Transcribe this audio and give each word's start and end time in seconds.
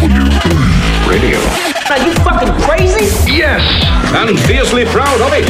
HWA 0.00 1.08
Radio. 1.08 1.38
Are 1.90 1.98
you 2.06 2.14
fucking 2.24 2.52
crazy? 2.62 3.04
Yes, 3.30 3.60
and 4.14 4.38
fiercely 4.40 4.86
proud 4.86 5.20
of 5.20 5.32
it. 5.34 5.44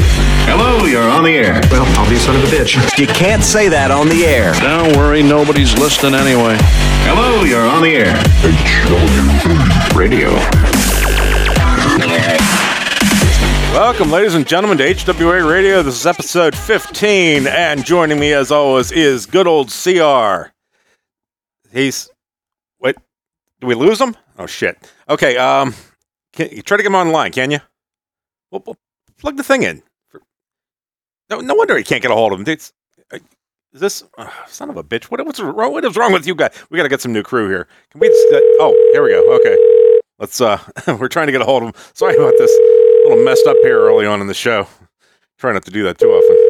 Hello, 0.48 0.86
you're 0.86 1.08
on 1.08 1.22
the 1.22 1.30
air. 1.30 1.60
Well, 1.70 1.84
I'll 1.96 2.08
be 2.10 2.16
a 2.16 2.18
son 2.18 2.34
of 2.34 2.42
a 2.42 2.46
bitch. 2.46 2.98
You 2.98 3.06
can't 3.06 3.44
say 3.44 3.68
that 3.68 3.92
on 3.92 4.08
the 4.08 4.24
air. 4.26 4.52
Don't 4.54 4.96
worry, 4.96 5.22
nobody's 5.22 5.78
listening 5.78 6.14
anyway. 6.14 6.56
Hello, 7.06 7.44
you're 7.44 7.64
on 7.64 7.82
the 7.82 7.94
air. 7.94 8.12
HWA 8.42 9.96
Radio. 9.96 10.34
Welcome, 13.72 14.10
ladies 14.10 14.34
and 14.34 14.46
gentlemen, 14.46 14.78
to 14.78 14.84
HWA 14.84 15.48
Radio. 15.48 15.80
This 15.84 15.94
is 15.94 16.06
episode 16.06 16.56
15, 16.56 17.46
and 17.46 17.84
joining 17.84 18.18
me, 18.18 18.32
as 18.32 18.50
always, 18.50 18.90
is 18.90 19.26
good 19.26 19.46
old 19.46 19.68
CR. 19.68 20.50
He's. 21.72 22.10
Wait, 22.80 22.96
do 23.60 23.66
we 23.68 23.74
lose 23.76 24.00
him? 24.00 24.16
Oh, 24.40 24.46
shit. 24.46 24.78
Okay, 25.06 25.36
um, 25.36 25.74
can 26.32 26.48
you 26.50 26.62
try 26.62 26.78
to 26.78 26.82
get 26.82 26.86
him 26.88 26.94
online, 26.94 27.30
can 27.30 27.50
you? 27.50 27.58
Well, 28.50 28.62
well, 28.64 28.76
plug 29.18 29.36
the 29.36 29.42
thing 29.42 29.64
in. 29.64 29.82
No, 31.28 31.40
no 31.40 31.54
wonder 31.54 31.76
he 31.76 31.84
can't 31.84 32.00
get 32.00 32.10
a 32.10 32.14
hold 32.14 32.32
of 32.32 32.40
him. 32.40 32.48
It's, 32.48 32.72
uh, 33.12 33.18
is 33.74 33.80
this 33.82 34.02
uh, 34.16 34.30
son 34.48 34.70
of 34.70 34.78
a 34.78 34.82
bitch? 34.82 35.04
What, 35.04 35.24
what's 35.26 35.38
wrong? 35.40 35.72
What 35.72 35.84
is 35.84 35.94
wrong 35.94 36.14
with 36.14 36.26
you 36.26 36.34
guys? 36.34 36.52
We 36.70 36.78
got 36.78 36.84
to 36.84 36.88
get 36.88 37.02
some 37.02 37.12
new 37.12 37.22
crew 37.22 37.50
here. 37.50 37.68
Can 37.90 38.00
we? 38.00 38.08
Just, 38.08 38.32
uh, 38.32 38.40
oh, 38.60 38.90
here 38.92 39.04
we 39.04 39.10
go. 39.10 39.36
Okay, 39.36 40.00
let's. 40.18 40.40
uh 40.40 40.58
We're 40.98 41.08
trying 41.08 41.26
to 41.26 41.32
get 41.32 41.42
a 41.42 41.44
hold 41.44 41.62
of 41.62 41.68
him. 41.68 41.74
Sorry 41.92 42.16
about 42.16 42.32
this. 42.38 42.50
A 42.50 43.08
little 43.10 43.22
messed 43.24 43.46
up 43.46 43.56
here 43.62 43.78
early 43.78 44.06
on 44.06 44.22
in 44.22 44.26
the 44.26 44.34
show. 44.34 44.66
Try 45.38 45.52
not 45.52 45.64
to 45.66 45.70
do 45.70 45.82
that 45.84 45.98
too 45.98 46.08
often. 46.08 46.49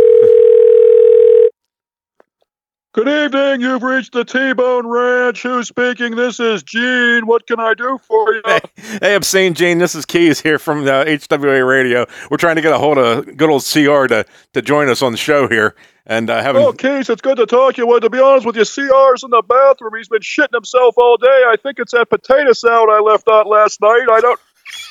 Good 2.92 3.06
evening. 3.06 3.60
You've 3.60 3.84
reached 3.84 4.14
the 4.14 4.24
T-Bone 4.24 4.84
Ranch. 4.88 5.44
Who's 5.44 5.68
speaking? 5.68 6.16
This 6.16 6.40
is 6.40 6.64
Gene. 6.64 7.24
What 7.24 7.46
can 7.46 7.60
I 7.60 7.72
do 7.72 7.98
for 8.02 8.34
you? 8.34 8.42
Hey, 8.44 8.60
hey, 9.00 9.14
Obscene 9.14 9.54
Gene. 9.54 9.78
This 9.78 9.94
is 9.94 10.04
Keys 10.04 10.40
here 10.40 10.58
from 10.58 10.82
uh, 10.82 11.04
HWA 11.04 11.64
Radio. 11.64 12.06
We're 12.32 12.36
trying 12.36 12.56
to 12.56 12.62
get 12.62 12.72
a 12.72 12.78
hold 12.78 12.98
of 12.98 13.36
good 13.36 13.48
old 13.48 13.62
CR 13.62 14.08
to 14.08 14.26
to 14.54 14.62
join 14.62 14.88
us 14.88 15.02
on 15.02 15.12
the 15.12 15.18
show 15.18 15.46
here, 15.46 15.76
and 16.04 16.28
uh, 16.28 16.42
haven't. 16.42 16.62
Oh, 16.62 16.72
Keys, 16.72 17.08
it's 17.08 17.22
good 17.22 17.36
to 17.36 17.46
talk 17.46 17.76
to 17.76 17.82
you. 17.82 17.86
Well, 17.86 18.00
to 18.00 18.10
be 18.10 18.18
honest 18.18 18.44
with 18.44 18.56
you, 18.56 18.64
CR's 18.64 19.22
in 19.22 19.30
the 19.30 19.44
bathroom. 19.48 19.92
He's 19.96 20.08
been 20.08 20.22
shitting 20.22 20.54
himself 20.54 20.96
all 20.98 21.16
day. 21.16 21.44
I 21.46 21.54
think 21.62 21.78
it's 21.78 21.92
that 21.92 22.10
potato 22.10 22.52
salad 22.52 22.90
I 22.90 22.98
left 22.98 23.28
out 23.28 23.46
last 23.46 23.80
night. 23.80 24.06
I 24.10 24.20
don't. 24.20 24.40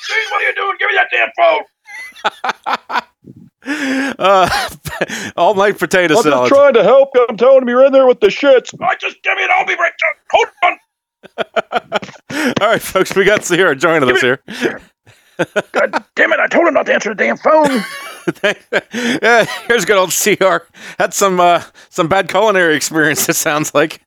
Gene, 0.08 0.16
what 0.30 0.42
are 0.42 0.46
you 0.48 0.54
doing? 0.54 0.76
Give 0.78 0.88
me 0.88 0.96
that 0.96 1.10
damn 2.72 2.96
phone. 2.96 3.02
uh, 3.66 4.68
all 5.36 5.54
night 5.54 5.78
potato 5.78 6.16
I'm 6.16 6.22
salad. 6.22 6.48
just 6.48 6.58
trying 6.60 6.74
to 6.74 6.82
help 6.82 7.10
you. 7.14 7.26
I'm 7.28 7.36
telling 7.36 7.62
him 7.62 7.68
you're 7.68 7.84
in 7.84 7.92
there 7.92 8.06
with 8.06 8.20
the 8.20 8.28
shits. 8.28 8.74
I 8.80 8.94
just 8.96 9.22
give 9.22 9.36
me 9.36 9.42
it. 9.44 9.50
I'll 9.50 9.66
be 9.66 9.74
right 9.74 9.92
back. 10.00 10.18
Hold 10.30 10.48
on. 10.64 10.78
All 12.60 12.68
right, 12.68 12.80
folks, 12.80 13.14
we 13.14 13.24
got 13.24 13.42
CR 13.44 13.74
joining 13.74 14.10
us 14.10 14.22
here. 14.22 14.40
God 15.72 16.04
damn 16.16 16.32
it! 16.32 16.40
I 16.40 16.46
told 16.48 16.66
him 16.68 16.74
not 16.74 16.86
to 16.86 16.94
answer 16.94 17.10
the 17.10 17.14
damn 17.14 17.36
phone. 17.36 17.82
yeah, 19.22 19.44
here's 19.66 19.84
good 19.84 19.96
old 19.96 20.12
CR. 20.12 20.66
Had 20.98 21.12
some 21.14 21.40
uh, 21.40 21.62
some 21.88 22.08
bad 22.08 22.28
culinary 22.28 22.74
experience. 22.76 23.28
It 23.28 23.36
sounds 23.36 23.74
like. 23.74 24.02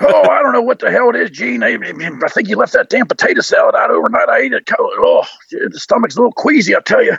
oh, 0.00 0.28
I 0.30 0.42
don't 0.42 0.52
know 0.52 0.62
what 0.62 0.78
the 0.78 0.90
hell 0.90 1.10
it 1.10 1.16
is, 1.16 1.30
Gene. 1.30 1.62
I, 1.62 1.74
I 1.74 2.28
think 2.28 2.48
you 2.48 2.56
left 2.56 2.72
that 2.72 2.88
damn 2.88 3.06
potato 3.06 3.40
salad 3.40 3.74
out 3.74 3.90
overnight. 3.90 4.28
I 4.28 4.38
ate 4.38 4.52
it. 4.52 4.68
Oh, 4.78 5.24
the 5.50 5.78
stomach's 5.78 6.16
a 6.16 6.20
little 6.20 6.32
queasy. 6.32 6.74
I 6.76 6.80
tell 6.80 7.04
you. 7.04 7.16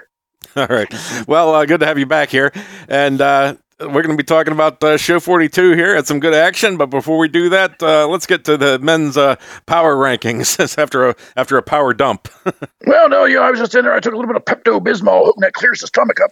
All 0.58 0.68
right. 0.68 0.94
Well, 1.28 1.54
uh, 1.54 1.66
good 1.66 1.82
to 1.82 1.86
have 1.86 2.00
you 2.00 2.06
back 2.06 2.30
here, 2.30 2.54
and 2.88 3.20
uh, 3.20 3.56
we're 3.82 4.04
going 4.04 4.10
to 4.10 4.16
be 4.16 4.24
talking 4.24 4.54
about 4.54 4.82
uh, 4.82 4.96
show 4.96 5.20
42 5.20 5.74
here. 5.74 5.96
Had 5.96 6.08
some 6.08 6.22
good 6.22 6.34
action, 6.34 6.78
but 6.78 6.86
before 6.86 7.18
we 7.18 7.28
do 7.28 7.50
that, 7.50 7.84
uh, 7.84 8.08
let's 8.08 8.26
get 8.26 8.46
to 8.46 8.56
the 8.56 8.80
men's 8.80 9.18
uh, 9.18 9.36
power 9.66 9.98
rankings 9.98 10.78
after 10.78 11.10
a 11.10 11.16
after 11.36 11.58
a 11.58 11.62
power 11.62 11.94
dump. 11.94 12.30
well, 12.88 13.10
no, 13.10 13.26
you 13.26 13.36
know, 13.36 13.42
I 13.42 13.52
was 13.52 13.60
just 13.60 13.76
in 13.76 13.84
there. 13.84 13.94
I 13.94 14.00
took 14.00 14.14
a 14.14 14.16
little 14.16 14.32
bit 14.32 14.38
of 14.38 14.46
Pepto 14.46 14.80
Bismol, 14.80 15.26
hoping 15.26 15.42
that 15.42 15.52
clears 15.52 15.82
the 15.82 15.88
stomach 15.88 16.20
up. 16.22 16.32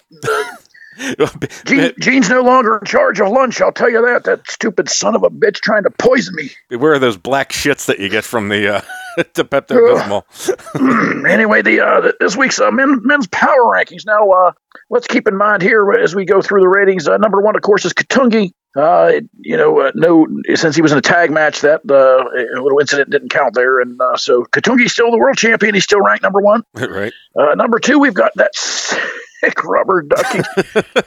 Gene, 1.66 1.92
Gene's 2.00 2.30
no 2.30 2.44
longer 2.44 2.78
in 2.78 2.86
charge 2.86 3.20
of 3.20 3.28
lunch. 3.28 3.60
I'll 3.60 3.74
tell 3.74 3.90
you 3.90 4.06
that. 4.06 4.24
That 4.24 4.50
stupid 4.50 4.88
son 4.88 5.16
of 5.16 5.24
a 5.24 5.30
bitch 5.30 5.56
trying 5.56 5.84
to 5.84 5.90
poison 5.90 6.34
me. 6.36 6.52
Where 6.78 6.94
are 6.94 7.00
those 7.00 7.18
black 7.18 7.52
shits 7.52 7.88
that 7.88 8.00
you 8.00 8.08
get 8.08 8.24
from 8.24 8.48
the 8.48 8.86
the 9.16 9.46
Pepto 9.46 9.78
Bismol? 9.78 11.30
anyway, 11.30 11.62
the, 11.62 11.82
uh, 11.82 12.02
the 12.02 12.16
this 12.20 12.36
week's 12.36 12.60
uh, 12.60 12.72
men, 12.72 13.00
men's 13.04 13.28
power 13.28 13.64
rankings. 13.64 14.06
Now, 14.06 14.30
uh, 14.30 14.52
let's 14.90 15.08
keep 15.08 15.28
in 15.28 15.36
mind 15.36 15.62
here 15.62 15.92
as 15.94 16.16
we 16.16 16.26
go 16.26 16.42
through 16.42 16.62
the 16.62 16.70
ratings. 16.70 17.08
Uh, 17.08 17.18
number 17.18 17.42
one, 17.42 17.56
of 17.56 17.62
course, 17.62 17.86
is 17.86 17.94
Katungi. 17.94 18.54
Uh, 18.76 19.22
you 19.40 19.56
know, 19.56 19.82
uh, 19.82 19.92
no, 19.94 20.26
since 20.56 20.76
he 20.76 20.82
was 20.82 20.92
in 20.92 20.98
a 20.98 21.02
tag 21.02 21.30
match, 21.30 21.62
that 21.62 21.82
uh, 21.90 22.60
little 22.60 22.80
incident 22.80 23.12
didn't 23.12 23.30
count 23.30 23.54
there, 23.54 23.80
and 23.80 24.02
uh, 24.02 24.18
so 24.18 24.44
Katungi's 24.46 24.92
still 24.92 25.12
the 25.12 25.18
world 25.18 25.38
champion. 25.38 25.76
He's 25.76 25.84
still 25.84 26.02
ranked 26.02 26.24
number 26.24 26.42
one. 26.42 26.64
right. 26.74 27.14
Uh, 27.38 27.54
number 27.56 27.78
two, 27.78 28.00
we've 28.00 28.16
got 28.16 28.32
that 28.36 28.56
sick 28.56 29.64
rubber 29.64 30.02
ducky. 30.02 30.42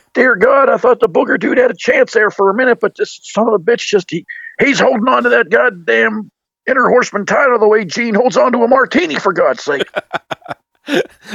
Dear 0.15 0.37
God, 0.37 0.71
I 0.71 0.77
thought 0.77 1.01
the 1.01 1.09
booger 1.09 1.41
dude 1.41 1.59
had 1.59 1.73
a 1.73 1.77
chance 1.77 2.13
there 2.13 2.31
for 2.31 2.51
a 2.51 2.55
minute, 2.55 2.79
but 2.81 2.95
this 2.97 3.19
son 3.23 3.49
of 3.49 3.55
a 3.55 3.59
bitch 3.59 3.87
just 3.87 4.13
he 4.13 4.25
he's 4.61 4.79
holding 4.79 5.09
on 5.09 5.25
to 5.25 5.31
that 5.31 5.51
goddamn 5.51 6.31
inner 6.67 6.89
horseman 6.89 7.27
title 7.27 7.59
the 7.59 7.69
way 7.69 7.85
Gene 7.85 8.15
holds 8.15 8.37
on 8.37 8.53
to 8.53 8.63
a 8.63 8.69
martini 8.69 9.17
for 9.17 9.33
God's 9.33 9.63
sake. 9.63 9.89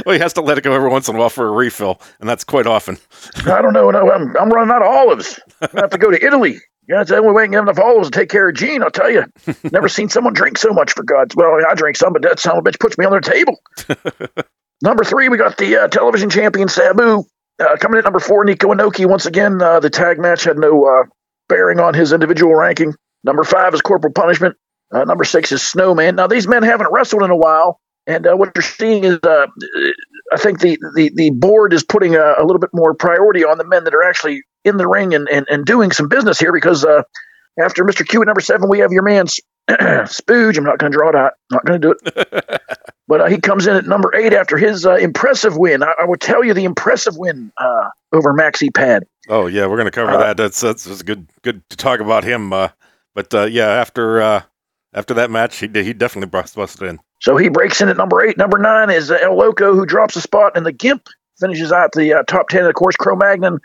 well, 0.05 0.13
he 0.13 0.19
has 0.19 0.33
to 0.33 0.41
let 0.41 0.57
it 0.57 0.63
go 0.63 0.73
every 0.73 0.89
once 0.89 1.07
in 1.07 1.15
a 1.15 1.19
while 1.19 1.29
for 1.29 1.47
a 1.47 1.51
refill, 1.51 2.01
and 2.19 2.29
that's 2.29 2.43
quite 2.43 2.65
often. 2.65 2.97
I 3.45 3.61
don't 3.61 3.73
know. 3.73 3.91
No, 3.91 4.11
I'm, 4.11 4.35
I'm 4.37 4.49
running 4.49 4.73
out 4.73 4.81
of 4.81 4.87
olives. 4.87 5.39
I 5.61 5.69
have 5.75 5.89
to 5.91 5.97
go 5.97 6.11
to 6.11 6.25
Italy. 6.25 6.59
Yeah, 6.87 6.97
that's 6.97 7.09
the 7.09 7.17
only 7.17 7.31
way 7.31 7.43
I 7.43 7.45
can 7.45 7.51
get 7.51 7.61
enough 7.61 7.79
olives 7.79 8.09
to 8.09 8.19
take 8.19 8.29
care 8.29 8.49
of 8.49 8.55
Gene. 8.55 8.81
I'll 8.83 8.91
tell 8.91 9.09
you. 9.09 9.23
Never 9.71 9.87
seen 9.87 10.09
someone 10.09 10.33
drink 10.33 10.57
so 10.57 10.73
much 10.73 10.93
for 10.93 11.03
God's. 11.03 11.35
Well, 11.35 11.59
I 11.69 11.75
drink 11.75 11.95
some, 11.95 12.11
but 12.11 12.21
that 12.23 12.39
son 12.39 12.57
of 12.57 12.65
a 12.65 12.69
bitch 12.69 12.79
puts 12.79 12.97
me 12.97 13.05
on 13.05 13.11
their 13.11 13.21
table. 13.21 13.61
number 14.81 15.03
three, 15.03 15.29
we 15.29 15.37
got 15.37 15.57
the 15.57 15.83
uh, 15.83 15.87
television 15.87 16.29
champion 16.29 16.67
Sabu 16.67 17.23
uh, 17.59 17.77
coming 17.77 17.99
in. 17.99 18.03
Number 18.03 18.19
four, 18.19 18.43
Nico 18.43 18.73
Inoki. 18.73 19.05
Once 19.05 19.25
again, 19.25 19.61
uh, 19.61 19.79
the 19.79 19.89
tag 19.89 20.19
match 20.19 20.43
had 20.43 20.57
no 20.57 20.83
uh, 20.83 21.03
bearing 21.47 21.79
on 21.79 21.93
his 21.93 22.13
individual 22.13 22.55
ranking. 22.55 22.93
Number 23.23 23.43
five 23.43 23.73
is 23.73 23.81
Corporal 23.81 24.13
Punishment. 24.13 24.55
Uh, 24.91 25.03
number 25.05 25.23
six 25.23 25.51
is 25.51 25.61
Snowman. 25.61 26.15
Now, 26.15 26.27
these 26.27 26.47
men 26.47 26.63
haven't 26.63 26.91
wrestled 26.91 27.23
in 27.23 27.31
a 27.31 27.35
while, 27.35 27.79
and 28.07 28.27
uh, 28.27 28.35
what 28.35 28.51
you're 28.55 28.63
seeing 28.63 29.03
is, 29.03 29.19
uh, 29.23 29.47
I 30.33 30.37
think 30.37 30.59
the, 30.59 30.77
the, 30.95 31.11
the 31.15 31.29
board 31.31 31.73
is 31.73 31.83
putting 31.83 32.15
a, 32.15 32.35
a, 32.37 32.43
little 32.43 32.59
bit 32.59 32.71
more 32.73 32.93
priority 32.93 33.45
on 33.45 33.57
the 33.57 33.63
men 33.63 33.83
that 33.83 33.93
are 33.93 34.03
actually 34.03 34.43
in 34.65 34.77
the 34.77 34.87
ring 34.87 35.13
and, 35.13 35.29
and, 35.29 35.45
and 35.49 35.65
doing 35.65 35.91
some 35.91 36.07
business 36.07 36.39
here 36.39 36.51
because 36.51 36.83
uh, 36.83 37.03
after 37.59 37.83
Mr. 37.83 38.07
Q 38.07 38.21
at 38.21 38.27
number 38.27 38.41
seven, 38.41 38.69
we 38.69 38.79
have 38.79 38.91
your 38.91 39.03
man 39.03 39.27
Spooge. 39.69 40.57
I'm 40.57 40.63
not 40.63 40.79
going 40.79 40.91
to 40.91 40.97
draw 40.97 41.09
it 41.09 41.15
out. 41.15 41.33
Not 41.51 41.65
going 41.65 41.81
to 41.81 41.87
do 41.87 41.95
it. 42.03 42.61
but 43.07 43.21
uh, 43.21 43.25
he 43.27 43.39
comes 43.39 43.67
in 43.67 43.75
at 43.75 43.85
number 43.85 44.13
eight 44.15 44.33
after 44.33 44.57
his 44.57 44.85
uh, 44.85 44.95
impressive 44.95 45.55
win. 45.55 45.83
I, 45.83 45.93
I 46.01 46.05
will 46.05 46.17
tell 46.17 46.43
you 46.43 46.53
the 46.53 46.65
impressive 46.65 47.17
win 47.17 47.51
uh, 47.57 47.89
over 48.11 48.33
Maxi 48.33 48.73
Pad. 48.73 49.03
Oh 49.29 49.45
yeah, 49.45 49.67
we're 49.67 49.77
going 49.77 49.85
to 49.85 49.91
cover 49.91 50.17
that. 50.17 50.37
That's, 50.37 50.59
that's 50.59 50.83
that's 50.83 51.03
good 51.03 51.27
good 51.43 51.61
to 51.69 51.77
talk 51.77 51.99
about 51.99 52.23
him. 52.23 52.49
but 52.49 53.51
yeah, 53.51 53.67
after 53.67 54.43
after 54.93 55.13
that 55.13 55.31
match, 55.31 55.57
he 55.57 55.67
he 55.67 55.93
definitely 55.93 56.29
busted 56.29 56.87
in. 56.87 56.99
So 57.19 57.37
he 57.37 57.49
breaks 57.49 57.81
in 57.81 57.89
at 57.89 57.97
number 57.97 58.23
eight. 58.25 58.37
Number 58.37 58.57
nine 58.57 58.89
is 58.89 59.11
uh, 59.11 59.17
El 59.21 59.37
Loco, 59.37 59.73
who 59.75 59.85
drops 59.85 60.15
a 60.15 60.21
spot, 60.21 60.53
and 60.55 60.65
the 60.65 60.71
Gimp 60.71 61.07
finishes 61.39 61.71
out 61.71 61.91
the 61.93 62.13
uh, 62.13 62.23
top 62.23 62.49
ten. 62.49 62.65
Of 62.65 62.73
course, 62.73 62.95
Cro 62.95 63.15
Magnon 63.15 63.59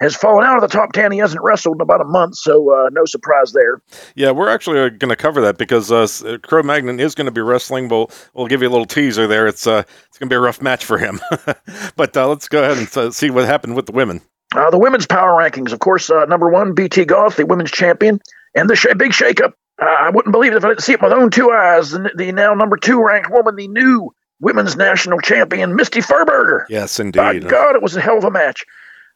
has 0.00 0.16
fallen 0.16 0.44
out 0.44 0.56
of 0.56 0.62
the 0.62 0.68
top 0.68 0.92
10. 0.92 1.12
He 1.12 1.18
hasn't 1.18 1.42
wrestled 1.42 1.76
in 1.76 1.80
about 1.80 2.00
a 2.00 2.04
month, 2.04 2.36
so 2.36 2.72
uh, 2.72 2.90
no 2.92 3.04
surprise 3.04 3.52
there. 3.52 3.80
Yeah, 4.14 4.32
we're 4.32 4.48
actually 4.48 4.80
uh, 4.80 4.88
going 4.88 5.10
to 5.10 5.16
cover 5.16 5.40
that 5.42 5.56
because 5.56 5.92
uh, 5.92 6.38
Cro 6.42 6.62
Magnon 6.62 7.00
is 7.00 7.14
going 7.14 7.26
to 7.26 7.32
be 7.32 7.40
wrestling. 7.40 7.88
We'll, 7.88 8.10
we'll 8.34 8.46
give 8.46 8.60
you 8.60 8.68
a 8.68 8.70
little 8.70 8.86
teaser 8.86 9.26
there. 9.26 9.46
It's, 9.46 9.66
uh, 9.66 9.84
it's 10.06 10.18
going 10.18 10.28
to 10.28 10.32
be 10.32 10.36
a 10.36 10.40
rough 10.40 10.60
match 10.60 10.84
for 10.84 10.98
him. 10.98 11.20
but 11.96 12.16
uh, 12.16 12.28
let's 12.28 12.48
go 12.48 12.62
ahead 12.62 12.78
and 12.78 12.96
uh, 12.96 13.10
see 13.10 13.30
what 13.30 13.46
happened 13.46 13.76
with 13.76 13.86
the 13.86 13.92
women. 13.92 14.20
Uh, 14.54 14.70
the 14.70 14.78
women's 14.78 15.06
power 15.06 15.32
rankings, 15.32 15.72
of 15.72 15.80
course, 15.80 16.10
number 16.28 16.48
one, 16.48 16.74
BT 16.74 17.04
Goth, 17.04 17.36
the 17.36 17.46
women's 17.46 17.72
champion, 17.72 18.20
and 18.54 18.70
the 18.70 18.76
sh- 18.76 18.86
big 18.96 19.10
shakeup. 19.10 19.52
I 19.78 20.10
wouldn't 20.10 20.32
believe 20.32 20.52
it 20.52 20.56
if 20.56 20.64
I 20.64 20.68
didn't 20.68 20.82
see 20.82 20.92
it 20.92 21.02
with 21.02 21.10
my 21.10 21.18
own 21.18 21.30
two 21.30 21.50
eyes. 21.50 21.90
The, 21.90 22.10
the 22.16 22.32
now 22.32 22.54
number 22.54 22.76
two 22.76 23.02
ranked 23.02 23.30
woman, 23.30 23.56
the 23.56 23.68
new 23.68 24.10
women's 24.40 24.76
national 24.76 25.18
champion, 25.20 25.74
Misty 25.74 26.00
Furberger. 26.00 26.64
Yes, 26.68 27.00
indeed. 27.00 27.16
By 27.16 27.38
God, 27.38 27.74
it 27.74 27.82
was 27.82 27.96
a 27.96 28.00
hell 28.00 28.18
of 28.18 28.24
a 28.24 28.30
match. 28.30 28.64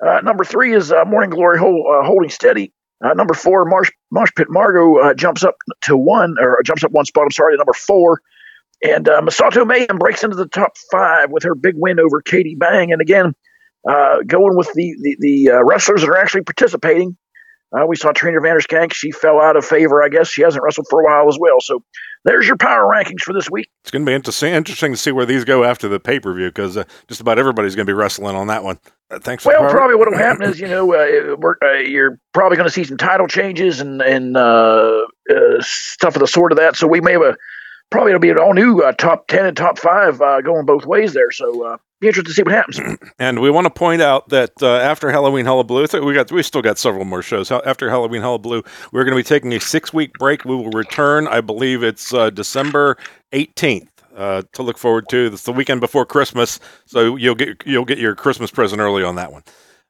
Uh, 0.04 0.20
number 0.22 0.44
three 0.44 0.74
is 0.74 0.92
uh, 0.92 1.04
Morning 1.04 1.30
Glory 1.30 1.58
hold, 1.58 1.86
uh, 1.86 2.04
holding 2.04 2.30
steady. 2.30 2.72
Uh, 3.04 3.14
number 3.14 3.34
four, 3.34 3.64
Marsh, 3.64 3.90
Marsh 4.10 4.30
Pit 4.36 4.48
Margot 4.50 4.96
uh, 4.98 5.14
jumps 5.14 5.44
up 5.44 5.56
to 5.82 5.96
one, 5.96 6.34
or 6.40 6.60
jumps 6.64 6.82
up 6.82 6.90
one 6.90 7.04
spot. 7.04 7.24
I'm 7.24 7.30
sorry, 7.30 7.54
to 7.54 7.58
number 7.58 7.72
four. 7.72 8.20
And 8.82 9.08
uh, 9.08 9.20
Masato 9.20 9.66
Mayhem 9.66 9.98
breaks 9.98 10.24
into 10.24 10.36
the 10.36 10.48
top 10.48 10.72
five 10.90 11.30
with 11.30 11.42
her 11.44 11.54
big 11.54 11.74
win 11.76 12.00
over 12.00 12.20
Katie 12.20 12.56
Bang. 12.56 12.92
And 12.92 13.00
again, 13.00 13.34
going 13.84 14.56
with 14.56 14.72
the 14.74 14.94
the, 15.00 15.16
the 15.20 15.64
wrestlers 15.64 16.00
that 16.02 16.10
are 16.10 16.16
actually 16.16 16.42
participating. 16.42 17.16
We 17.86 17.96
saw 17.96 18.12
Trina 18.12 18.40
Vanderskank. 18.40 18.92
She 18.92 19.10
fell 19.10 19.40
out 19.40 19.56
of 19.56 19.64
favor, 19.64 20.02
I 20.02 20.08
guess. 20.08 20.28
She 20.28 20.42
hasn't 20.42 20.62
wrestled 20.62 20.86
for 20.88 21.00
a 21.00 21.04
while 21.04 21.28
as 21.28 21.38
well. 21.38 21.60
So 21.60 21.82
there's 22.24 22.46
your 22.46 22.56
power 22.56 22.84
rankings 22.84 23.20
for 23.20 23.32
this 23.32 23.50
week. 23.50 23.70
It's 23.82 23.90
going 23.90 24.04
to 24.04 24.10
be 24.10 24.14
interesting, 24.14 24.52
interesting 24.52 24.92
to 24.92 24.98
see 24.98 25.12
where 25.12 25.26
these 25.26 25.44
go 25.44 25.64
after 25.64 25.88
the 25.88 26.00
pay 26.00 26.20
per 26.20 26.34
view 26.34 26.48
because 26.48 26.76
uh, 26.76 26.84
just 27.06 27.20
about 27.20 27.38
everybody's 27.38 27.74
going 27.74 27.86
to 27.86 27.90
be 27.90 27.94
wrestling 27.94 28.36
on 28.36 28.48
that 28.48 28.64
one. 28.64 28.78
Uh, 29.10 29.18
thanks. 29.18 29.44
well, 29.44 29.70
probably 29.70 29.96
what 29.96 30.10
will 30.10 30.18
happen 30.18 30.42
is 30.42 30.60
you 30.60 30.68
know 30.68 30.92
uh, 30.92 31.36
uh, 31.64 31.72
you're 31.78 32.18
probably 32.34 32.56
going 32.56 32.68
to 32.68 32.72
see 32.72 32.84
some 32.84 32.98
title 32.98 33.26
changes 33.26 33.80
and 33.80 34.02
and 34.02 34.36
uh, 34.36 35.06
uh, 35.30 35.34
stuff 35.60 36.16
of 36.16 36.20
the 36.20 36.26
sort 36.26 36.52
of 36.52 36.58
that. 36.58 36.76
So 36.76 36.86
we 36.86 37.00
may 37.00 37.12
have 37.12 37.22
a 37.22 37.36
probably 37.90 38.10
it'll 38.12 38.20
be 38.20 38.30
an 38.30 38.38
all 38.38 38.54
new 38.54 38.82
uh, 38.82 38.92
top 38.92 39.26
ten 39.28 39.46
and 39.46 39.56
top 39.56 39.78
five 39.78 40.20
uh, 40.20 40.40
going 40.40 40.66
both 40.66 40.86
ways 40.86 41.12
there. 41.12 41.30
So 41.30 41.64
uh, 41.64 41.76
be 42.00 42.08
interested 42.08 42.30
to 42.30 42.34
see 42.34 42.42
what 42.42 42.52
happens. 42.52 42.80
And 43.18 43.40
we 43.40 43.50
want 43.50 43.64
to 43.64 43.70
point 43.70 44.00
out 44.00 44.28
that 44.28 44.52
uh, 44.62 44.76
after 44.76 45.10
Halloween 45.10 45.44
Hullabaloo, 45.44 45.86
we 46.04 46.14
got 46.14 46.30
we 46.30 46.42
still 46.42 46.62
got 46.62 46.78
several 46.78 47.04
more 47.04 47.22
shows. 47.22 47.50
After 47.50 47.90
Halloween 47.90 48.22
Hullabaloo, 48.22 48.62
we're 48.92 49.04
going 49.04 49.16
to 49.16 49.18
be 49.18 49.24
taking 49.24 49.52
a 49.54 49.60
six 49.60 49.92
week 49.92 50.12
break. 50.14 50.44
We 50.44 50.54
will 50.54 50.70
return. 50.70 51.26
I 51.26 51.40
believe 51.40 51.82
it's 51.82 52.14
uh, 52.14 52.30
December 52.30 52.96
eighteenth. 53.32 53.90
Uh, 54.16 54.42
to 54.52 54.64
look 54.64 54.76
forward 54.76 55.08
to. 55.08 55.26
It's 55.26 55.44
the 55.44 55.52
weekend 55.52 55.80
before 55.80 56.04
Christmas, 56.04 56.58
so 56.86 57.14
you'll 57.14 57.36
get 57.36 57.62
you'll 57.64 57.84
get 57.84 57.98
your 57.98 58.16
Christmas 58.16 58.50
present 58.50 58.80
early 58.80 59.04
on 59.04 59.14
that 59.14 59.30
one. 59.30 59.44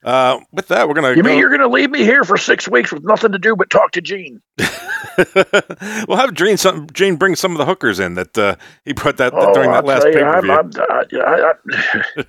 Uh, 0.05 0.39
with 0.53 0.69
that, 0.69 0.87
we're 0.89 0.95
gonna. 0.95 1.11
You 1.11 1.23
go- 1.23 1.29
mean 1.29 1.39
you're 1.39 1.49
going 1.49 1.61
to 1.61 1.69
leave 1.69 1.91
me 1.91 2.05
here 2.05 2.23
for 2.25 2.37
six 2.37 2.69
weeks 2.69 2.93
with 2.93 3.03
nothing 3.05 3.33
to 3.33 3.39
do 3.39 3.57
but 3.57 3.69
talk 3.69 3.91
to 3.93 4.01
Gene? 4.01 4.41
we'll 6.09 6.17
have 6.17 6.35
Gene 6.35 6.57
some 6.57 6.87
Gene 6.93 7.17
bring 7.17 7.35
some 7.35 7.53
of 7.53 7.59
the 7.59 7.65
hookers 7.65 7.99
in 7.99 8.15
that 8.15 8.39
uh, 8.39 8.55
he 8.85 8.93
brought 8.93 9.17
that 9.17 9.33
Oh, 9.35 9.53
during 9.53 9.71
that 9.73 9.79
I'll 9.79 9.89
last 9.89 10.03
tell 10.05 10.13
pay 10.13 10.21
per 10.23 10.41
view. 10.43 12.29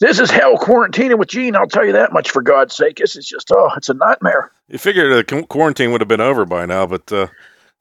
This 0.00 0.18
is 0.18 0.30
hell 0.30 0.56
quarantining 0.58 1.18
with 1.18 1.28
Gene. 1.28 1.56
I'll 1.56 1.66
tell 1.66 1.84
you 1.86 1.92
that 1.92 2.12
much 2.12 2.30
for 2.30 2.42
God's 2.42 2.76
sake. 2.76 2.96
This 2.96 3.16
is 3.16 3.26
just 3.26 3.50
oh, 3.50 3.70
it's 3.76 3.88
a 3.88 3.94
nightmare. 3.94 4.50
You 4.68 4.78
figured 4.78 5.26
the 5.26 5.42
quarantine 5.46 5.92
would 5.92 6.00
have 6.00 6.08
been 6.08 6.20
over 6.20 6.44
by 6.44 6.66
now, 6.66 6.86
but 6.86 7.10
uh, 7.12 7.28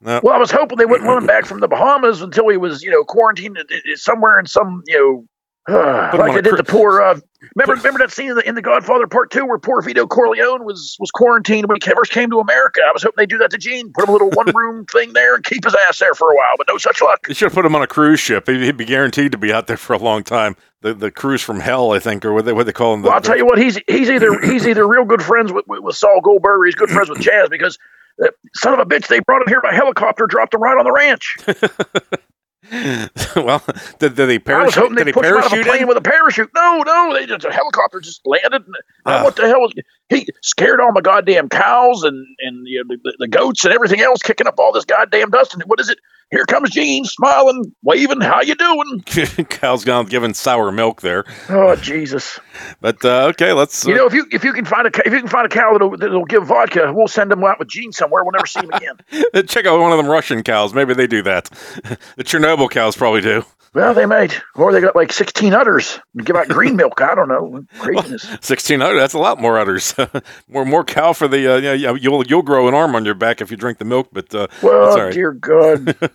no. 0.02 0.22
Well, 0.24 0.34
I 0.36 0.38
was 0.38 0.52
hoping 0.52 0.78
they 0.78 0.86
wouldn't 0.86 1.08
want 1.08 1.22
him 1.22 1.28
back 1.28 1.46
from 1.46 1.60
the 1.60 1.68
Bahamas 1.68 2.22
until 2.22 2.48
he 2.50 2.58
was, 2.58 2.84
you 2.84 2.92
know, 2.92 3.04
quarantined 3.04 3.58
in- 3.58 3.66
in- 3.86 3.98
somewhere 3.98 4.40
in 4.40 4.46
some, 4.46 4.84
you 4.88 4.98
know, 4.98 5.26
like 5.70 6.32
I 6.32 6.42
did 6.42 6.58
the 6.58 6.64
poor. 6.64 7.02
Uh, 7.02 7.20
remember, 7.56 7.74
remember 7.74 8.00
that 8.00 8.12
scene 8.12 8.30
in 8.30 8.36
the, 8.36 8.48
in 8.48 8.54
the 8.54 8.62
Godfather 8.62 9.08
Part 9.08 9.32
Two 9.32 9.48
where 9.48 9.58
poor 9.58 9.82
Vito 9.82 10.06
Corleone 10.06 10.64
was 10.64 10.96
was 11.00 11.10
quarantined 11.10 11.68
when 11.68 11.78
he 11.82 11.92
first 11.92 12.12
came 12.12 12.30
to 12.30 12.40
America. 12.40 12.82
I 12.88 12.92
was 12.94 13.02
hoping 13.02 13.16
they 13.18 13.24
would 13.24 13.30
do 13.32 13.38
that 13.40 13.50
to 13.50 13.58
Gene, 13.58 13.92
put 13.92 14.04
him 14.04 14.10
a 14.10 14.12
little 14.12 14.30
one 14.30 14.46
room 14.56 14.86
thing 14.86 15.14
there, 15.14 15.34
and 15.34 15.44
keep 15.44 15.64
his 15.64 15.76
ass 15.88 15.98
there 15.98 16.14
for 16.14 16.32
a 16.32 16.36
while. 16.36 16.54
But 16.56 16.68
no 16.70 16.78
such 16.78 17.02
luck. 17.02 17.28
You 17.28 17.34
should 17.34 17.48
have 17.48 17.54
put 17.54 17.66
him 17.66 17.76
on 17.76 17.82
a 17.82 17.88
cruise 17.88 18.20
ship. 18.20 18.48
He'd, 18.48 18.62
he'd 18.62 18.78
be 18.78 18.86
guaranteed 18.86 19.32
to 19.32 19.40
be 19.40 19.52
out 19.52 19.66
there 19.66 19.78
for 19.78 19.94
a 19.94 19.98
long 19.98 20.24
time. 20.24 20.56
The 20.82 20.94
the 20.94 21.10
cruise 21.10 21.42
from 21.42 21.60
hell, 21.60 21.94
I 21.94 22.00
think, 22.00 22.24
or 22.26 22.34
what 22.34 22.46
they 22.46 22.54
what 22.54 22.68
they 22.68 22.74
call 22.74 22.94
him. 22.94 23.02
The, 23.02 23.08
Well, 23.08 23.16
I'll 23.16 23.22
tell 23.22 23.38
you 23.38 23.48
what, 23.48 23.58
he's 23.58 23.80
he's 23.88 24.12
either 24.12 24.40
he's 24.42 24.68
either 24.68 24.88
real 24.88 25.06
good 25.06 25.24
friends 25.24 25.52
with, 25.52 25.66
with, 25.68 25.82
with 25.82 25.96
Saul 25.96 26.22
Goldberg 26.22 26.60
or 26.60 26.66
he's 26.66 26.76
good 26.76 26.92
friends 26.92 27.10
with 27.10 27.20
Chaz 27.20 27.50
because 27.50 27.80
uh, 28.24 28.28
son 28.54 28.74
of 28.74 28.80
a 28.80 28.86
bitch, 28.86 29.08
they 29.08 29.20
brought 29.20 29.42
him 29.42 29.48
here 29.48 29.62
by 29.62 29.74
helicopter, 29.74 30.28
dropped 30.28 30.54
him 30.54 30.62
right 30.62 30.78
on 30.78 30.86
the 30.86 30.92
ranch. 30.92 31.38
well, 33.36 33.64
did, 34.00 34.16
did 34.16 34.30
he 34.30 34.40
I 34.52 34.64
was 34.64 34.76
parachute? 34.76 34.76
hoping 34.76 34.98
Did 34.98 35.08
they 35.08 35.08
he 35.08 35.14
pushed 35.14 35.32
him 35.32 35.38
out 35.38 35.48
of 35.48 35.54
a 35.54 35.58
parachute 35.58 35.64
plane 35.64 35.88
in? 35.88 35.88
with 35.88 35.98
a 35.98 36.02
parachute. 36.02 36.52
No, 36.56 36.84
no, 36.84 37.14
they 37.14 37.26
just 37.26 37.46
a 37.46 37.52
helicopter 37.52 38.00
just 38.00 38.22
landed. 38.26 38.64
And, 38.66 38.76
uh, 39.06 39.22
what 39.22 39.36
the 39.36 39.48
hell 39.48 39.62
was 39.62 39.74
he 40.10 40.28
scared 40.42 40.80
all 40.80 40.92
my 40.92 41.02
goddamn 41.02 41.50
cows 41.50 42.04
and 42.04 42.26
and 42.40 42.68
you 42.68 42.84
know, 42.84 42.96
the, 43.04 43.16
the 43.20 43.28
goats 43.28 43.66
and 43.66 43.74
everything 43.74 44.02
else, 44.02 44.22
kicking 44.22 44.48
up 44.48 44.56
all 44.60 44.72
this 44.72 44.86
goddamn 44.86 45.30
dust. 45.32 45.54
And 45.54 45.64
what 45.64 45.80
is 45.80 45.90
it? 45.90 46.00
Here 46.32 46.44
comes 46.46 46.72
Gene, 46.72 47.06
smiling, 47.06 47.72
waving. 47.84 48.22
How 48.22 48.42
you 48.42 48.56
doing? 48.56 49.02
Cal's 49.50 49.86
gone 49.86 50.08
giving 50.08 50.34
sour 50.34 50.72
milk 50.72 51.02
there. 51.02 51.24
Oh 51.50 51.76
Jesus! 51.76 52.40
But 52.82 53.04
uh, 53.06 53.28
okay, 53.28 53.54
let's. 53.54 53.86
Uh, 53.86 53.92
You 53.92 53.96
know, 53.96 54.08
if 54.08 54.14
you 54.14 54.26
if 54.32 54.44
you 54.44 54.52
can 54.52 54.66
find 54.66 54.88
a 54.88 54.92
if 55.06 55.14
you 55.14 55.20
can 55.20 55.28
find 55.28 55.46
a 55.46 55.50
cow 55.50 55.74
that'll, 55.74 55.96
that'll 55.98 56.26
give 56.26 56.48
vodka, 56.48 56.92
we'll 56.94 57.08
send 57.08 57.32
him 57.32 57.44
out 57.44 57.60
with 57.60 57.68
Gene 57.68 57.92
somewhere. 57.92 58.24
We'll 58.24 58.32
never 58.32 58.48
see 58.48 58.62
him 58.62 58.72
again. 58.72 59.46
check 59.48 59.68
out 59.68 59.80
one 59.80 59.92
of 59.92 59.98
them 59.98 60.08
Russian 60.08 60.42
cows. 60.42 60.74
Maybe 60.74 60.96
they 60.96 61.08
do 61.08 61.22
that. 61.22 61.46
the 62.16 62.24
Chernobyl 62.24 62.72
cows 62.72 62.96
probably 62.98 63.22
do. 63.22 63.46
Well, 63.76 63.94
they 63.94 64.06
might, 64.06 64.42
or 64.56 64.72
they 64.72 64.80
got 64.80 64.96
like 64.96 65.12
sixteen 65.12 65.54
udders 65.54 66.00
and 66.16 66.26
give 66.26 66.38
out 66.38 66.48
green 66.48 66.78
milk. 66.78 67.02
I 67.02 67.14
don't 67.14 67.28
know. 67.28 67.66
Craziness. 67.78 68.26
Sixteen 68.42 68.82
udder. 68.82 68.98
That's 68.98 69.14
a 69.14 69.20
lot 69.20 69.42
more 69.42 69.60
udders. 69.60 69.94
more 70.48 70.64
more 70.64 70.86
cow 70.86 71.12
for 71.12 71.28
the. 71.28 71.56
Uh, 71.56 71.58
yeah, 71.58 71.74
yeah, 71.74 71.94
you'll 71.94 72.26
you'll 72.26 72.42
grow 72.42 72.70
an 72.70 72.74
arm 72.74 72.96
on 72.96 73.04
your 73.04 73.16
back 73.16 73.42
if 73.42 73.52
you 73.52 73.58
drink 73.58 73.78
the 73.78 73.84
milk. 73.86 74.08
But 74.14 74.34
uh, 74.34 74.48
Well, 74.64 74.96
right. 74.98 75.14
dear 75.14 75.34
God. 75.34 75.96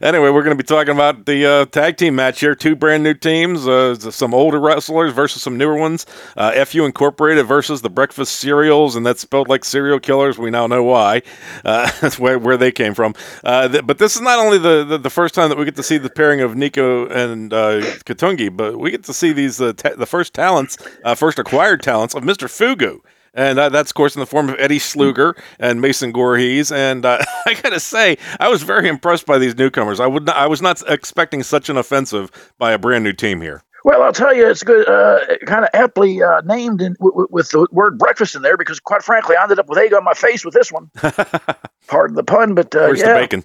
Anyway, 0.00 0.30
we're 0.30 0.42
going 0.42 0.56
to 0.56 0.62
be 0.62 0.66
talking 0.66 0.94
about 0.94 1.26
the 1.26 1.44
uh, 1.44 1.64
tag 1.66 1.96
team 1.98 2.14
match 2.14 2.40
here. 2.40 2.54
Two 2.54 2.74
brand 2.74 3.02
new 3.02 3.12
teams, 3.12 3.66
uh, 3.66 3.94
some 3.96 4.32
older 4.32 4.58
wrestlers 4.58 5.12
versus 5.12 5.42
some 5.42 5.58
newer 5.58 5.76
ones. 5.76 6.06
Uh, 6.36 6.64
FU 6.64 6.84
Incorporated 6.86 7.46
versus 7.46 7.82
the 7.82 7.90
Breakfast 7.90 8.36
Cereals, 8.36 8.96
and 8.96 9.04
that's 9.04 9.20
spelled 9.20 9.48
like 9.48 9.64
serial 9.64 10.00
killers. 10.00 10.38
We 10.38 10.50
now 10.50 10.66
know 10.68 10.82
why. 10.84 11.22
Uh, 11.64 11.90
that's 12.00 12.18
where, 12.18 12.38
where 12.38 12.56
they 12.56 12.72
came 12.72 12.94
from. 12.94 13.14
Uh, 13.44 13.68
th- 13.68 13.86
but 13.86 13.98
this 13.98 14.14
is 14.16 14.22
not 14.22 14.38
only 14.38 14.56
the, 14.58 14.84
the, 14.84 14.98
the 14.98 15.10
first 15.10 15.34
time 15.34 15.50
that 15.50 15.58
we 15.58 15.64
get 15.66 15.76
to 15.76 15.82
see 15.82 15.98
the 15.98 16.08
pairing 16.10 16.40
of 16.40 16.56
Nico 16.56 16.99
and 17.06 17.52
uh, 17.52 17.80
Katungi, 18.04 18.54
but 18.54 18.78
we 18.78 18.90
get 18.90 19.04
to 19.04 19.14
see 19.14 19.32
these 19.32 19.60
uh, 19.60 19.72
ta- 19.72 19.94
the 19.96 20.06
first 20.06 20.34
talents, 20.34 20.76
uh, 21.04 21.14
first 21.14 21.38
acquired 21.38 21.82
talents 21.82 22.14
of 22.14 22.22
Mr. 22.22 22.48
Fugu. 22.48 23.00
And 23.32 23.60
uh, 23.60 23.68
that's, 23.68 23.92
of 23.92 23.94
course, 23.94 24.16
in 24.16 24.20
the 24.20 24.26
form 24.26 24.48
of 24.48 24.56
Eddie 24.58 24.80
Sluger 24.80 25.38
and 25.60 25.80
Mason 25.80 26.12
Voorhees. 26.12 26.72
And 26.72 27.06
uh, 27.06 27.24
I 27.46 27.54
got 27.54 27.70
to 27.70 27.78
say, 27.80 28.18
I 28.40 28.48
was 28.48 28.64
very 28.64 28.88
impressed 28.88 29.24
by 29.24 29.38
these 29.38 29.56
newcomers. 29.56 30.00
I 30.00 30.06
would 30.08 30.26
not, 30.26 30.36
I 30.36 30.46
was 30.48 30.60
not 30.60 30.82
expecting 30.88 31.44
such 31.44 31.68
an 31.68 31.76
offensive 31.76 32.30
by 32.58 32.72
a 32.72 32.78
brand 32.78 33.04
new 33.04 33.12
team 33.12 33.40
here. 33.40 33.62
Well, 33.84 34.02
I'll 34.02 34.12
tell 34.12 34.34
you, 34.34 34.46
it's 34.46 34.62
good, 34.62 34.86
uh, 34.86 35.20
kind 35.46 35.64
of 35.64 35.70
aptly 35.72 36.22
uh, 36.22 36.42
named 36.42 36.82
in, 36.82 36.94
w- 36.94 37.12
w- 37.12 37.28
with 37.30 37.48
the 37.50 37.66
word 37.70 37.98
breakfast 37.98 38.34
in 38.34 38.42
there 38.42 38.58
because, 38.58 38.78
quite 38.78 39.02
frankly, 39.02 39.36
I 39.36 39.42
ended 39.42 39.58
up 39.58 39.68
with 39.68 39.78
egg 39.78 39.94
on 39.94 40.04
my 40.04 40.12
face 40.12 40.44
with 40.44 40.52
this 40.52 40.70
one. 40.70 40.90
Pardon 41.86 42.14
the 42.16 42.24
pun, 42.24 42.54
but 42.54 42.74
uh, 42.74 42.80
Where's 42.80 43.00
the 43.00 43.06
yeah, 43.06 43.14
bacon? 43.14 43.44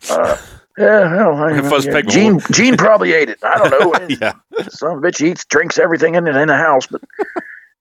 Yeah, 0.78 1.28
well, 1.30 1.36
I, 1.42 1.62
Fuzz 1.62 1.86
pig 1.86 2.10
Gene, 2.10 2.42
Gene 2.52 2.76
probably 2.76 3.14
ate 3.14 3.30
it. 3.30 3.40
I 3.44 3.58
don't 3.58 3.72
know. 3.72 4.08
Yeah. 4.22 4.34
Some 4.70 5.02
bitch 5.02 5.26
eats, 5.26 5.46
drinks 5.46 5.78
everything 5.78 6.16
in 6.16 6.28
in 6.28 6.48
the 6.48 6.58
house, 6.58 6.88
but 6.88 7.02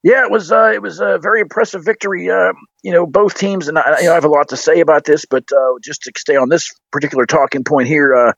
yeah, 0.02 0.24
it 0.24 0.30
was 0.30 0.52
uh, 0.52 0.70
it 0.74 0.82
was 0.82 1.00
a 1.00 1.18
very 1.18 1.40
impressive 1.40 1.84
victory. 1.84 2.30
Uh, 2.30 2.52
you 2.82 2.92
know, 2.92 3.06
both 3.06 3.36
teams, 3.36 3.68
and 3.68 3.78
I, 3.78 4.00
you 4.00 4.06
know, 4.06 4.12
I 4.12 4.14
have 4.14 4.24
a 4.24 4.28
lot 4.28 4.50
to 4.50 4.56
say 4.56 4.80
about 4.80 5.04
this, 5.04 5.24
but 5.24 5.44
uh, 5.52 5.74
just 5.82 6.02
to 6.02 6.12
stay 6.16 6.36
on 6.36 6.48
this 6.48 6.72
particular 6.92 7.26
talking 7.26 7.64
point 7.64 7.88
here, 7.88 8.14
uh, 8.14 8.32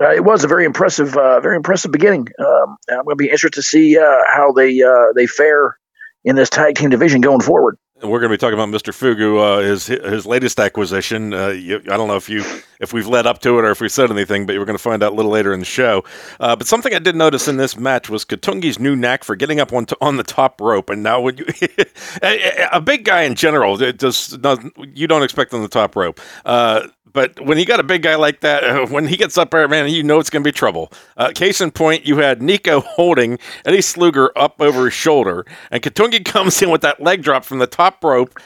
uh, 0.00 0.14
it 0.14 0.24
was 0.24 0.44
a 0.44 0.48
very 0.48 0.64
impressive, 0.64 1.16
uh, 1.16 1.40
very 1.40 1.56
impressive 1.56 1.92
beginning. 1.92 2.28
Um, 2.38 2.76
I'm 2.88 3.04
going 3.04 3.16
to 3.16 3.16
be 3.16 3.30
interested 3.30 3.54
to 3.54 3.62
see 3.62 3.98
uh, 3.98 4.18
how 4.26 4.52
they 4.52 4.82
uh, 4.82 5.12
they 5.14 5.26
fare 5.26 5.78
in 6.24 6.36
this 6.36 6.50
tag 6.50 6.74
team 6.76 6.90
division 6.90 7.20
going 7.20 7.40
forward. 7.40 7.78
We're 8.02 8.18
going 8.18 8.30
to 8.30 8.34
be 8.34 8.38
talking 8.38 8.58
about 8.58 8.68
Mr. 8.68 8.92
Fugu, 8.92 9.38
uh, 9.38 9.60
his 9.60 9.86
his 9.86 10.24
latest 10.24 10.58
acquisition. 10.58 11.34
Uh, 11.34 11.48
you, 11.48 11.76
I 11.90 11.96
don't 11.96 12.08
know 12.08 12.16
if 12.16 12.28
you 12.28 12.42
if 12.80 12.92
we've 12.94 13.06
led 13.06 13.26
up 13.26 13.40
to 13.40 13.58
it 13.58 13.64
or 13.64 13.70
if 13.70 13.80
we 13.80 13.88
said 13.88 14.10
anything, 14.10 14.46
but 14.46 14.56
we're 14.56 14.64
going 14.64 14.76
to 14.76 14.82
find 14.82 15.02
out 15.02 15.12
a 15.12 15.14
little 15.14 15.30
later 15.30 15.52
in 15.52 15.60
the 15.60 15.66
show. 15.66 16.02
Uh, 16.40 16.56
but 16.56 16.66
something 16.66 16.94
I 16.94 16.98
did 16.98 17.14
notice 17.14 17.46
in 17.46 17.58
this 17.58 17.76
match 17.76 18.08
was 18.08 18.24
Katungi's 18.24 18.78
new 18.78 18.96
knack 18.96 19.22
for 19.22 19.36
getting 19.36 19.60
up 19.60 19.72
on 19.72 19.86
on 20.00 20.16
the 20.16 20.22
top 20.22 20.60
rope. 20.60 20.88
And 20.88 21.02
now, 21.02 21.20
when 21.20 21.36
you 21.36 21.46
a, 22.22 22.68
a 22.72 22.80
big 22.80 23.04
guy 23.04 23.22
in 23.22 23.34
general, 23.34 23.80
it 23.82 23.98
just 23.98 24.40
doesn't, 24.40 24.74
you 24.94 25.06
don't 25.06 25.22
expect 25.22 25.52
on 25.52 25.62
the 25.62 25.68
top 25.68 25.94
rope. 25.94 26.20
Uh, 27.10 27.20
but 27.20 27.40
when 27.44 27.58
you 27.58 27.64
got 27.64 27.80
a 27.80 27.84
big 27.84 28.02
guy 28.02 28.14
like 28.14 28.40
that, 28.40 28.64
uh, 28.64 28.86
when 28.90 29.06
he 29.06 29.16
gets 29.16 29.36
up 29.38 29.50
there, 29.50 29.68
man, 29.68 29.88
you 29.88 30.02
know 30.02 30.18
it's 30.18 30.30
going 30.30 30.42
to 30.42 30.48
be 30.48 30.52
trouble. 30.52 30.92
Uh, 31.16 31.30
case 31.34 31.60
in 31.60 31.70
point, 31.70 32.06
you 32.06 32.18
had 32.18 32.42
Nico 32.42 32.80
holding 32.86 33.38
Eddie 33.64 33.78
Sluger 33.78 34.30
up 34.36 34.60
over 34.60 34.86
his 34.86 34.94
shoulder, 34.94 35.44
and 35.70 35.82
Katungi 35.82 36.24
comes 36.30 36.60
in 36.62 36.70
with 36.70 36.82
that 36.82 37.00
leg 37.00 37.22
drop 37.22 37.44
from 37.44 37.58
the 37.58 37.66
top 37.66 38.02
rope. 38.02 38.38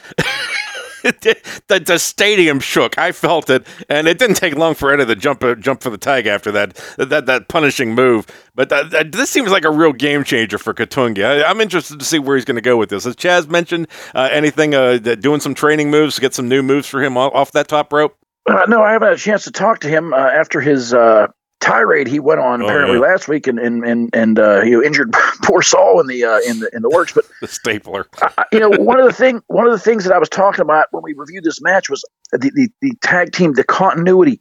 the, 1.03 1.83
the 1.85 1.99
stadium 1.99 2.59
shook. 2.59 2.97
I 2.97 3.11
felt 3.11 3.51
it, 3.51 3.67
and 3.89 4.07
it 4.07 4.17
didn't 4.17 4.37
take 4.37 4.55
long 4.55 4.73
for 4.73 4.91
Eddie 4.91 5.05
to 5.05 5.15
jump 5.15 5.43
uh, 5.43 5.53
jump 5.53 5.83
for 5.83 5.91
the 5.91 5.99
tag 5.99 6.25
after 6.25 6.51
that 6.53 6.75
that 6.97 7.27
that 7.27 7.47
punishing 7.47 7.93
move. 7.93 8.25
But 8.55 8.69
that, 8.69 8.89
that, 8.89 9.11
this 9.11 9.29
seems 9.29 9.51
like 9.51 9.65
a 9.65 9.71
real 9.71 9.93
game 9.93 10.23
changer 10.23 10.57
for 10.57 10.73
Katungi. 10.73 11.23
I, 11.23 11.43
I'm 11.47 11.61
interested 11.61 11.99
to 11.99 12.05
see 12.05 12.17
where 12.17 12.37
he's 12.37 12.45
going 12.45 12.55
to 12.55 12.61
go 12.61 12.75
with 12.75 12.89
this. 12.89 13.03
Has 13.03 13.15
Chaz 13.15 13.47
mentioned 13.47 13.87
uh, 14.15 14.29
anything? 14.31 14.73
Uh, 14.73 14.97
doing 14.97 15.41
some 15.41 15.53
training 15.53 15.91
moves 15.91 16.15
to 16.15 16.21
get 16.21 16.33
some 16.33 16.49
new 16.49 16.63
moves 16.63 16.87
for 16.87 17.03
him 17.03 17.17
off, 17.17 17.33
off 17.35 17.51
that 17.51 17.67
top 17.67 17.93
rope. 17.93 18.17
Uh, 18.47 18.63
no, 18.67 18.81
I 18.83 18.91
haven't 18.93 19.07
had 19.07 19.17
a 19.17 19.19
chance 19.19 19.43
to 19.45 19.51
talk 19.51 19.79
to 19.79 19.87
him 19.89 20.13
uh, 20.13 20.17
after 20.17 20.61
his 20.61 20.93
uh, 20.93 21.27
tirade 21.59 22.07
he 22.07 22.19
went 22.19 22.39
on 22.39 22.61
Oh, 22.61 22.65
apparently 22.65 22.97
yeah. 22.97 23.01
last 23.01 23.27
week, 23.27 23.47
and 23.47 23.57
and 23.57 23.83
and, 23.83 24.09
and 24.13 24.37
uh, 24.39 24.61
you 24.61 24.71
know, 24.79 24.83
injured 24.83 25.11
poor 25.43 25.61
Saul 25.63 25.99
in 25.99 26.07
the 26.07 26.23
uh, 26.23 26.39
in 26.47 26.59
the 26.59 26.69
in 26.73 26.81
the 26.83 26.89
works. 26.89 27.13
But 27.13 27.25
The 27.41 27.47
stapler. 27.47 28.05
I- 28.21 28.45
you 28.51 28.59
know, 28.59 28.69
one 28.69 28.99
of 28.99 29.05
the 29.07 29.13
thing 29.13 29.41
one 29.47 29.65
of 29.65 29.71
the 29.71 29.79
things 29.79 30.03
that 30.03 30.13
I 30.13 30.19
was 30.19 30.29
talking 30.29 30.61
about 30.61 30.87
when 30.91 31.01
we 31.03 31.13
reviewed 31.17 31.43
this 31.43 31.61
match 31.61 31.89
was 31.89 32.03
the 32.31 32.37
the, 32.53 32.69
the 32.81 32.93
tag 33.01 33.31
team, 33.31 33.53
the 33.53 33.63
continuity, 33.63 34.39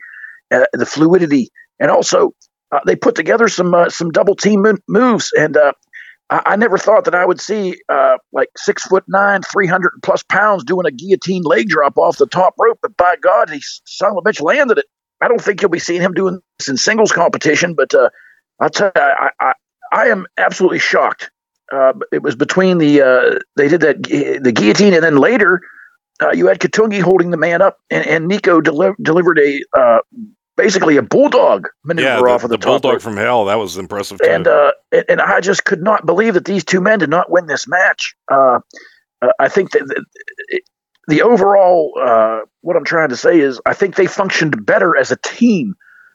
uh, 0.53 0.65
the 0.75 0.87
fluidity, 0.87 1.51
and 1.81 1.91
also 1.91 2.35
uh, 2.73 2.81
they 2.87 2.97
put 2.97 3.15
together 3.15 3.49
some 3.49 3.73
uh, 3.75 3.89
some 3.89 4.11
double 4.11 4.37
team 4.37 4.65
moves. 4.89 5.33
And 5.39 5.57
uh, 5.57 5.73
I, 6.31 6.57
never 6.57 6.79
thought 6.79 7.05
that 7.05 7.15
I 7.15 7.25
would 7.25 7.41
see 7.41 7.77
uh, 7.89 8.17
like 8.33 8.49
six 8.57 8.83
foot 8.85 9.05
nine, 9.09 9.43
three 9.43 9.67
hundred 9.67 9.93
plus 10.03 10.23
pounds 10.23 10.65
doing 10.65 10.87
a 10.87 10.91
guillotine 10.91 11.43
leg 11.43 11.69
drop 11.69 11.99
off 11.99 12.17
the 12.17 12.27
top 12.27 12.55
rope. 12.59 12.79
But 12.83 12.97
by 12.97 13.17
God, 13.21 13.51
he 13.51 13.61
son 13.85 14.13
of 14.13 14.17
a 14.17 14.23
bitch 14.23 14.41
landed 14.41 14.79
it. 14.79 14.87
I 15.21 15.29
don't 15.29 15.41
think 15.41 15.63
you'll 15.63 15.71
be 15.71 15.79
seeing 15.79 16.01
him 16.01 16.13
doing 16.13 16.41
this 16.59 16.69
in 16.69 16.77
singles 16.77 17.13
competition, 17.13 17.75
but 17.75 17.95
uh, 17.95 18.11
I'll 18.61 18.71
tell 18.71 18.91
you, 18.95 19.03
I, 19.03 19.31
I, 19.41 19.53
I 19.93 20.07
am 20.07 20.27
absolutely 20.37 20.79
shocked. 20.79 21.31
Uh, 21.73 21.93
it 22.13 22.23
was 22.23 22.37
between 22.37 22.79
the 22.79 23.03
uh, 23.03 23.39
they 23.57 23.69
did 23.69 23.81
that 23.83 24.03
the 24.03 24.53
guillotine, 24.53 24.95
and 24.95 25.03
then 25.03 25.17
later 25.17 25.61
uh, 26.23 26.33
you 26.33 26.47
had 26.47 26.59
Katungi 26.59 27.01
holding 27.01 27.31
the 27.31 27.37
man 27.37 27.63
up, 27.63 27.79
and, 27.91 28.07
and 28.07 28.29
Nico 28.29 28.61
deli- 28.61 28.95
delivered 29.03 29.39
a 29.39 29.63
uh, 29.77 29.99
basically 30.57 30.97
a 30.97 31.03
bulldog 31.03 31.69
maneuver 31.85 32.09
Yeah, 32.09 32.17
the, 32.19 32.25
off 32.25 32.45
of 32.45 32.51
the, 32.51 32.57
the 32.57 32.63
top 32.63 32.83
bulldog 32.83 32.93
rope. 32.95 33.03
from 33.03 33.17
hell. 33.17 33.45
That 33.47 33.57
was 33.57 33.77
impressive 33.77 34.19
too. 34.23 34.31
and 34.31 34.47
uh, 34.47 34.73
and- 35.09 35.21
I 35.21 35.41
just 35.41 35.65
could 35.65 35.83
not 35.83 36.07
believe 36.07 36.35
that 36.35 36.45
these 36.45 36.65
two 36.65 36.81
men 36.81 36.99
did 36.99 37.11
not 37.11 37.31
win 37.31 37.47
this 37.47 37.67
match. 37.69 38.15
Uh, 38.31 38.61
uh, 39.23 39.29
I 39.39 39.49
think 39.49 39.71
that 39.73 39.87
the, 39.87 40.61
the 41.09 41.23
overall 41.23 41.93
uh, 42.01 42.41
what 42.61 42.77
I'm 42.77 42.85
trying 42.85 43.09
to 43.11 43.17
say 43.17 43.39
is 43.41 43.61
I 43.67 43.75
think 43.75 43.97
they 43.97 44.07
functioned 44.07 44.65
better 44.65 44.97
as 44.97 45.11
a 45.11 45.17
team 45.17 45.75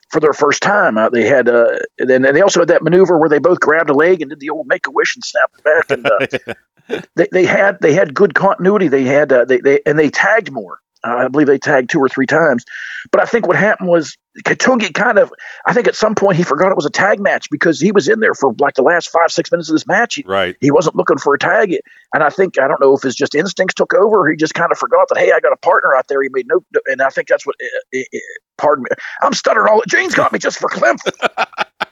for 0.10 0.20
their 0.20 0.34
first 0.34 0.64
time. 0.64 0.98
Uh, 0.98 1.10
they 1.10 1.24
had, 1.28 1.48
uh, 1.48 1.78
and 2.00 2.10
and 2.10 2.36
they 2.36 2.42
also 2.42 2.62
had 2.62 2.70
that 2.70 2.82
maneuver 2.82 3.20
where 3.20 3.30
they 3.30 3.38
both 3.40 3.60
grabbed 3.60 3.90
a 3.90 3.94
leg 3.94 4.22
and 4.22 4.30
did 4.30 4.40
the 4.40 4.50
old 4.50 4.66
make 4.68 4.88
a 4.88 4.92
wish 4.92 5.16
and 5.16 5.24
snapped 5.24 5.56
it 5.60 5.64
back. 5.64 5.92
And 5.92 6.56
uh, 6.90 6.98
they, 7.16 7.28
they 7.32 7.46
had 7.46 7.78
they 7.82 7.94
had 7.94 8.14
good 8.16 8.34
continuity. 8.34 8.88
They 8.88 9.04
had 9.04 9.32
uh, 9.32 9.46
they 9.46 9.60
they 9.60 9.82
and 9.86 10.00
they 10.00 10.10
tagged 10.10 10.52
more. 10.52 10.80
Uh, 11.06 11.16
I 11.26 11.28
believe 11.30 11.48
they 11.48 11.58
tagged 11.58 11.90
two 11.90 12.00
or 12.00 12.10
three 12.10 12.26
times. 12.26 12.66
But 13.12 13.22
I 13.22 13.26
think 13.26 13.48
what 13.48 13.56
happened 13.56 13.90
was 13.90 14.18
Katungi 14.44 14.94
kind 14.94 15.18
of, 15.18 15.32
I 15.66 15.74
think 15.74 15.88
at 15.88 15.96
some 15.96 16.16
point 16.16 16.38
he 16.38 16.44
forgot 16.44 16.72
it 16.72 16.76
was 16.76 16.86
a 16.86 16.90
tag 16.92 17.20
match 17.20 17.50
because 17.50 17.80
he 17.80 17.92
was 17.92 18.08
in 18.08 18.20
there 18.20 18.34
for 18.34 18.54
like 18.60 18.76
the 18.76 18.82
last 18.82 19.10
five, 19.10 19.32
six 19.32 19.52
minutes 19.52 19.70
of 19.70 19.76
this 19.76 19.88
match. 19.88 20.16
He, 20.16 20.24
Right. 20.26 20.56
he 20.60 20.72
wasn't 20.72 20.96
looking 20.96 21.18
for 21.18 21.34
a 21.34 21.40
tag. 21.40 21.76
And 22.14 22.24
I 22.24 22.30
think, 22.30 22.60
I 22.60 22.68
don't 22.68 22.82
know 22.82 22.96
if 22.96 23.02
his 23.02 23.16
just 23.16 23.34
instincts 23.36 23.76
took 23.76 23.94
over 23.94 24.26
or 24.26 24.30
he 24.30 24.36
just 24.36 24.54
kind 24.54 24.72
of 24.72 24.78
forgot 24.78 25.08
that, 25.10 25.18
hey, 25.18 25.32
I 25.32 25.40
got 25.40 25.54
a 25.54 25.58
partner 25.58 25.96
out 25.96 26.08
there. 26.10 26.22
He 26.22 26.30
made 26.32 26.48
no, 26.48 26.60
and 26.88 27.02
I 27.02 27.10
think 27.10 27.28
that's 27.28 27.46
what, 27.46 27.56
uh, 27.96 28.00
uh, 28.00 28.20
pardon 28.58 28.84
me, 28.84 28.90
I'm 29.22 29.34
stuttering 29.34 29.70
all, 29.72 29.82
Jane's 29.88 30.16
got 30.16 30.34
me 30.34 30.40
just 30.40 30.60
for 30.60 30.70
Clem. 30.70 30.98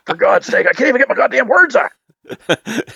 for 0.06 0.16
God's 0.18 0.48
sake, 0.48 0.68
I 0.68 0.74
can't 0.74 0.90
even 0.90 1.00
get 1.00 1.10
my 1.10 1.16
goddamn 1.16 1.48
words 1.48 1.76
out 1.76 1.92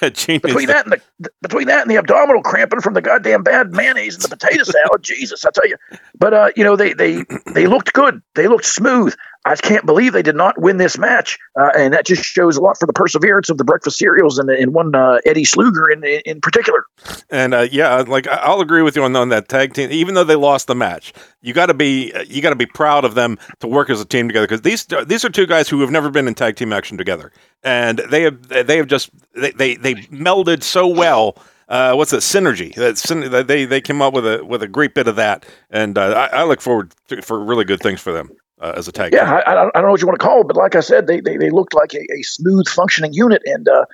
between 0.02 0.68
that 0.68 0.84
and 0.86 1.02
the 1.20 1.30
between 1.42 1.68
that 1.68 1.82
and 1.82 1.90
the 1.90 1.98
abdominal 1.98 2.42
cramping 2.42 2.82
from 2.82 2.94
the 2.94 3.02
goddamn 3.02 3.44
bad 3.44 3.72
mayonnaise 3.72 4.16
and 4.16 4.24
the 4.24 4.30
potato 4.30 4.64
salad, 4.64 5.02
Jesus, 5.02 5.46
I 5.46 5.52
tell 5.52 5.68
you. 5.68 5.78
But 6.18 6.34
uh, 6.34 6.50
you 6.56 6.64
know, 6.64 6.76
they 6.76 6.94
they 6.94 7.24
they 7.54 7.68
looked 7.68 7.94
good. 7.94 8.22
They 8.36 8.48
looked 8.48 8.66
smooth. 8.66 9.16
I 9.44 9.56
can't 9.56 9.86
believe 9.86 10.14
they 10.14 10.22
did 10.22 10.36
not 10.36 10.60
win 10.62 10.78
this 10.78 10.98
match, 11.00 11.40
uh, 11.60 11.70
and 11.76 11.94
that 11.94 12.06
just 12.06 12.24
shows 12.24 12.58
a 12.58 12.62
lot 12.62 12.78
for 12.80 12.86
the 12.86 12.94
perseverance 12.94 13.50
of 13.50 13.58
the 13.58 13.64
breakfast 13.64 13.98
cereals 13.98 14.38
and, 14.38 14.50
and 14.50 14.72
one 14.74 14.94
uh, 14.94 15.18
Eddie 15.26 15.46
Sluger 15.46 15.92
in, 15.92 16.04
in 16.04 16.22
in 16.26 16.42
particular. 16.42 16.86
And 17.30 17.54
uh, 17.54 17.68
yeah, 17.72 18.04
like 18.08 18.28
I- 18.28 18.36
I'll 18.36 18.62
agree 18.62 18.84
with 18.84 18.96
you 18.96 19.04
on, 19.04 19.16
on 19.16 19.30
that 19.30 19.50
tag 19.50 19.74
team. 19.74 19.90
Even 19.92 20.14
though 20.14 20.24
they 20.24 20.36
lost 20.36 20.68
the 20.68 20.76
match, 20.76 21.12
you 21.42 21.54
got 21.54 21.68
to 21.68 21.74
be 21.74 22.14
you 22.28 22.42
got 22.44 22.52
to 22.52 22.56
be 22.56 22.68
proud 22.68 23.04
of 23.04 23.16
them 23.16 23.40
to 23.62 23.68
work 23.68 23.90
as 23.90 24.00
a 24.00 24.06
team 24.06 24.28
together 24.28 24.46
because 24.46 24.62
these 24.62 24.86
these 25.08 25.26
are 25.26 25.30
two 25.30 25.48
guys 25.48 25.68
who 25.70 25.82
have 25.82 25.90
never 25.90 26.12
been 26.12 26.28
in 26.28 26.36
tag 26.36 26.56
team 26.56 26.72
action 26.72 26.98
together, 26.98 27.32
and 27.64 27.98
they 27.98 28.22
have 28.22 28.48
they 28.48 28.78
have 28.78 28.88
just 28.88 29.10
they 29.34 29.52
they, 29.52 29.76
they 29.76 29.96
melded 29.96 30.62
so 30.62 30.88
well. 30.88 31.36
Uh, 31.68 31.94
what's 31.94 32.12
it? 32.12 32.18
Synergy. 32.18 32.76
That 32.76 33.48
they 33.48 33.66
they 33.66 33.82
came 33.82 34.02
up 34.02 34.14
with 34.14 34.28
a 34.28 34.46
with 34.46 34.62
a 34.62 34.68
great 34.68 34.94
bit 34.94 35.08
of 35.08 35.16
that, 35.16 35.46
and 35.72 35.98
uh, 35.98 36.28
I, 36.32 36.42
I 36.42 36.44
look 36.44 36.62
forward 36.62 36.94
to, 37.08 37.22
for 37.22 37.44
really 37.44 37.64
good 37.66 37.80
things 37.80 38.02
for 38.02 38.12
them 38.12 38.30
uh, 38.62 38.74
as 38.76 38.88
a 38.88 38.92
tag 38.92 39.14
Yeah. 39.14 39.32
I, 39.32 39.52
I 39.52 39.56
don't 39.56 39.84
know 39.84 39.92
what 39.92 40.02
you 40.02 40.08
want 40.08 40.20
to 40.20 40.26
call 40.26 40.42
it, 40.42 40.48
but 40.48 40.56
like 40.56 40.76
I 40.76 40.82
said, 40.82 41.08
they 41.08 41.20
they, 41.20 41.38
they 41.38 41.50
looked 41.50 41.74
like 41.74 41.94
a, 41.94 42.00
a 42.00 42.22
smooth 42.22 42.68
functioning 42.68 43.14
unit, 43.14 43.42
and 43.46 43.68
uh, 43.68 43.86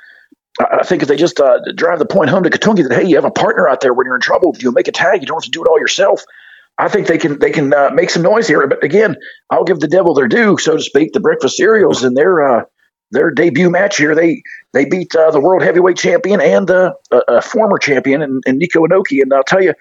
I 0.59 0.83
think 0.83 1.01
if 1.01 1.07
they 1.07 1.15
just 1.15 1.39
uh, 1.39 1.59
drive 1.75 1.99
the 1.99 2.05
point 2.05 2.29
home 2.29 2.43
to 2.43 2.49
Katungi 2.49 2.87
that 2.87 2.95
hey, 2.95 3.07
you 3.07 3.15
have 3.15 3.25
a 3.25 3.31
partner 3.31 3.67
out 3.67 3.81
there 3.81 3.93
when 3.93 4.05
you're 4.05 4.15
in 4.15 4.21
trouble. 4.21 4.53
if 4.53 4.61
You 4.61 4.71
make 4.71 4.87
a 4.87 4.91
tag, 4.91 5.21
you 5.21 5.27
don't 5.27 5.37
have 5.37 5.45
to 5.45 5.51
do 5.51 5.63
it 5.63 5.67
all 5.67 5.79
yourself. 5.79 6.23
I 6.77 6.89
think 6.89 7.07
they 7.07 7.17
can 7.17 7.39
they 7.39 7.49
can 7.49 7.73
uh, 7.73 7.89
make 7.93 8.09
some 8.09 8.21
noise 8.21 8.47
here. 8.47 8.65
But 8.67 8.83
again, 8.83 9.15
I'll 9.49 9.63
give 9.63 9.79
the 9.79 9.87
devil 9.87 10.13
their 10.13 10.27
due, 10.27 10.57
so 10.57 10.77
to 10.77 10.83
speak. 10.83 11.13
The 11.13 11.19
breakfast 11.19 11.57
cereals 11.57 12.03
in 12.03 12.13
their 12.13 12.43
uh, 12.43 12.63
their 13.11 13.31
debut 13.31 13.69
match 13.69 13.97
here, 13.97 14.13
they 14.13 14.43
they 14.73 14.85
beat 14.85 15.15
uh, 15.15 15.31
the 15.31 15.39
world 15.39 15.63
heavyweight 15.63 15.97
champion 15.97 16.41
and 16.41 16.69
uh, 16.69 16.93
a, 17.11 17.21
a 17.29 17.41
former 17.41 17.77
champion, 17.77 18.21
and, 18.21 18.43
and 18.45 18.57
Nico 18.57 18.85
Inoki. 18.85 19.21
And 19.21 19.33
I'll 19.33 19.43
tell 19.43 19.63
you, 19.63 19.73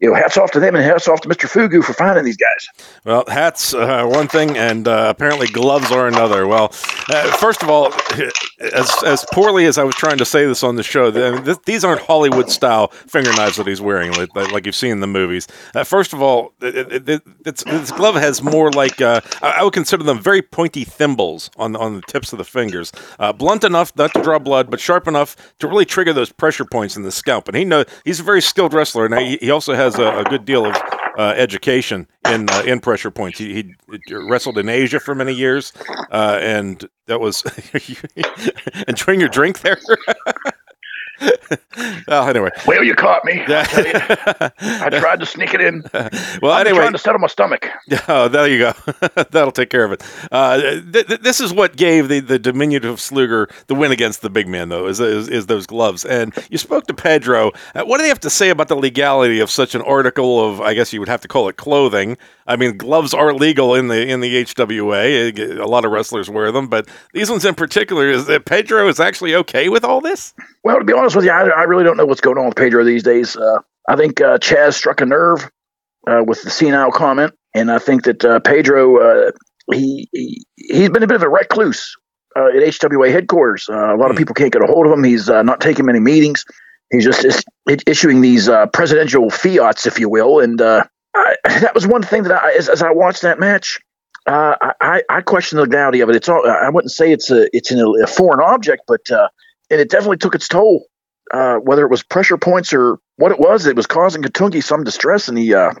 you 0.00 0.08
know, 0.08 0.14
hats 0.14 0.36
off 0.36 0.52
to 0.52 0.60
them 0.60 0.76
and 0.76 0.84
hats 0.84 1.08
off 1.08 1.20
to 1.22 1.28
Mr. 1.28 1.48
Fugu 1.48 1.82
for 1.82 1.92
finding 1.92 2.24
these 2.24 2.36
guys. 2.36 2.68
Well, 3.04 3.24
hats 3.26 3.74
uh, 3.74 4.06
one 4.06 4.28
thing, 4.28 4.56
and 4.56 4.86
uh, 4.86 5.06
apparently 5.08 5.48
gloves 5.48 5.90
are 5.90 6.06
another. 6.06 6.46
Well, 6.46 6.66
uh, 7.08 7.36
first 7.38 7.62
of 7.62 7.68
all, 7.68 7.92
as 8.60 9.02
as 9.04 9.24
poorly 9.32 9.64
as 9.66 9.76
I 9.76 9.82
was 9.84 9.96
trying 9.96 10.18
to 10.18 10.24
say 10.24 10.46
this 10.46 10.62
on 10.62 10.76
the 10.76 10.84
show, 10.84 11.10
th- 11.10 11.44
th- 11.44 11.58
these 11.64 11.84
aren't 11.84 12.00
Hollywood 12.02 12.50
style 12.50 12.88
finger 12.88 13.32
knives 13.32 13.56
that 13.56 13.66
he's 13.66 13.80
wearing, 13.80 14.12
like, 14.12 14.34
like 14.34 14.66
you've 14.66 14.76
seen 14.76 14.92
in 14.92 15.00
the 15.00 15.06
movies. 15.08 15.48
Uh, 15.74 15.82
first 15.84 16.12
of 16.12 16.22
all, 16.22 16.52
it, 16.60 16.92
it, 16.92 17.08
it, 17.08 17.44
this 17.44 17.90
glove 17.90 18.14
has 18.14 18.40
more 18.40 18.70
like 18.70 19.00
uh, 19.00 19.20
I, 19.42 19.56
I 19.58 19.64
would 19.64 19.72
consider 19.72 20.04
them 20.04 20.20
very 20.20 20.42
pointy 20.42 20.84
thimbles 20.84 21.50
on 21.56 21.74
on 21.74 21.96
the 21.96 22.02
tips 22.02 22.32
of 22.32 22.38
the 22.38 22.44
fingers, 22.44 22.92
uh, 23.18 23.32
blunt 23.32 23.64
enough 23.64 23.94
not 23.96 24.12
to 24.14 24.22
draw 24.22 24.38
blood, 24.38 24.70
but 24.70 24.78
sharp 24.78 25.08
enough 25.08 25.34
to 25.58 25.66
really 25.66 25.84
trigger 25.84 26.12
those 26.12 26.30
pressure 26.30 26.64
points 26.64 26.96
in 26.96 27.02
the 27.02 27.12
scalp. 27.12 27.48
And 27.48 27.56
he 27.56 27.64
know 27.64 27.84
he's 28.04 28.20
a 28.20 28.22
very 28.22 28.42
skilled 28.42 28.72
wrestler, 28.72 29.06
and 29.06 29.18
he, 29.18 29.38
he 29.40 29.50
also 29.50 29.74
has 29.74 29.87
a, 29.96 30.18
a 30.18 30.24
good 30.24 30.44
deal 30.44 30.66
of 30.66 30.76
uh, 31.18 31.34
education 31.36 32.06
in 32.30 32.48
uh, 32.48 32.62
in 32.64 32.80
pressure 32.80 33.10
points. 33.10 33.38
He, 33.38 33.54
he 33.54 34.14
wrestled 34.14 34.56
in 34.56 34.68
Asia 34.68 35.00
for 35.00 35.14
many 35.14 35.32
years, 35.32 35.72
uh, 36.12 36.38
and 36.40 36.88
that 37.06 37.20
was 37.20 37.42
enjoying 38.88 39.20
your 39.20 39.28
drink 39.28 39.60
there. 39.60 39.78
well, 42.08 42.28
anyway, 42.28 42.50
Well, 42.66 42.82
you 42.84 42.94
caught 42.94 43.24
me. 43.24 43.42
yeah. 43.48 43.66
I 44.60 44.88
tried 44.90 45.20
to 45.20 45.26
sneak 45.26 45.54
it 45.54 45.60
in. 45.60 45.82
well, 46.42 46.52
I'm 46.52 46.66
anyway, 46.66 46.80
trying 46.80 46.92
to 46.92 46.98
settle 46.98 47.18
my 47.20 47.26
stomach. 47.26 47.68
Oh, 48.10 48.28
there 48.28 48.48
you 48.48 48.58
go. 48.58 48.72
That'll 49.30 49.52
take 49.52 49.70
care 49.70 49.84
of 49.84 49.92
it. 49.92 50.02
Uh, 50.32 50.60
th- 50.60 51.06
th- 51.06 51.20
this 51.20 51.40
is 51.40 51.52
what 51.52 51.76
gave 51.76 52.08
the, 52.08 52.20
the 52.20 52.38
diminutive 52.38 52.96
Sluger 52.96 53.50
the 53.66 53.74
win 53.74 53.92
against 53.92 54.22
the 54.22 54.30
big 54.30 54.48
man, 54.48 54.68
though, 54.70 54.86
is, 54.86 54.98
is, 55.00 55.28
is 55.28 55.46
those 55.46 55.66
gloves. 55.66 56.04
And 56.04 56.32
you 56.50 56.56
spoke 56.58 56.86
to 56.86 56.94
Pedro. 56.94 57.52
Uh, 57.74 57.84
what 57.84 57.98
do 57.98 58.02
they 58.02 58.08
have 58.08 58.20
to 58.20 58.30
say 58.30 58.48
about 58.50 58.68
the 58.68 58.76
legality 58.76 59.40
of 59.40 59.50
such 59.50 59.74
an 59.74 59.82
article 59.82 60.42
of, 60.48 60.60
I 60.60 60.74
guess 60.74 60.92
you 60.92 61.00
would 61.00 61.08
have 61.08 61.20
to 61.22 61.28
call 61.28 61.48
it 61.48 61.56
clothing? 61.56 62.16
I 62.46 62.56
mean, 62.56 62.78
gloves 62.78 63.12
are 63.12 63.34
legal 63.34 63.74
in 63.74 63.88
the 63.88 64.06
in 64.08 64.20
the 64.20 64.42
HWA. 64.44 65.58
A 65.60 65.66
lot 65.66 65.84
of 65.84 65.90
wrestlers 65.92 66.30
wear 66.30 66.50
them, 66.50 66.68
but 66.68 66.88
these 67.12 67.30
ones 67.30 67.44
in 67.44 67.54
particular, 67.54 68.08
is 68.08 68.26
that 68.26 68.46
Pedro 68.46 68.88
is 68.88 69.00
actually 69.00 69.34
okay 69.34 69.68
with 69.68 69.84
all 69.84 70.00
this? 70.00 70.32
Well, 70.68 70.80
to 70.80 70.84
be 70.84 70.92
honest 70.92 71.16
with 71.16 71.24
you, 71.24 71.30
I, 71.30 71.48
I 71.48 71.62
really 71.62 71.82
don't 71.82 71.96
know 71.96 72.04
what's 72.04 72.20
going 72.20 72.36
on 72.36 72.44
with 72.44 72.56
Pedro 72.56 72.84
these 72.84 73.02
days. 73.02 73.34
Uh, 73.38 73.60
I 73.88 73.96
think 73.96 74.20
uh, 74.20 74.36
Chaz 74.36 74.74
struck 74.74 75.00
a 75.00 75.06
nerve 75.06 75.50
uh, 76.06 76.22
with 76.26 76.42
the 76.42 76.50
senile 76.50 76.92
comment, 76.92 77.32
and 77.54 77.70
I 77.70 77.78
think 77.78 78.04
that 78.04 78.22
uh, 78.22 78.40
Pedro 78.40 78.98
uh, 78.98 79.30
he, 79.72 80.10
he 80.12 80.44
he's 80.56 80.90
been 80.90 81.02
a 81.02 81.06
bit 81.06 81.16
of 81.16 81.22
a 81.22 81.28
recluse 81.30 81.96
uh, 82.36 82.48
at 82.48 82.56
HWA 82.56 83.10
headquarters. 83.10 83.66
Uh, 83.70 83.94
a 83.94 83.96
lot 83.96 84.10
of 84.10 84.16
Hmm. 84.16 84.18
people 84.18 84.34
can't 84.34 84.52
get 84.52 84.60
a 84.60 84.66
hold 84.66 84.84
of 84.86 84.92
him. 84.92 85.02
He's 85.04 85.30
uh, 85.30 85.42
not 85.42 85.62
taking 85.62 85.86
many 85.86 86.00
meetings. 86.00 86.44
He's 86.90 87.04
just 87.04 87.24
is, 87.24 87.42
issuing 87.86 88.20
these 88.20 88.50
uh, 88.50 88.66
presidential 88.66 89.30
fiats, 89.30 89.86
if 89.86 89.98
you 89.98 90.10
will. 90.10 90.38
And 90.40 90.60
uh, 90.60 90.84
I, 91.16 91.36
that 91.60 91.74
was 91.74 91.86
one 91.86 92.02
thing 92.02 92.24
that 92.24 92.42
I, 92.42 92.52
as, 92.58 92.68
as 92.68 92.82
I 92.82 92.90
watched 92.90 93.22
that 93.22 93.40
match, 93.40 93.78
uh, 94.26 94.54
I, 94.82 95.02
I 95.08 95.22
question 95.22 95.56
the 95.56 95.62
legality 95.62 96.00
of 96.02 96.10
it. 96.10 96.16
It's 96.16 96.28
all, 96.28 96.46
I 96.46 96.68
wouldn't 96.68 96.92
say 96.92 97.10
it's 97.10 97.30
a 97.30 97.48
it's 97.56 97.70
an, 97.70 97.80
a 98.02 98.06
foreign 98.06 98.40
object, 98.40 98.82
but 98.86 99.10
uh, 99.10 99.28
and 99.70 99.80
it 99.80 99.90
definitely 99.90 100.18
took 100.18 100.34
its 100.34 100.48
toll. 100.48 100.86
Uh, 101.30 101.56
whether 101.56 101.84
it 101.84 101.90
was 101.90 102.02
pressure 102.02 102.38
points 102.38 102.72
or 102.72 102.98
what 103.16 103.30
it 103.30 103.38
was, 103.38 103.66
it 103.66 103.76
was 103.76 103.86
causing 103.86 104.22
Katungi 104.22 104.62
some 104.62 104.82
distress, 104.82 105.28
and 105.28 105.36
he. 105.36 105.52
Uh, 105.52 105.72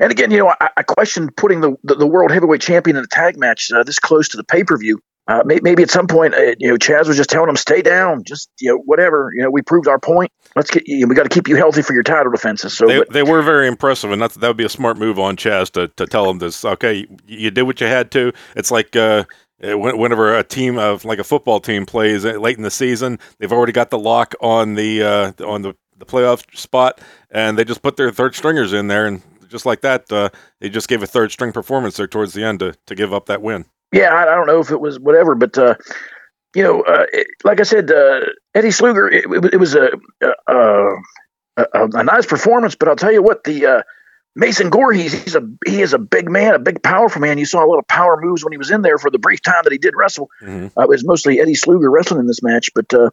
and 0.00 0.10
again, 0.10 0.32
you 0.32 0.38
know, 0.38 0.52
I, 0.60 0.70
I 0.78 0.82
question 0.82 1.30
putting 1.30 1.60
the, 1.60 1.76
the 1.84 1.94
the 1.94 2.06
world 2.08 2.32
heavyweight 2.32 2.60
champion 2.60 2.96
in 2.96 3.04
a 3.04 3.06
tag 3.06 3.38
match 3.38 3.70
uh, 3.70 3.84
this 3.84 4.00
close 4.00 4.28
to 4.30 4.36
the 4.36 4.42
pay 4.42 4.64
per 4.64 4.76
view. 4.76 5.00
Uh, 5.28 5.42
may, 5.44 5.60
maybe 5.62 5.84
at 5.84 5.90
some 5.90 6.08
point, 6.08 6.34
uh, 6.34 6.56
you 6.58 6.68
know, 6.68 6.76
Chaz 6.76 7.06
was 7.06 7.16
just 7.16 7.30
telling 7.30 7.48
him, 7.48 7.54
"Stay 7.54 7.82
down, 7.82 8.24
just 8.24 8.50
you 8.58 8.68
know, 8.68 8.78
whatever. 8.78 9.30
You 9.36 9.44
know, 9.44 9.50
we 9.50 9.62
proved 9.62 9.86
our 9.86 10.00
point. 10.00 10.32
Let's 10.56 10.72
get 10.72 10.88
you. 10.88 11.06
We 11.06 11.14
got 11.14 11.22
to 11.22 11.28
keep 11.28 11.46
you 11.46 11.54
healthy 11.54 11.82
for 11.82 11.92
your 11.92 12.02
title 12.02 12.32
defenses." 12.32 12.72
So, 12.72 12.88
They, 12.88 12.98
but, 12.98 13.12
they 13.12 13.22
were 13.22 13.42
very 13.42 13.68
impressive, 13.68 14.10
and 14.10 14.20
that's, 14.20 14.34
that 14.34 14.48
would 14.48 14.56
be 14.56 14.64
a 14.64 14.68
smart 14.68 14.98
move 14.98 15.20
on 15.20 15.36
Chaz 15.36 15.70
to, 15.72 15.86
to 15.86 16.06
tell 16.06 16.28
him 16.28 16.38
this. 16.38 16.64
Okay, 16.64 16.94
you, 16.94 17.18
you 17.26 17.50
did 17.52 17.62
what 17.62 17.80
you 17.80 17.86
had 17.86 18.10
to. 18.10 18.32
It's 18.56 18.72
like 18.72 18.96
uh, 18.96 19.22
whenever 19.62 20.36
a 20.36 20.44
team 20.44 20.78
of 20.78 21.04
like 21.04 21.18
a 21.18 21.24
football 21.24 21.60
team 21.60 21.86
plays 21.86 22.24
uh, 22.24 22.32
late 22.32 22.56
in 22.56 22.62
the 22.62 22.70
season, 22.70 23.18
they've 23.38 23.52
already 23.52 23.72
got 23.72 23.90
the 23.90 23.98
lock 23.98 24.34
on 24.40 24.74
the 24.74 25.02
uh, 25.02 25.32
on 25.44 25.62
the, 25.62 25.74
the 25.98 26.06
playoff 26.06 26.44
spot, 26.56 27.00
and 27.30 27.58
they 27.58 27.64
just 27.64 27.82
put 27.82 27.96
their 27.96 28.10
third 28.10 28.34
stringers 28.34 28.72
in 28.72 28.88
there, 28.88 29.06
and 29.06 29.22
just 29.48 29.66
like 29.66 29.80
that, 29.82 30.10
uh, 30.12 30.30
they 30.60 30.68
just 30.68 30.88
gave 30.88 31.02
a 31.02 31.06
third 31.06 31.32
string 31.32 31.52
performance 31.52 31.96
there 31.96 32.06
towards 32.06 32.32
the 32.32 32.44
end 32.44 32.60
to, 32.60 32.74
to 32.86 32.94
give 32.94 33.12
up 33.12 33.26
that 33.26 33.42
win. 33.42 33.64
yeah, 33.92 34.14
I, 34.14 34.22
I 34.22 34.34
don't 34.34 34.46
know 34.46 34.60
if 34.60 34.70
it 34.70 34.80
was 34.80 34.98
whatever, 34.98 35.34
but 35.34 35.58
uh, 35.58 35.74
you 36.54 36.62
know, 36.62 36.82
uh, 36.82 37.06
it, 37.12 37.26
like 37.44 37.60
I 37.60 37.64
said, 37.64 37.90
uh, 37.90 38.20
Eddie 38.54 38.68
Sluger, 38.68 39.12
it, 39.12 39.24
it, 39.30 39.54
it 39.54 39.56
was 39.58 39.74
a, 39.74 39.90
a, 40.22 40.32
a 41.56 41.64
a 41.72 42.02
nice 42.02 42.26
performance, 42.26 42.74
but 42.74 42.88
I'll 42.88 42.96
tell 42.96 43.12
you 43.12 43.22
what, 43.22 43.44
the 43.44 43.66
uh, 43.66 43.82
Mason 44.36 44.70
Gore, 44.70 44.92
he's 44.92 45.12
he's 45.12 45.34
a 45.34 45.42
he 45.66 45.82
is 45.82 45.92
a 45.92 45.98
big 45.98 46.30
man, 46.30 46.54
a 46.54 46.58
big 46.58 46.82
powerful 46.82 47.20
man. 47.20 47.38
You 47.38 47.46
saw 47.46 47.64
a 47.64 47.66
lot 47.66 47.78
of 47.78 47.88
power 47.88 48.18
moves 48.20 48.44
when 48.44 48.52
he 48.52 48.58
was 48.58 48.70
in 48.70 48.82
there 48.82 48.98
for 48.98 49.10
the 49.10 49.18
brief 49.18 49.42
time 49.42 49.62
that 49.64 49.72
he 49.72 49.78
did 49.78 49.94
wrestle. 49.96 50.30
Mhm. 50.42 50.70
Uh, 50.76 50.82
it 50.82 50.88
was 50.88 51.04
mostly 51.04 51.40
Eddie 51.40 51.54
Sluger 51.54 51.90
wrestling 51.90 52.20
in 52.20 52.26
this 52.26 52.42
match, 52.42 52.70
but. 52.74 52.92
Uh, 52.92 53.10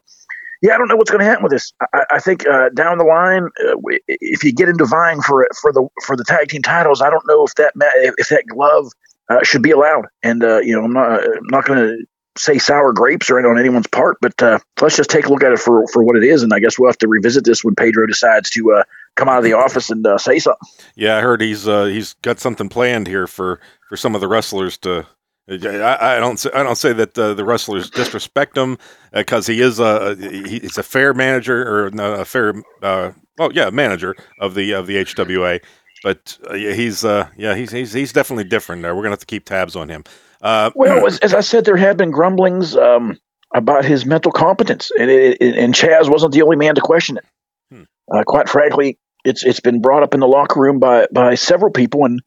yeah, 0.60 0.74
I 0.74 0.80
don't 0.80 0.88
know 0.88 0.96
what's 0.96 1.12
going 1.12 1.20
to 1.24 1.30
happen 1.30 1.44
with 1.44 1.52
this. 1.52 1.72
I, 1.94 2.06
I 2.14 2.20
think 2.20 2.48
uh, 2.48 2.70
down 2.70 2.98
the 2.98 3.04
line, 3.04 3.44
uh, 3.44 3.76
if 4.08 4.44
you 4.44 4.52
get 4.52 4.70
into 4.70 4.86
vying 4.86 5.22
for 5.22 5.48
for 5.62 5.72
the 5.72 5.88
for 6.04 6.16
the 6.16 6.24
tag 6.24 6.50
team 6.50 6.64
titles, 6.64 7.00
I 7.00 7.12
don't 7.12 7.28
know 7.28 7.46
if 7.46 7.54
that 7.56 7.74
if 8.18 8.30
that 8.30 8.44
glove 8.48 8.92
uh, 9.30 9.44
should 9.44 9.62
be 9.62 9.70
allowed. 9.70 10.08
And 10.24 10.44
uh, 10.44 10.58
you 10.58 10.76
know, 10.76 10.84
I'm 10.84 10.94
not 10.94 11.24
I'm 11.24 11.48
not 11.52 11.66
going 11.66 11.80
to 11.80 12.06
say 12.42 12.58
sour 12.58 12.92
grapes 12.92 13.30
or 13.30 13.38
on 13.38 13.60
anyone's 13.60 13.86
part, 13.86 14.18
but 14.20 14.42
uh, 14.42 14.58
let's 14.82 14.98
just 14.98 15.12
take 15.12 15.28
a 15.28 15.30
look 15.30 15.44
at 15.44 15.52
it 15.52 15.60
for 15.60 15.86
for 15.94 16.04
what 16.04 16.16
it 16.16 16.24
is. 16.24 16.42
And 16.42 16.52
I 16.52 16.60
guess 16.60 16.80
we'll 16.80 16.90
have 16.90 16.98
to 17.00 17.08
revisit 17.08 17.44
this 17.44 17.64
when 17.64 17.76
Pedro 17.76 18.08
decides 18.08 18.50
to 18.52 18.74
uh, 18.74 18.84
come 19.18 19.28
out 19.28 19.38
of 19.40 19.44
the 19.44 19.54
office 19.54 19.90
and 19.90 20.06
uh, 20.08 20.18
say 20.18 20.40
something. 20.40 20.68
Yeah, 20.96 21.18
I 21.18 21.22
heard 21.22 21.42
he's 21.42 21.68
uh, 21.68 21.86
he's 21.86 22.14
got 22.22 22.40
something 22.40 22.70
planned 22.70 23.08
here 23.08 23.28
for, 23.28 23.60
for 23.90 23.98
some 23.98 24.16
of 24.16 24.22
the 24.22 24.28
wrestlers 24.28 24.78
to. 24.80 25.06
I, 25.50 26.18
I 26.18 26.20
don't 26.20 26.38
say, 26.38 26.50
I 26.54 26.62
don't 26.62 26.76
say 26.76 26.92
that 26.92 27.18
uh, 27.18 27.34
the 27.34 27.46
wrestlers 27.46 27.90
disrespect 27.90 28.58
him 28.58 28.78
because 29.14 29.48
he 29.48 29.62
is 29.62 29.80
a 29.80 30.16
he, 30.16 30.60
he's 30.60 30.78
a 30.78 30.84
fair 30.84 31.14
manager 31.14 31.62
or 31.62 31.88
a 31.88 32.26
fair 32.26 32.54
uh, 32.84 33.12
oh 33.40 33.50
yeah 33.52 33.70
manager 33.70 34.16
of 34.42 34.56
the 34.56 34.74
of 34.74 34.88
the 34.88 34.98
HWA, 34.98 35.64
but 36.04 36.38
uh, 36.50 36.54
he's 36.54 37.06
uh, 37.06 37.30
yeah 37.38 37.56
he's, 37.56 37.72
he's 37.72 37.94
he's 37.94 38.12
definitely 38.12 38.44
different 38.44 38.82
there. 38.82 38.94
We're 38.94 39.04
gonna 39.04 39.14
have 39.14 39.20
to 39.20 39.26
keep 39.26 39.46
tabs 39.46 39.78
on 39.78 39.88
him. 39.88 40.04
Uh, 40.42 40.72
Well, 40.76 41.08
as, 41.08 41.18
as 41.20 41.34
I 41.34 41.40
said, 41.42 41.64
there 41.66 41.78
have 41.78 41.96
been 41.98 42.12
grumblings 42.12 42.76
um, 42.76 43.18
about 43.56 43.86
his 43.86 44.06
mental 44.06 44.32
competence, 44.32 44.92
and 45.00 45.10
it, 45.10 45.38
it, 45.42 45.56
and 45.58 45.74
Chaz 45.74 46.12
wasn't 46.12 46.34
the 46.34 46.42
only 46.42 46.58
man 46.58 46.76
to 46.76 46.82
question 46.82 47.18
it. 47.18 47.26
Hmm. 47.72 47.84
Uh, 48.14 48.24
quite 48.26 48.50
frankly, 48.50 49.00
it's 49.28 49.44
it's 49.44 49.60
been 49.60 49.82
brought 49.82 50.04
up 50.04 50.14
in 50.14 50.20
the 50.20 50.28
locker 50.28 50.60
room 50.60 50.80
by 50.80 51.08
by 51.12 51.36
several 51.36 51.72
people, 51.72 52.06
and 52.06 52.22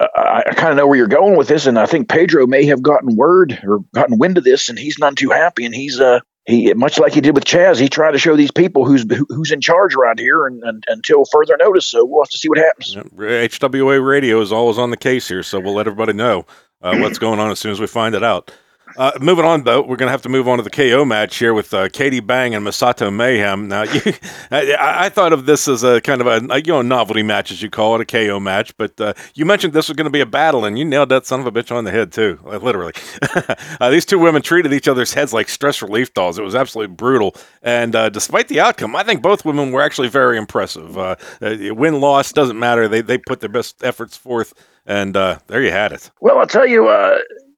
I, 0.00 0.42
I 0.46 0.54
kind 0.54 0.70
of 0.70 0.76
know 0.76 0.86
where 0.86 0.96
you're 0.96 1.06
going 1.06 1.36
with 1.36 1.48
this. 1.48 1.66
And 1.66 1.78
I 1.78 1.86
think 1.86 2.08
Pedro 2.08 2.46
may 2.46 2.66
have 2.66 2.82
gotten 2.82 3.16
word 3.16 3.58
or 3.64 3.80
gotten 3.94 4.18
wind 4.18 4.38
of 4.38 4.44
this, 4.44 4.68
and 4.68 4.78
he's 4.78 4.98
none 4.98 5.14
too 5.14 5.30
happy. 5.30 5.64
And 5.64 5.74
he's 5.74 6.00
uh 6.00 6.20
he 6.46 6.72
much 6.74 6.98
like 6.98 7.14
he 7.14 7.22
did 7.22 7.34
with 7.34 7.44
Chaz, 7.44 7.80
he 7.80 7.88
tried 7.88 8.12
to 8.12 8.18
show 8.18 8.36
these 8.36 8.50
people 8.50 8.84
who's 8.84 9.06
who's 9.28 9.50
in 9.50 9.62
charge 9.62 9.94
around 9.94 10.18
here, 10.18 10.46
and, 10.46 10.62
and 10.62 10.84
until 10.88 11.24
further 11.24 11.56
notice. 11.58 11.86
So 11.86 12.04
we'll 12.04 12.22
have 12.22 12.30
to 12.30 12.38
see 12.38 12.48
what 12.48 12.58
happens. 12.58 12.94
HWA 12.94 14.06
Radio 14.06 14.40
is 14.40 14.52
always 14.52 14.78
on 14.78 14.90
the 14.90 14.96
case 14.96 15.26
here, 15.26 15.42
so 15.42 15.58
we'll 15.58 15.74
let 15.74 15.86
everybody 15.86 16.12
know 16.12 16.44
uh, 16.82 16.96
what's 16.98 17.18
going 17.18 17.40
on 17.40 17.50
as 17.50 17.58
soon 17.58 17.72
as 17.72 17.80
we 17.80 17.86
find 17.86 18.14
it 18.14 18.22
out. 18.22 18.52
Uh, 18.96 19.10
moving 19.20 19.44
on, 19.44 19.64
though, 19.64 19.80
we're 19.80 19.96
going 19.96 20.06
to 20.06 20.12
have 20.12 20.22
to 20.22 20.28
move 20.28 20.46
on 20.46 20.58
to 20.58 20.62
the 20.62 20.70
KO 20.70 21.04
match 21.04 21.36
here 21.36 21.52
with 21.52 21.74
uh, 21.74 21.88
Katie 21.88 22.20
Bang 22.20 22.54
and 22.54 22.64
Masato 22.64 23.12
Mayhem. 23.12 23.66
Now, 23.66 23.82
you, 23.82 24.00
I, 24.50 25.06
I, 25.06 25.08
thought 25.08 25.32
of 25.32 25.46
this 25.46 25.66
as 25.66 25.82
a 25.82 26.00
kind 26.00 26.20
of 26.20 26.26
a, 26.26 26.52
a, 26.52 26.58
you 26.58 26.72
know 26.72 26.82
novelty 26.82 27.22
match, 27.22 27.50
as 27.50 27.60
you 27.60 27.70
call 27.70 27.96
it, 27.96 28.00
a 28.00 28.04
KO 28.04 28.38
match. 28.38 28.76
But 28.76 29.00
uh, 29.00 29.14
you 29.34 29.44
mentioned 29.44 29.72
this 29.72 29.88
was 29.88 29.96
going 29.96 30.06
to 30.06 30.10
be 30.10 30.20
a 30.20 30.26
battle, 30.26 30.64
and 30.64 30.78
you 30.78 30.84
nailed 30.84 31.08
that 31.08 31.26
son 31.26 31.40
of 31.40 31.46
a 31.46 31.52
bitch 31.52 31.74
on 31.74 31.84
the 31.84 31.90
head 31.90 32.12
too, 32.12 32.38
literally. 32.44 32.92
Uh, 33.80 33.90
these 33.90 34.04
two 34.06 34.18
women 34.18 34.40
treated 34.40 34.72
each 34.72 34.86
other's 34.86 35.12
heads 35.12 35.32
like 35.32 35.48
stress 35.48 35.82
relief 35.82 36.14
dolls. 36.14 36.38
It 36.38 36.42
was 36.42 36.54
absolutely 36.54 36.94
brutal, 36.94 37.34
and 37.62 37.94
uh, 37.94 38.08
despite 38.08 38.48
the 38.48 38.60
outcome, 38.60 38.94
I 38.94 39.02
think 39.02 39.20
both 39.20 39.44
women 39.44 39.72
were 39.72 39.82
actually 39.82 40.08
very 40.08 40.38
impressive. 40.38 40.96
Uh, 40.96 41.16
win 41.40 42.00
loss 42.00 42.32
doesn't 42.32 42.58
matter; 42.58 42.86
they 42.88 43.00
they 43.00 43.18
put 43.18 43.40
their 43.40 43.48
best 43.48 43.82
efforts 43.82 44.16
forth, 44.16 44.54
and 44.86 45.14
there 45.14 45.62
you 45.62 45.70
had 45.70 45.92
it. 45.92 46.10
Well, 46.20 46.38
I'll 46.38 46.46
tell 46.46 46.66
you 46.66 46.88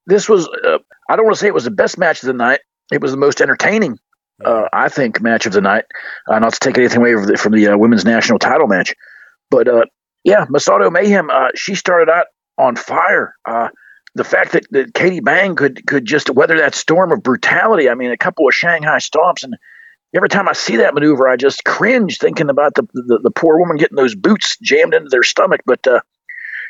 this 0.07 0.29
was 0.29 0.49
uh, 0.49 0.79
I 1.09 1.17
don't 1.17 1.25
want 1.25 1.37
to 1.37 1.41
say 1.41 1.49
it 1.49 1.55
was 1.55 1.65
the 1.65 1.71
best 1.71 1.99
match 1.99 2.23
of 2.23 2.27
the 2.27 2.33
night. 2.33 2.61
It 2.93 3.01
was 3.01 3.11
the 3.11 3.17
most 3.17 3.41
entertaining, 3.41 3.99
uh, 4.45 4.69
I 4.73 4.89
think, 4.89 5.21
match 5.21 5.47
of 5.47 5.53
the 5.53 5.61
night. 5.61 5.85
Uh, 6.29 6.39
not 6.39 6.53
to 6.55 6.61
take 6.61 6.79
anything 6.79 6.99
away 6.99 7.15
from 7.15 7.27
the, 7.27 7.37
from 7.37 7.53
the 7.53 7.69
uh, 7.69 7.77
women's 7.77 8.05
national 8.05 8.39
title 8.39 8.67
match, 8.67 8.95
but 9.51 9.69
uh, 9.69 9.85
yeah, 10.25 10.47
Masato 10.47 10.91
Mayhem. 10.91 11.31
Uh, 11.31 11.49
she 11.55 11.75
started 11.75 12.11
out 12.11 12.27
on 12.59 12.77
fire. 12.77 13.35
the 14.15 14.25
fact 14.25 14.53
that, 14.53 14.65
that 14.71 14.95
Katie 14.95 15.21
Bang 15.21 15.57
could 15.57 15.87
could 15.87 16.05
just 16.05 16.31
weather 16.31 16.59
that 16.59 16.75
storm 16.75 17.13
of 17.13 17.23
brutality. 17.23 17.91
I 17.91 17.95
mean, 17.95 18.11
a 18.11 18.17
couple 18.17 18.47
of 18.47 18.55
Shanghai 18.55 18.99
stomps, 18.99 19.43
and 19.43 19.57
every 20.15 20.29
time 20.29 20.49
I 20.49 20.53
see 20.53 20.77
that 20.77 20.95
maneuver, 20.95 21.29
I 21.29 21.37
just 21.37 21.65
cringe 21.65 22.19
thinking 22.19 22.49
about 22.49 22.75
the 22.75 22.87
the, 22.95 23.21
the 23.25 23.31
poor 23.31 23.59
woman 23.59 23.77
getting 23.77 23.97
those 23.97 24.15
boots 24.15 24.57
jammed 24.63 24.95
into 24.95 25.09
their 25.11 25.25
stomach. 25.25 25.63
But 25.67 25.87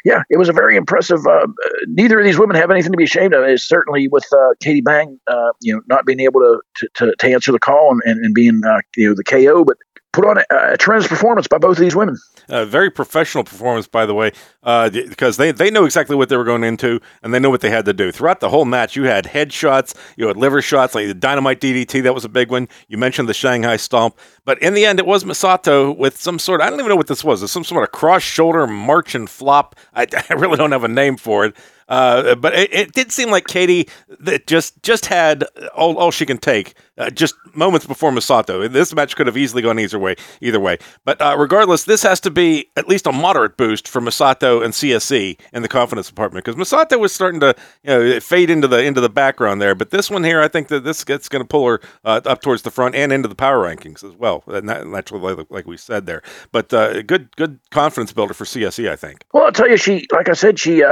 yeah, 0.06 0.22
it 0.30 0.38
was 0.38 0.48
a 0.48 0.52
very 0.52 0.76
impressive. 0.76 1.26
Uh, 1.26 1.48
neither 1.88 2.20
of 2.20 2.24
these 2.24 2.38
women 2.38 2.54
have 2.54 2.70
anything 2.70 2.92
to 2.92 2.96
be 2.96 3.02
ashamed 3.02 3.34
of. 3.34 3.42
It's 3.42 3.64
certainly 3.64 4.06
with 4.06 4.24
uh, 4.32 4.54
Katie 4.60 4.80
Bang, 4.80 5.18
uh, 5.26 5.50
you 5.60 5.74
know, 5.74 5.82
not 5.88 6.06
being 6.06 6.20
able 6.20 6.40
to 6.40 6.88
to, 6.94 7.16
to 7.16 7.26
answer 7.26 7.50
the 7.50 7.58
call 7.58 7.90
and, 7.90 8.00
and, 8.04 8.24
and 8.24 8.32
being 8.32 8.60
uh, 8.64 8.78
you 8.96 9.08
know 9.08 9.14
the 9.16 9.24
KO, 9.24 9.64
but 9.64 9.78
put 10.16 10.24
on 10.24 10.38
a, 10.38 10.72
a, 10.72 10.76
tremendous 10.78 11.08
performance 11.08 11.46
by 11.46 11.58
both 11.58 11.76
of 11.76 11.82
these 11.82 11.94
women. 11.94 12.16
A 12.48 12.64
very 12.64 12.90
professional 12.90 13.44
performance, 13.44 13.86
by 13.86 14.06
the 14.06 14.14
way, 14.14 14.32
uh, 14.62 14.88
because 14.88 15.36
they, 15.36 15.52
they 15.52 15.70
know 15.70 15.84
exactly 15.84 16.16
what 16.16 16.30
they 16.30 16.36
were 16.38 16.44
going 16.44 16.64
into 16.64 17.00
and 17.22 17.34
they 17.34 17.38
know 17.38 17.50
what 17.50 17.60
they 17.60 17.68
had 17.68 17.84
to 17.84 17.92
do. 17.92 18.10
Throughout 18.10 18.40
the 18.40 18.48
whole 18.48 18.64
match, 18.64 18.96
you 18.96 19.04
had 19.04 19.26
headshots, 19.26 19.94
you 20.16 20.26
had 20.26 20.38
liver 20.38 20.62
shots, 20.62 20.94
like 20.94 21.06
the 21.06 21.14
dynamite 21.14 21.60
DDT, 21.60 22.02
that 22.02 22.14
was 22.14 22.24
a 22.24 22.30
big 22.30 22.50
one. 22.50 22.66
You 22.88 22.96
mentioned 22.96 23.28
the 23.28 23.34
Shanghai 23.34 23.76
Stomp. 23.76 24.16
But 24.46 24.60
in 24.62 24.72
the 24.72 24.86
end, 24.86 24.98
it 24.98 25.06
was 25.06 25.24
Masato 25.24 25.94
with 25.94 26.16
some 26.18 26.38
sort 26.38 26.62
of, 26.62 26.66
I 26.66 26.70
don't 26.70 26.78
even 26.78 26.88
know 26.88 26.96
what 26.96 27.08
this 27.08 27.22
was, 27.22 27.42
it's 27.42 27.52
some 27.52 27.64
sort 27.64 27.84
of 27.84 27.92
cross 27.92 28.22
shoulder 28.22 28.66
march 28.66 29.14
and 29.14 29.28
flop. 29.28 29.76
I, 29.94 30.06
I 30.30 30.34
really 30.34 30.56
don't 30.56 30.72
have 30.72 30.84
a 30.84 30.88
name 30.88 31.18
for 31.18 31.44
it. 31.44 31.56
Uh, 31.88 32.34
but 32.34 32.52
it, 32.54 32.72
it, 32.74 32.92
did 32.92 33.12
seem 33.12 33.30
like 33.30 33.46
Katie 33.46 33.88
that 34.18 34.46
just 34.46 34.82
just 34.82 35.06
had 35.06 35.44
all, 35.74 35.96
all 35.98 36.10
she 36.10 36.26
can 36.26 36.38
take 36.38 36.74
uh, 36.98 37.10
just 37.10 37.34
moments 37.54 37.86
before 37.86 38.10
Masato. 38.10 38.70
This 38.70 38.92
match 38.92 39.14
could 39.14 39.28
have 39.28 39.36
easily 39.36 39.62
gone 39.62 39.78
either 39.78 39.98
way. 39.98 40.16
Either 40.40 40.58
way, 40.58 40.78
but 41.04 41.20
uh, 41.20 41.36
regardless, 41.38 41.84
this 41.84 42.02
has 42.02 42.18
to 42.20 42.30
be 42.30 42.70
at 42.76 42.88
least 42.88 43.06
a 43.06 43.12
moderate 43.12 43.56
boost 43.56 43.86
for 43.86 44.00
Masato 44.00 44.64
and 44.64 44.74
CSE 44.74 45.38
in 45.52 45.62
the 45.62 45.68
confidence 45.68 46.08
department 46.08 46.44
because 46.44 46.58
Masato 46.58 46.98
was 46.98 47.12
starting 47.12 47.38
to 47.40 47.54
you 47.84 47.90
know 47.90 48.20
fade 48.20 48.50
into 48.50 48.66
the 48.66 48.82
into 48.82 49.00
the 49.00 49.08
background 49.08 49.62
there. 49.62 49.76
But 49.76 49.90
this 49.90 50.10
one 50.10 50.24
here, 50.24 50.40
I 50.40 50.48
think 50.48 50.66
that 50.68 50.82
this 50.82 51.04
gets 51.04 51.28
going 51.28 51.42
to 51.42 51.48
pull 51.48 51.68
her 51.68 51.80
uh, 52.04 52.20
up 52.24 52.42
towards 52.42 52.62
the 52.62 52.72
front 52.72 52.96
and 52.96 53.12
into 53.12 53.28
the 53.28 53.36
power 53.36 53.64
rankings 53.64 54.02
as 54.02 54.16
well. 54.16 54.42
Naturally, 54.48 55.34
like, 55.34 55.46
like 55.50 55.66
we 55.66 55.76
said 55.76 56.06
there, 56.06 56.22
but 56.50 56.72
uh, 56.74 57.02
good 57.02 57.34
good 57.36 57.60
confidence 57.70 58.12
builder 58.12 58.34
for 58.34 58.44
CSE, 58.44 58.90
I 58.90 58.96
think. 58.96 59.24
Well, 59.32 59.44
I'll 59.44 59.52
tell 59.52 59.70
you, 59.70 59.76
she 59.76 60.06
like 60.12 60.28
I 60.28 60.32
said, 60.32 60.58
she 60.58 60.82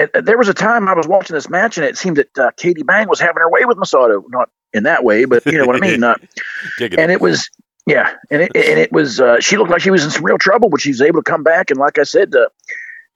uh, 0.00 0.20
there 0.20 0.38
was 0.38 0.48
a 0.48 0.54
time 0.54 0.88
I 0.88 0.94
was 0.94 1.06
watching 1.06 1.34
this 1.34 1.48
match, 1.48 1.76
and 1.76 1.86
it 1.86 1.96
seemed 1.96 2.16
that 2.16 2.38
uh, 2.38 2.50
Katie 2.56 2.82
Bang 2.82 3.08
was 3.08 3.20
having 3.20 3.36
her 3.36 3.50
way 3.50 3.64
with 3.64 3.76
Masato. 3.76 4.22
Not 4.28 4.50
in 4.72 4.84
that 4.84 5.04
way, 5.04 5.24
but 5.24 5.44
you 5.46 5.58
know 5.58 5.66
what 5.66 5.76
I 5.76 5.80
mean. 5.80 6.04
Uh, 6.10 6.14
and 6.98 7.10
it 7.10 7.20
was, 7.20 7.50
yeah, 7.86 8.14
and 8.30 8.42
it, 8.42 8.52
and 8.54 8.78
it 8.78 8.92
was. 8.92 9.20
Uh, 9.20 9.40
she 9.40 9.56
looked 9.56 9.70
like 9.70 9.80
she 9.80 9.90
was 9.90 10.04
in 10.04 10.10
some 10.10 10.24
real 10.24 10.38
trouble, 10.38 10.68
but 10.68 10.80
she 10.80 10.90
was 10.90 11.00
able 11.00 11.22
to 11.22 11.30
come 11.30 11.42
back. 11.42 11.70
And 11.70 11.78
like 11.78 11.98
I 11.98 12.04
said, 12.04 12.34
uh, 12.34 12.48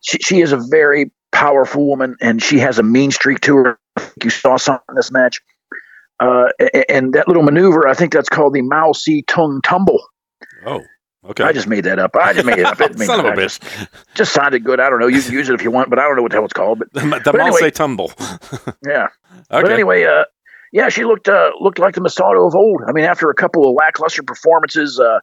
she, 0.01 0.19
she 0.19 0.41
is 0.41 0.53
a 0.53 0.57
very 0.57 1.11
powerful 1.33 1.87
woman, 1.87 2.17
and 2.21 2.43
she 2.43 2.59
has 2.59 2.79
a 2.79 2.83
mean 2.83 3.11
streak 3.11 3.41
to 3.43 3.57
her. 3.57 3.79
You 4.23 4.31
saw 4.31 4.57
something 4.57 4.85
in 4.91 4.95
this 4.97 5.11
match. 5.11 5.41
Uh, 6.21 6.49
and 6.89 7.13
that 7.15 7.27
little 7.27 7.43
maneuver, 7.43 7.89
I 7.89 7.95
think 7.95 8.13
that's 8.13 8.29
called 8.29 8.55
the 8.55 8.63
Mao 8.63 8.93
Si 8.93 9.23
Tung 9.23 9.61
Tumble. 9.63 10.01
Oh. 10.65 10.81
Okay. 11.27 11.45
I 11.45 11.53
just 11.53 11.67
made 11.67 11.85
that 11.85 11.99
up. 11.99 12.15
I 12.17 12.33
just 12.35 12.45
made 12.45 12.59
it 12.59 12.67
up. 12.67 12.81
It 12.81 12.99
Son 12.99 13.21
of 13.21 13.27
a 13.27 13.31
bitch. 13.31 13.61
Just, 13.61 13.89
just, 14.15 14.35
sounded 14.35 14.63
good. 14.63 14.79
I 14.79 14.91
don't 14.91 15.01
know. 15.01 15.07
You 15.07 15.23
can 15.23 15.33
use 15.33 15.49
it 15.49 15.55
if 15.55 15.63
you 15.63 15.71
want, 15.71 15.89
but 15.89 15.99
I 15.99 16.03
don't 16.03 16.17
know 16.17 16.23
what 16.23 16.33
the 16.33 16.37
hell 16.37 16.45
it's 16.45 16.53
called. 16.53 16.81
But 16.81 16.93
the, 16.93 17.01
the 17.01 17.41
anyway, 17.41 17.61
say 17.61 17.71
tumble. 17.71 18.13
yeah. 18.87 19.09
Okay. 19.51 19.63
But 19.63 19.73
anyway, 19.73 20.05
uh, 20.05 20.25
yeah, 20.73 20.91
she 20.91 21.05
looked 21.05 21.29
uh, 21.29 21.53
looked 21.61 21.79
like 21.79 21.95
the 21.95 22.03
Masato 22.03 22.47
of 22.47 22.55
old. 22.55 22.83
I 22.87 22.93
mean, 22.93 23.05
after 23.05 23.31
a 23.31 23.35
couple 23.35 23.69
of 23.69 23.75
lackluster 23.75 24.23
performances, 24.23 25.01
uh, 25.01 25.21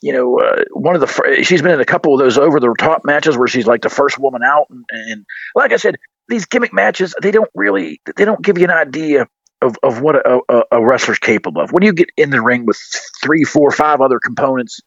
you 0.00 0.12
know, 0.12 0.38
uh, 0.38 0.64
one 0.72 0.94
of 0.94 1.00
the 1.00 1.06
fr- 1.08 1.42
she's 1.42 1.62
been 1.62 1.72
in 1.72 1.80
a 1.80 1.84
couple 1.84 2.14
of 2.14 2.20
those 2.20 2.38
over 2.38 2.60
the 2.60 2.74
top 2.78 3.04
matches 3.04 3.36
where 3.36 3.48
she's 3.48 3.66
like 3.66 3.82
the 3.82 3.90
first 3.90 4.18
woman 4.18 4.42
out, 4.44 4.66
and, 4.70 4.84
and 4.90 5.26
like 5.54 5.72
I 5.72 5.76
said, 5.76 5.96
these 6.28 6.46
gimmick 6.46 6.72
matches 6.72 7.14
they 7.20 7.32
don't 7.32 7.50
really 7.54 8.00
they 8.16 8.24
don't 8.24 8.42
give 8.42 8.56
you 8.56 8.64
an 8.64 8.70
idea 8.70 9.26
of, 9.62 9.76
of 9.82 10.00
what 10.00 10.16
a, 10.16 10.40
a, 10.48 10.62
a 10.72 10.86
wrestler's 10.86 11.18
capable 11.18 11.60
of. 11.60 11.72
When 11.72 11.82
you 11.82 11.92
get 11.92 12.10
in 12.16 12.30
the 12.30 12.40
ring 12.40 12.66
with 12.66 12.80
three, 13.22 13.44
four, 13.44 13.70
five 13.70 14.00
other 14.00 14.18
components 14.18 14.80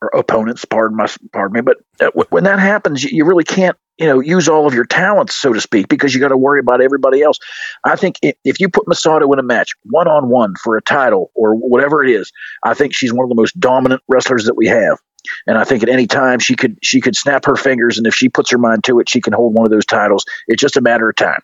or 0.00 0.08
opponents, 0.08 0.64
pardon 0.64 0.96
my, 0.96 1.06
pardon 1.32 1.54
me. 1.54 1.60
But 1.60 2.30
when 2.30 2.44
that 2.44 2.58
happens, 2.58 3.04
you, 3.04 3.24
really 3.24 3.44
can't, 3.44 3.76
you 3.96 4.06
know, 4.06 4.20
use 4.20 4.48
all 4.48 4.66
of 4.66 4.74
your 4.74 4.84
talents, 4.84 5.34
so 5.34 5.52
to 5.52 5.60
speak, 5.60 5.88
because 5.88 6.14
you 6.14 6.20
got 6.20 6.28
to 6.28 6.36
worry 6.36 6.60
about 6.60 6.80
everybody 6.80 7.22
else. 7.22 7.38
I 7.84 7.96
think 7.96 8.16
if, 8.22 8.36
if 8.44 8.60
you 8.60 8.68
put 8.68 8.86
Masato 8.86 9.32
in 9.32 9.38
a 9.38 9.42
match 9.42 9.74
one 9.84 10.06
on 10.06 10.28
one 10.28 10.54
for 10.62 10.76
a 10.76 10.82
title 10.82 11.32
or 11.34 11.54
whatever 11.54 12.04
it 12.04 12.10
is, 12.10 12.32
I 12.62 12.74
think 12.74 12.94
she's 12.94 13.12
one 13.12 13.24
of 13.24 13.28
the 13.28 13.34
most 13.34 13.58
dominant 13.58 14.02
wrestlers 14.08 14.44
that 14.44 14.54
we 14.54 14.68
have. 14.68 14.98
And 15.46 15.58
I 15.58 15.64
think 15.64 15.82
at 15.82 15.88
any 15.88 16.06
time 16.06 16.38
she 16.38 16.54
could 16.54 16.78
she 16.82 17.00
could 17.00 17.16
snap 17.16 17.44
her 17.46 17.56
fingers, 17.56 17.98
and 17.98 18.06
if 18.06 18.14
she 18.14 18.28
puts 18.28 18.50
her 18.50 18.56
mind 18.56 18.84
to 18.84 19.00
it, 19.00 19.08
she 19.08 19.20
can 19.20 19.32
hold 19.32 19.52
one 19.52 19.66
of 19.66 19.70
those 19.70 19.84
titles. 19.84 20.24
It's 20.46 20.60
just 20.60 20.76
a 20.76 20.80
matter 20.80 21.08
of 21.08 21.16
time. 21.16 21.42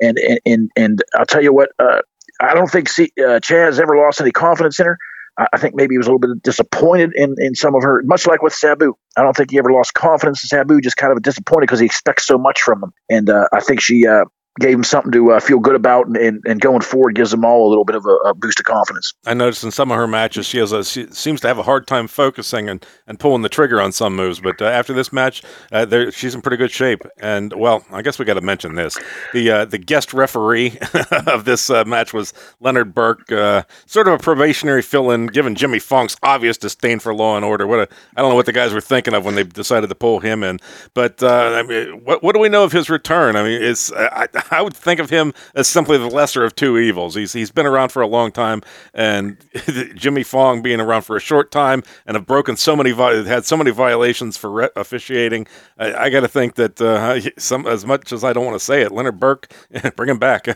And 0.00 0.16
and 0.16 0.40
and, 0.46 0.70
and 0.76 1.02
I'll 1.14 1.26
tell 1.26 1.42
you 1.42 1.52
what, 1.52 1.70
uh, 1.78 2.00
I 2.40 2.54
don't 2.54 2.70
think 2.70 2.88
C, 2.88 3.12
uh, 3.18 3.40
Chaz 3.40 3.80
ever 3.80 3.96
lost 3.96 4.20
any 4.20 4.30
confidence 4.30 4.78
in 4.80 4.86
her. 4.86 4.98
I 5.38 5.58
think 5.58 5.74
maybe 5.74 5.94
he 5.94 5.98
was 5.98 6.06
a 6.06 6.10
little 6.10 6.34
bit 6.34 6.42
disappointed 6.42 7.12
in, 7.14 7.34
in 7.38 7.54
some 7.54 7.74
of 7.74 7.82
her, 7.82 8.02
much 8.04 8.26
like 8.26 8.42
with 8.42 8.54
Sabu. 8.54 8.94
I 9.16 9.22
don't 9.22 9.36
think 9.36 9.50
he 9.50 9.58
ever 9.58 9.70
lost 9.70 9.92
confidence 9.92 10.42
in 10.42 10.48
Sabu, 10.48 10.80
just 10.80 10.96
kind 10.96 11.12
of 11.12 11.22
disappointed 11.22 11.66
because 11.66 11.80
he 11.80 11.86
expects 11.86 12.26
so 12.26 12.38
much 12.38 12.62
from 12.62 12.82
him. 12.82 12.92
And 13.10 13.28
uh, 13.28 13.46
I 13.52 13.60
think 13.60 13.80
she 13.80 14.06
uh, 14.06 14.24
gave 14.58 14.74
him 14.74 14.84
something 14.84 15.12
to 15.12 15.32
uh, 15.32 15.40
feel 15.40 15.58
good 15.58 15.74
about, 15.74 16.06
and, 16.06 16.16
and, 16.16 16.42
and, 16.46 16.60
going 16.60 16.80
forward 16.80 17.14
gives 17.14 17.30
them 17.30 17.44
all 17.44 17.66
a 17.66 17.68
little 17.68 17.84
bit 17.84 17.96
of 17.96 18.06
a, 18.06 18.14
a, 18.28 18.34
boost 18.34 18.58
of 18.58 18.64
confidence. 18.64 19.12
I 19.26 19.34
noticed 19.34 19.64
in 19.64 19.70
some 19.70 19.90
of 19.90 19.98
her 19.98 20.06
matches 20.06 20.46
she 20.46 20.58
has 20.58 20.72
a, 20.72 20.82
she 20.84 21.06
seems 21.12 21.40
to 21.42 21.48
have 21.48 21.58
a 21.58 21.62
hard 21.62 21.86
time 21.86 22.08
focusing 22.08 22.68
and, 22.68 22.84
and 23.06 23.18
pulling 23.18 23.42
the 23.42 23.48
trigger 23.48 23.80
on 23.80 23.92
some 23.92 24.16
moves. 24.16 24.40
But 24.40 24.60
uh, 24.62 24.66
after 24.66 24.92
this 24.92 25.12
match, 25.12 25.42
uh, 25.72 26.10
she's 26.10 26.34
in 26.34 26.40
pretty 26.40 26.56
good 26.56 26.70
shape. 26.70 27.02
And 27.18 27.52
well, 27.52 27.84
I 27.92 28.02
guess 28.02 28.18
we 28.18 28.24
got 28.24 28.34
to 28.34 28.40
mention 28.40 28.74
this: 28.74 28.98
the 29.32 29.50
uh, 29.50 29.64
the 29.66 29.78
guest 29.78 30.14
referee 30.14 30.78
of 31.26 31.44
this 31.44 31.68
uh, 31.68 31.84
match 31.84 32.14
was 32.14 32.32
Leonard 32.60 32.94
Burke, 32.94 33.30
uh, 33.30 33.62
sort 33.84 34.08
of 34.08 34.14
a 34.14 34.18
probationary 34.18 34.82
fill-in, 34.82 35.26
given 35.26 35.54
Jimmy 35.54 35.78
Funk's 35.78 36.16
obvious 36.22 36.56
disdain 36.56 36.98
for 36.98 37.14
law 37.14 37.36
and 37.36 37.44
order. 37.44 37.66
What 37.66 37.80
a, 37.80 37.94
I 38.16 38.22
don't 38.22 38.30
know 38.30 38.36
what 38.36 38.46
the 38.46 38.52
guys 38.52 38.72
were 38.72 38.80
thinking 38.80 39.14
of 39.14 39.24
when 39.24 39.34
they 39.34 39.44
decided 39.44 39.88
to 39.88 39.94
pull 39.94 40.20
him 40.20 40.42
in. 40.42 40.60
But 40.94 41.22
I 41.22 41.62
mean, 41.62 42.04
what 42.04 42.22
what 42.22 42.34
do 42.34 42.40
we 42.40 42.48
know 42.48 42.64
of 42.64 42.72
his 42.72 42.88
return? 42.88 43.36
I 43.36 43.42
mean, 43.42 43.62
it's 43.62 43.92
I, 43.92 44.28
I 44.50 44.62
would 44.62 44.74
think 44.74 45.00
of 45.00 45.10
him 45.10 45.32
as 45.54 45.68
simply 45.68 45.98
the 45.98 46.06
lesser 46.06 46.44
of 46.44 46.54
two 46.54 46.78
evils. 46.78 47.14
He's 47.14 47.32
he's 47.32 47.50
been 47.50 47.66
around 47.66 47.90
for 47.90 48.02
a 48.02 48.06
long 48.06 48.32
time, 48.32 48.62
and 48.94 49.38
Jimmy 49.94 50.22
Fong 50.22 50.62
being 50.62 50.80
around 50.80 51.02
for 51.02 51.16
a 51.16 51.20
short 51.20 51.50
time 51.50 51.82
and 52.06 52.16
have 52.16 52.26
broken 52.26 52.56
so 52.56 52.76
many 52.76 52.92
had 52.92 53.44
so 53.44 53.56
many 53.56 53.70
violations 53.70 54.36
for 54.36 54.50
re- 54.50 54.68
officiating. 54.76 55.46
I, 55.78 55.94
I 55.94 56.10
got 56.10 56.20
to 56.20 56.28
think 56.28 56.54
that 56.54 56.80
uh, 56.80 57.20
some 57.38 57.66
as 57.66 57.84
much 57.84 58.12
as 58.12 58.24
I 58.24 58.32
don't 58.32 58.44
want 58.44 58.58
to 58.58 58.64
say 58.64 58.82
it, 58.82 58.92
Leonard 58.92 59.20
Burke, 59.20 59.52
bring 59.96 60.10
him 60.10 60.18
back. 60.18 60.48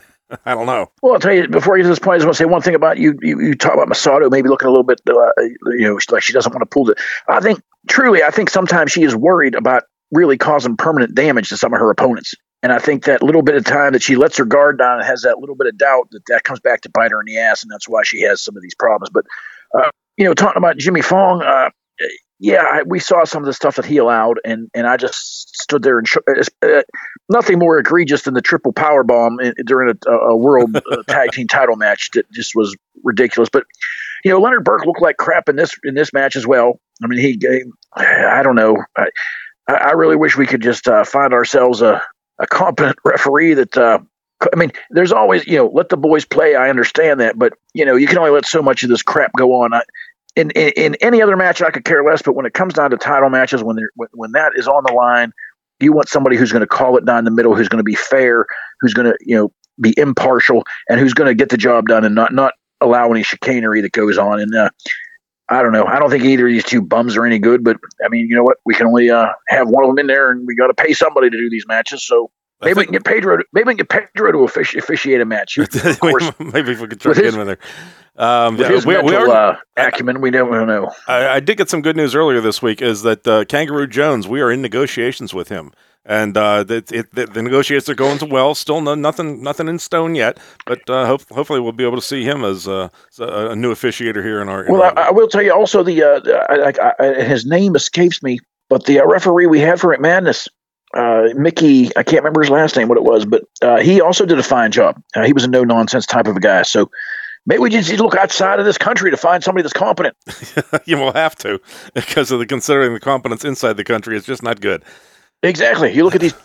I 0.45 0.53
don't 0.53 0.65
know. 0.65 0.89
Well, 1.01 1.13
I'll 1.13 1.19
tell 1.19 1.33
you 1.33 1.47
before 1.47 1.75
I 1.75 1.79
get 1.79 1.83
to 1.83 1.89
this 1.89 1.99
point, 1.99 2.15
I 2.15 2.17
just 2.19 2.25
want 2.25 2.35
to 2.37 2.43
say 2.43 2.45
one 2.45 2.61
thing 2.61 2.75
about 2.75 2.97
you. 2.97 3.17
You, 3.21 3.41
you 3.41 3.55
talk 3.55 3.73
about 3.73 3.89
Masato 3.89 4.31
maybe 4.31 4.47
looking 4.47 4.67
a 4.67 4.71
little 4.71 4.85
bit, 4.85 5.01
uh, 5.09 5.41
you 5.75 5.81
know, 5.81 5.99
like 6.09 6.23
she 6.23 6.31
doesn't 6.31 6.53
want 6.53 6.61
to 6.61 6.65
pull 6.65 6.85
the. 6.85 6.95
I 7.27 7.41
think 7.41 7.61
truly, 7.89 8.23
I 8.23 8.29
think 8.29 8.49
sometimes 8.49 8.91
she 8.91 9.03
is 9.03 9.15
worried 9.15 9.55
about 9.55 9.83
really 10.11 10.37
causing 10.37 10.77
permanent 10.77 11.15
damage 11.15 11.49
to 11.49 11.57
some 11.57 11.73
of 11.73 11.79
her 11.79 11.89
opponents. 11.89 12.35
And 12.63 12.71
I 12.71 12.79
think 12.79 13.05
that 13.05 13.23
little 13.23 13.41
bit 13.41 13.55
of 13.55 13.65
time 13.65 13.93
that 13.93 14.03
she 14.03 14.15
lets 14.15 14.37
her 14.37 14.45
guard 14.45 14.77
down 14.77 14.99
and 14.99 15.05
has 15.05 15.23
that 15.23 15.39
little 15.39 15.55
bit 15.55 15.67
of 15.67 15.77
doubt 15.77 16.09
that 16.11 16.21
that 16.27 16.43
comes 16.43 16.59
back 16.59 16.81
to 16.81 16.89
bite 16.89 17.11
her 17.11 17.19
in 17.19 17.25
the 17.25 17.39
ass, 17.39 17.63
and 17.63 17.71
that's 17.71 17.89
why 17.89 18.03
she 18.03 18.21
has 18.21 18.41
some 18.41 18.55
of 18.55 18.61
these 18.61 18.75
problems. 18.75 19.09
But 19.09 19.25
uh, 19.73 19.89
you 20.17 20.25
know, 20.25 20.33
talking 20.33 20.57
about 20.57 20.77
Jimmy 20.77 21.01
Fong, 21.01 21.41
uh, 21.41 21.69
yeah, 22.39 22.63
I, 22.63 22.81
we 22.83 22.99
saw 22.99 23.23
some 23.23 23.41
of 23.43 23.47
the 23.47 23.53
stuff 23.53 23.75
that 23.77 23.85
he 23.85 23.97
allowed, 23.97 24.39
and 24.45 24.69
and 24.73 24.85
I 24.85 24.97
just 24.97 25.59
stood 25.59 25.81
there 25.81 25.97
and 25.97 26.07
sh- 26.07 26.17
uh, 26.61 26.81
nothing 27.29 27.57
more 27.57 27.79
egregious 27.79 28.23
than 28.23 28.33
the 28.33 28.41
triple 28.41 28.73
power 28.73 29.03
bomb 29.03 29.39
in, 29.39 29.53
during 29.65 29.95
a, 30.07 30.11
a 30.11 30.35
world 30.35 30.75
uh, 30.75 31.03
tag 31.07 31.31
team 31.31 31.47
title 31.47 31.75
match 31.75 32.11
that 32.11 32.31
just 32.31 32.55
was 32.55 32.75
ridiculous. 33.03 33.49
But 33.51 33.65
you 34.23 34.31
know, 34.31 34.39
Leonard 34.39 34.63
Burke 34.63 34.85
looked 34.85 35.01
like 35.01 35.17
crap 35.17 35.49
in 35.49 35.55
this 35.55 35.71
in 35.83 35.95
this 35.95 36.13
match 36.13 36.35
as 36.35 36.45
well. 36.45 36.79
I 37.03 37.07
mean, 37.07 37.19
he, 37.19 37.39
I 37.95 38.43
don't 38.43 38.55
know, 38.55 38.77
I, 38.95 39.07
I 39.67 39.91
really 39.91 40.15
wish 40.15 40.37
we 40.37 40.45
could 40.45 40.61
just 40.61 40.87
uh, 40.87 41.03
find 41.03 41.33
ourselves 41.33 41.81
a 41.81 42.03
a 42.41 42.47
competent 42.47 42.97
referee 43.05 43.55
that. 43.55 43.77
Uh, 43.77 43.99
I 44.51 44.55
mean, 44.55 44.71
there's 44.89 45.11
always, 45.11 45.45
you 45.45 45.57
know, 45.57 45.67
let 45.71 45.89
the 45.89 45.97
boys 45.97 46.25
play. 46.25 46.55
I 46.55 46.71
understand 46.71 47.19
that, 47.19 47.37
but 47.37 47.53
you 47.75 47.85
know, 47.85 47.95
you 47.95 48.07
can 48.07 48.17
only 48.17 48.31
let 48.31 48.47
so 48.47 48.63
much 48.63 48.81
of 48.81 48.89
this 48.89 49.03
crap 49.03 49.31
go 49.37 49.61
on. 49.61 49.71
I, 49.71 49.83
in, 50.35 50.49
in, 50.51 50.71
in 50.75 50.95
any 50.95 51.21
other 51.21 51.35
match, 51.35 51.61
I 51.61 51.69
could 51.71 51.85
care 51.85 52.03
less. 52.03 52.21
But 52.21 52.33
when 52.33 52.45
it 52.45 52.53
comes 52.53 52.73
down 52.73 52.91
to 52.91 52.97
title 52.97 53.29
matches, 53.29 53.63
when 53.63 53.77
when, 53.95 54.09
when 54.13 54.31
that 54.31 54.53
is 54.55 54.67
on 54.67 54.83
the 54.85 54.93
line, 54.93 55.31
you 55.79 55.93
want 55.93 56.09
somebody 56.09 56.37
who's 56.37 56.51
going 56.51 56.61
to 56.61 56.67
call 56.67 56.97
it 56.97 57.05
down 57.05 57.23
the 57.23 57.31
middle, 57.31 57.55
who's 57.55 57.69
going 57.69 57.79
to 57.79 57.83
be 57.83 57.95
fair, 57.95 58.45
who's 58.79 58.93
going 58.93 59.11
to 59.11 59.17
you 59.21 59.35
know 59.35 59.51
be 59.79 59.93
impartial, 59.97 60.63
and 60.89 60.99
who's 60.99 61.13
going 61.13 61.27
to 61.27 61.35
get 61.35 61.49
the 61.49 61.57
job 61.57 61.87
done 61.87 62.05
and 62.05 62.15
not 62.15 62.33
not 62.33 62.53
allow 62.79 63.11
any 63.11 63.23
chicanery 63.23 63.81
that 63.81 63.91
goes 63.91 64.17
on. 64.17 64.39
And 64.39 64.55
uh, 64.55 64.69
I 65.51 65.61
don't 65.61 65.73
know. 65.73 65.85
I 65.85 65.99
don't 65.99 66.09
think 66.09 66.23
either 66.23 66.47
of 66.47 66.53
these 66.53 66.63
two 66.63 66.81
bums 66.81 67.17
are 67.17 67.25
any 67.25 67.37
good. 67.37 67.63
But 67.63 67.77
I 68.03 68.09
mean, 68.09 68.27
you 68.27 68.35
know 68.35 68.43
what? 68.43 68.57
We 68.65 68.73
can 68.73 68.87
only 68.87 69.11
uh, 69.11 69.27
have 69.49 69.67
one 69.67 69.83
of 69.83 69.89
them 69.89 69.99
in 69.99 70.07
there, 70.07 70.31
and 70.31 70.47
we 70.47 70.55
got 70.55 70.67
to 70.67 70.73
pay 70.73 70.93
somebody 70.93 71.29
to 71.29 71.37
do 71.37 71.49
these 71.49 71.67
matches. 71.67 72.01
So 72.03 72.31
Maybe 72.61 72.77
we 72.77 72.85
can 72.85 72.93
get 72.93 73.05
Pedro. 73.05 73.37
To, 73.37 73.43
maybe 73.53 73.65
we 73.65 73.75
can 73.75 73.85
get 73.85 73.89
Pedro 73.89 74.31
to 74.31 74.37
offici- 74.39 74.77
officiate 74.77 75.19
a 75.21 75.25
match. 75.25 75.57
Of 75.57 75.99
course, 75.99 76.31
maybe 76.39 76.71
if 76.71 76.79
we 76.79 76.87
could 76.87 77.01
try 77.01 77.13
to 77.13 77.21
get 77.21 77.33
him 77.33 77.41
in 77.41 77.47
there. 77.47 77.59
Um, 78.15 78.57
with 78.57 78.67
his 78.67 78.85
we, 78.85 78.93
mental, 78.93 79.09
we 79.09 79.15
are, 79.15 79.29
uh, 79.29 79.57
acumen, 79.77 80.21
we 80.21 80.29
never 80.29 80.65
know. 80.65 80.91
I, 81.07 81.27
I, 81.27 81.39
did 81.39 81.57
get 81.57 81.69
some 81.69 81.81
good 81.81 81.95
news 81.95 82.13
earlier 82.13 82.41
this 82.41 82.61
week. 82.61 82.81
Is 82.81 83.01
that 83.03 83.25
uh, 83.25 83.45
Kangaroo 83.45 83.87
Jones? 83.87 84.27
We 84.27 84.41
are 84.41 84.51
in 84.51 84.61
negotiations 84.61 85.33
with 85.33 85.49
him, 85.49 85.71
and 86.05 86.35
uh, 86.35 86.63
the, 86.63 86.83
it, 86.91 87.13
the, 87.13 87.41
negotiations 87.41 87.89
are 87.89 87.95
going 87.95 88.19
well. 88.29 88.55
Still, 88.55 88.81
no, 88.81 88.95
nothing, 88.95 89.43
nothing 89.43 89.67
in 89.67 89.79
stone 89.79 90.15
yet. 90.15 90.39
But 90.65 90.89
uh, 90.89 91.05
hope, 91.05 91.29
hopefully, 91.29 91.59
we'll 91.59 91.73
be 91.73 91.85
able 91.85 91.97
to 91.97 92.01
see 92.01 92.23
him 92.23 92.43
as, 92.43 92.67
uh, 92.67 92.89
a, 93.19 93.49
a, 93.49 93.55
new 93.55 93.73
officiator 93.73 94.23
here 94.23 94.41
in 94.41 94.49
our. 94.49 94.63
In 94.63 94.73
well, 94.73 94.83
our 94.83 94.97
I, 94.97 95.07
I, 95.07 95.11
will 95.11 95.27
tell 95.27 95.43
you 95.43 95.53
also 95.53 95.83
the 95.83 96.03
uh, 96.03 97.23
his 97.23 97.45
name 97.45 97.75
escapes 97.75 98.23
me, 98.23 98.39
but 98.69 98.85
the 98.85 99.01
referee 99.05 99.47
we 99.47 99.59
had 99.59 99.79
for 99.79 99.93
it 99.93 100.01
Madness 100.01 100.47
uh, 100.93 101.29
Mickey, 101.35 101.95
I 101.95 102.03
can't 102.03 102.23
remember 102.23 102.41
his 102.41 102.49
last 102.49 102.75
name, 102.75 102.87
what 102.87 102.97
it 102.97 103.03
was, 103.03 103.25
but 103.25 103.43
uh, 103.61 103.79
he 103.79 104.01
also 104.01 104.25
did 104.25 104.39
a 104.39 104.43
fine 104.43 104.71
job. 104.71 105.01
Uh, 105.15 105.23
he 105.23 105.33
was 105.33 105.43
a 105.43 105.47
no 105.47 105.63
nonsense 105.63 106.05
type 106.05 106.27
of 106.27 106.35
a 106.35 106.39
guy. 106.39 106.63
So 106.63 106.89
maybe 107.45 107.59
we 107.59 107.69
just 107.69 107.89
need 107.89 107.97
to 107.97 108.03
look 108.03 108.15
outside 108.15 108.59
of 108.59 108.65
this 108.65 108.77
country 108.77 109.11
to 109.11 109.17
find 109.17 109.43
somebody 109.43 109.63
that's 109.63 109.73
competent. 109.73 110.15
you 110.85 110.97
will 110.97 111.13
have 111.13 111.35
to, 111.37 111.61
because 111.93 112.31
of 112.31 112.39
the 112.39 112.45
considering 112.45 112.93
the 112.93 112.99
competence 112.99 113.45
inside 113.45 113.77
the 113.77 113.83
country 113.83 114.17
is 114.17 114.25
just 114.25 114.43
not 114.43 114.59
good. 114.59 114.83
Exactly. 115.43 115.93
You 115.93 116.03
look 116.03 116.15
at 116.15 116.21
these 116.21 116.35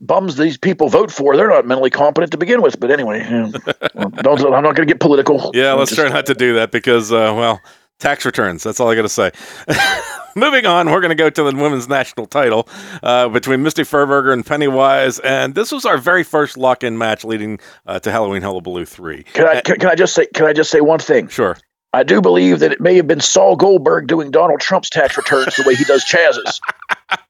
bums 0.00 0.36
these 0.36 0.56
people 0.56 0.88
vote 0.88 1.10
for; 1.10 1.36
they're 1.36 1.48
not 1.48 1.66
mentally 1.66 1.90
competent 1.90 2.32
to 2.32 2.38
begin 2.38 2.62
with. 2.62 2.80
But 2.80 2.90
anyway, 2.90 3.24
you 3.24 3.30
know, 3.30 3.50
don't, 4.22 4.40
I'm 4.40 4.62
not 4.62 4.74
going 4.74 4.76
to 4.76 4.86
get 4.86 5.00
political. 5.00 5.50
Yeah, 5.54 5.74
let's 5.74 5.90
just, 5.90 6.00
try 6.00 6.08
not 6.08 6.26
to 6.26 6.34
do 6.34 6.54
that 6.54 6.72
because, 6.72 7.12
uh, 7.12 7.32
well, 7.36 7.60
tax 7.98 8.24
returns. 8.24 8.62
That's 8.62 8.80
all 8.80 8.88
I 8.88 8.94
got 8.94 9.02
to 9.02 9.08
say. 9.08 9.32
Moving 10.36 10.66
on, 10.66 10.90
we're 10.90 11.00
going 11.00 11.10
to 11.10 11.16
go 11.16 11.28
to 11.28 11.42
the 11.42 11.56
women's 11.56 11.88
national 11.88 12.26
title 12.26 12.68
uh, 13.02 13.28
between 13.28 13.62
Misty 13.62 13.82
Furberger 13.82 14.32
and 14.32 14.46
Pennywise, 14.46 15.18
and 15.18 15.54
this 15.54 15.72
was 15.72 15.84
our 15.84 15.98
very 15.98 16.22
first 16.22 16.56
lock-in 16.56 16.96
match 16.96 17.24
leading 17.24 17.58
uh, 17.86 17.98
to 18.00 18.12
Halloween 18.12 18.42
Hullabaloo 18.42 18.84
three. 18.84 19.24
Can 19.24 19.46
I 19.46 19.60
can, 19.60 19.76
can 19.78 19.90
I 19.90 19.94
just 19.94 20.14
say 20.14 20.26
can 20.26 20.46
I 20.46 20.52
just 20.52 20.70
say 20.70 20.80
one 20.80 21.00
thing? 21.00 21.28
Sure. 21.28 21.56
I 21.92 22.02
do 22.02 22.20
believe 22.20 22.60
that 22.60 22.70
it 22.70 22.80
may 22.80 22.96
have 22.96 23.06
been 23.06 23.20
Saul 23.20 23.56
Goldberg 23.56 24.06
doing 24.06 24.30
Donald 24.30 24.60
Trump's 24.60 24.90
tax 24.90 25.16
returns 25.16 25.56
the 25.56 25.64
way 25.66 25.74
he 25.74 25.84
does 25.84 26.04
Chaz's. 26.04 26.60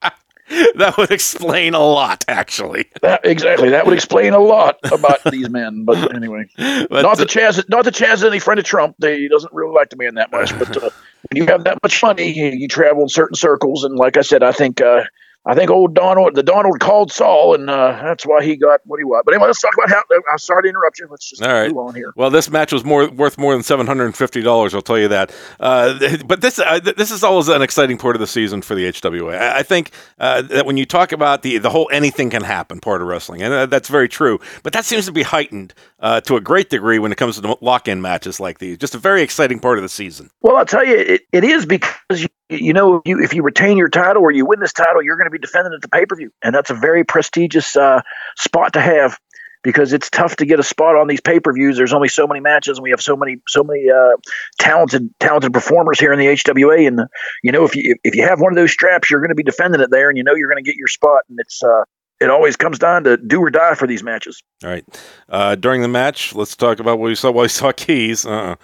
that 0.76 0.96
would 0.96 1.10
explain 1.10 1.74
a 1.74 1.80
lot, 1.80 2.24
actually. 2.26 2.86
That, 3.02 3.26
exactly. 3.26 3.68
That 3.70 3.84
would 3.84 3.94
explain 3.94 4.32
a 4.32 4.38
lot 4.38 4.78
about 4.90 5.22
these 5.24 5.50
men. 5.50 5.84
But 5.84 6.14
anyway, 6.14 6.48
but, 6.56 7.02
not 7.02 7.18
the 7.18 7.26
Chaz. 7.26 7.68
Not 7.68 7.84
the 7.84 7.90
Chaz 7.90 8.14
is 8.14 8.24
any 8.24 8.38
friend 8.38 8.58
of 8.58 8.64
Trump. 8.64 8.96
They, 8.98 9.18
he 9.18 9.28
doesn't 9.28 9.52
really 9.52 9.74
like 9.74 9.90
the 9.90 9.96
man 9.96 10.14
that 10.14 10.32
much. 10.32 10.58
But 10.58 10.76
uh, 10.76 10.90
when 11.30 11.42
you 11.42 11.46
have 11.46 11.64
that 11.64 11.78
much 11.82 12.02
money, 12.02 12.32
you, 12.32 12.46
you, 12.46 12.68
travel 12.68 13.02
in 13.02 13.08
certain 13.08 13.34
circles. 13.34 13.84
And 13.84 13.96
like 13.96 14.16
I 14.16 14.22
said, 14.22 14.42
I 14.42 14.52
think 14.52 14.80
uh, 14.80 15.04
I 15.48 15.54
think 15.54 15.70
old 15.70 15.94
Donald, 15.94 16.34
the 16.34 16.42
Donald 16.42 16.78
called 16.78 17.10
Saul, 17.10 17.54
and 17.54 17.70
uh, 17.70 17.98
that's 18.02 18.24
why 18.24 18.44
he 18.44 18.54
got 18.54 18.82
what 18.84 19.00
he 19.00 19.04
was. 19.04 19.22
But 19.24 19.32
anyway, 19.32 19.46
let's 19.46 19.62
talk 19.62 19.72
about 19.72 19.88
how. 19.88 20.02
I'm 20.30 20.36
sorry 20.36 20.64
to 20.64 20.68
interrupt 20.68 20.98
you. 20.98 21.08
Let's 21.10 21.30
just 21.30 21.42
All 21.42 21.50
right. 21.50 21.68
move 21.68 21.78
on 21.78 21.94
here. 21.94 22.12
Well, 22.16 22.28
this 22.28 22.50
match 22.50 22.70
was 22.70 22.84
more 22.84 23.08
worth 23.08 23.38
more 23.38 23.54
than 23.54 23.62
seven 23.62 23.86
hundred 23.86 24.04
and 24.04 24.16
fifty 24.16 24.42
dollars. 24.42 24.74
I'll 24.74 24.82
tell 24.82 24.98
you 24.98 25.08
that. 25.08 25.34
Uh, 25.58 26.18
but 26.26 26.42
this 26.42 26.58
uh, 26.58 26.80
this 26.80 27.10
is 27.10 27.24
always 27.24 27.48
an 27.48 27.62
exciting 27.62 27.96
part 27.96 28.14
of 28.14 28.20
the 28.20 28.26
season 28.26 28.60
for 28.60 28.74
the 28.74 28.84
HWA. 28.84 29.38
I, 29.38 29.60
I 29.60 29.62
think 29.62 29.92
uh, 30.18 30.42
that 30.42 30.66
when 30.66 30.76
you 30.76 30.84
talk 30.84 31.12
about 31.12 31.40
the 31.40 31.56
the 31.56 31.70
whole 31.70 31.88
anything 31.90 32.28
can 32.28 32.42
happen 32.44 32.78
part 32.78 33.00
of 33.00 33.08
wrestling, 33.08 33.40
and 33.40 33.54
uh, 33.54 33.64
that's 33.64 33.88
very 33.88 34.08
true. 34.10 34.38
But 34.62 34.74
that 34.74 34.84
seems 34.84 35.06
to 35.06 35.12
be 35.12 35.22
heightened 35.22 35.72
uh, 36.00 36.20
to 36.22 36.36
a 36.36 36.42
great 36.42 36.68
degree 36.68 36.98
when 36.98 37.10
it 37.10 37.16
comes 37.16 37.40
to 37.40 37.58
lock 37.62 37.88
in 37.88 38.02
matches 38.02 38.38
like 38.38 38.58
these. 38.58 38.76
Just 38.76 38.94
a 38.94 38.98
very 38.98 39.22
exciting 39.22 39.60
part 39.60 39.78
of 39.78 39.82
the 39.82 39.88
season. 39.88 40.30
Well, 40.42 40.58
I'll 40.58 40.66
tell 40.66 40.86
you, 40.86 40.94
it, 40.94 41.22
it 41.32 41.44
is 41.44 41.64
because 41.64 42.20
you 42.20 42.28
you 42.48 42.72
know, 42.72 43.02
you, 43.04 43.22
if 43.22 43.34
you 43.34 43.42
retain 43.42 43.76
your 43.76 43.88
title 43.88 44.22
or 44.22 44.30
you 44.30 44.46
win 44.46 44.60
this 44.60 44.72
title, 44.72 45.02
you're 45.02 45.16
going 45.16 45.26
to 45.26 45.30
be 45.30 45.38
defending 45.38 45.72
at 45.74 45.82
the 45.82 45.88
pay 45.88 46.06
per 46.06 46.16
view, 46.16 46.30
and 46.42 46.54
that's 46.54 46.70
a 46.70 46.74
very 46.74 47.04
prestigious 47.04 47.76
uh, 47.76 48.02
spot 48.36 48.72
to 48.74 48.80
have 48.80 49.18
because 49.62 49.92
it's 49.92 50.08
tough 50.08 50.36
to 50.36 50.46
get 50.46 50.60
a 50.60 50.62
spot 50.62 50.96
on 50.96 51.08
these 51.08 51.20
pay 51.20 51.40
per 51.40 51.52
views. 51.52 51.76
There's 51.76 51.92
only 51.92 52.08
so 52.08 52.26
many 52.26 52.40
matches, 52.40 52.78
and 52.78 52.82
we 52.82 52.90
have 52.90 53.02
so 53.02 53.16
many 53.16 53.36
so 53.48 53.62
many 53.62 53.90
uh, 53.90 54.16
talented 54.58 55.10
talented 55.20 55.52
performers 55.52 56.00
here 56.00 56.12
in 56.12 56.18
the 56.18 56.26
HWA. 56.26 56.86
And 56.86 57.00
you 57.42 57.52
know, 57.52 57.64
if 57.64 57.76
you 57.76 57.96
if 58.04 58.14
you 58.14 58.22
have 58.22 58.40
one 58.40 58.52
of 58.52 58.56
those 58.56 58.72
straps, 58.72 59.10
you're 59.10 59.20
going 59.20 59.30
to 59.30 59.34
be 59.34 59.42
defending 59.42 59.80
it 59.80 59.90
there, 59.90 60.08
and 60.08 60.16
you 60.16 60.24
know 60.24 60.34
you're 60.34 60.50
going 60.50 60.62
to 60.62 60.68
get 60.68 60.76
your 60.76 60.88
spot, 60.88 61.22
and 61.28 61.38
it's 61.40 61.62
uh, 61.62 61.84
it 62.20 62.30
always 62.30 62.56
comes 62.56 62.78
down 62.78 63.04
to 63.04 63.16
do 63.16 63.40
or 63.40 63.50
die 63.50 63.74
for 63.74 63.86
these 63.86 64.02
matches. 64.02 64.42
All 64.64 64.70
right. 64.70 64.84
Uh, 65.28 65.54
during 65.54 65.82
the 65.82 65.88
match, 65.88 66.34
let's 66.34 66.56
talk 66.56 66.80
about 66.80 66.98
what 66.98 67.06
we 67.06 67.14
saw. 67.14 67.30
Well, 67.30 67.42
we 67.42 67.48
saw 67.48 67.70
Keys. 67.72 68.26
Uh-uh. 68.26 68.56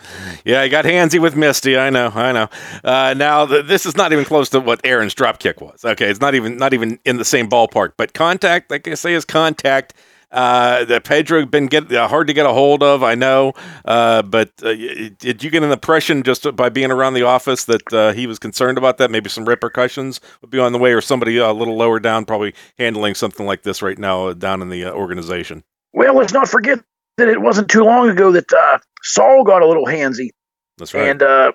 Yeah, 0.44 0.60
I 0.60 0.68
got 0.68 0.84
handsy 0.84 1.20
with 1.20 1.36
Misty. 1.36 1.78
I 1.78 1.90
know. 1.90 2.10
I 2.14 2.32
know. 2.32 2.48
Uh, 2.82 3.14
now 3.16 3.46
th- 3.46 3.66
this 3.66 3.86
is 3.86 3.96
not 3.96 4.12
even 4.12 4.24
close 4.24 4.48
to 4.50 4.60
what 4.60 4.80
Aaron's 4.84 5.14
drop 5.14 5.38
kick 5.38 5.60
was. 5.60 5.84
Okay, 5.84 6.10
it's 6.10 6.20
not 6.20 6.34
even 6.34 6.56
not 6.56 6.74
even 6.74 6.98
in 7.04 7.18
the 7.18 7.24
same 7.24 7.48
ballpark. 7.48 7.92
But 7.96 8.12
contact, 8.14 8.70
like 8.70 8.88
I 8.88 8.94
say, 8.94 9.14
is 9.14 9.24
contact. 9.24 9.94
Uh, 10.34 10.84
that 10.86 11.04
Pedro 11.04 11.46
been 11.46 11.68
get 11.68 11.92
uh, 11.92 12.08
hard 12.08 12.26
to 12.26 12.32
get 12.32 12.44
a 12.44 12.52
hold 12.52 12.82
of. 12.82 13.04
I 13.04 13.14
know, 13.14 13.52
uh, 13.84 14.20
but 14.22 14.50
uh, 14.64 14.74
did 14.74 15.44
you 15.44 15.48
get 15.48 15.62
an 15.62 15.70
impression 15.70 16.24
just 16.24 16.56
by 16.56 16.70
being 16.70 16.90
around 16.90 17.14
the 17.14 17.22
office 17.22 17.66
that 17.66 17.92
uh, 17.92 18.12
he 18.12 18.26
was 18.26 18.40
concerned 18.40 18.76
about 18.76 18.98
that? 18.98 19.12
Maybe 19.12 19.30
some 19.30 19.44
repercussions 19.44 20.20
would 20.40 20.50
be 20.50 20.58
on 20.58 20.72
the 20.72 20.78
way, 20.80 20.92
or 20.92 21.00
somebody 21.00 21.36
a 21.36 21.52
little 21.52 21.76
lower 21.76 22.00
down 22.00 22.24
probably 22.24 22.52
handling 22.78 23.14
something 23.14 23.46
like 23.46 23.62
this 23.62 23.80
right 23.80 23.96
now 23.96 24.32
down 24.32 24.60
in 24.60 24.70
the 24.70 24.92
organization. 24.92 25.62
Well, 25.92 26.16
let's 26.16 26.32
not 26.32 26.48
forget 26.48 26.80
that 27.18 27.28
it 27.28 27.40
wasn't 27.40 27.70
too 27.70 27.84
long 27.84 28.08
ago 28.08 28.32
that 28.32 28.80
Saul 29.04 29.44
got 29.44 29.62
a 29.62 29.68
little 29.68 29.86
handsy. 29.86 30.30
That's 30.78 30.94
right. 30.94 31.10
And 31.10 31.54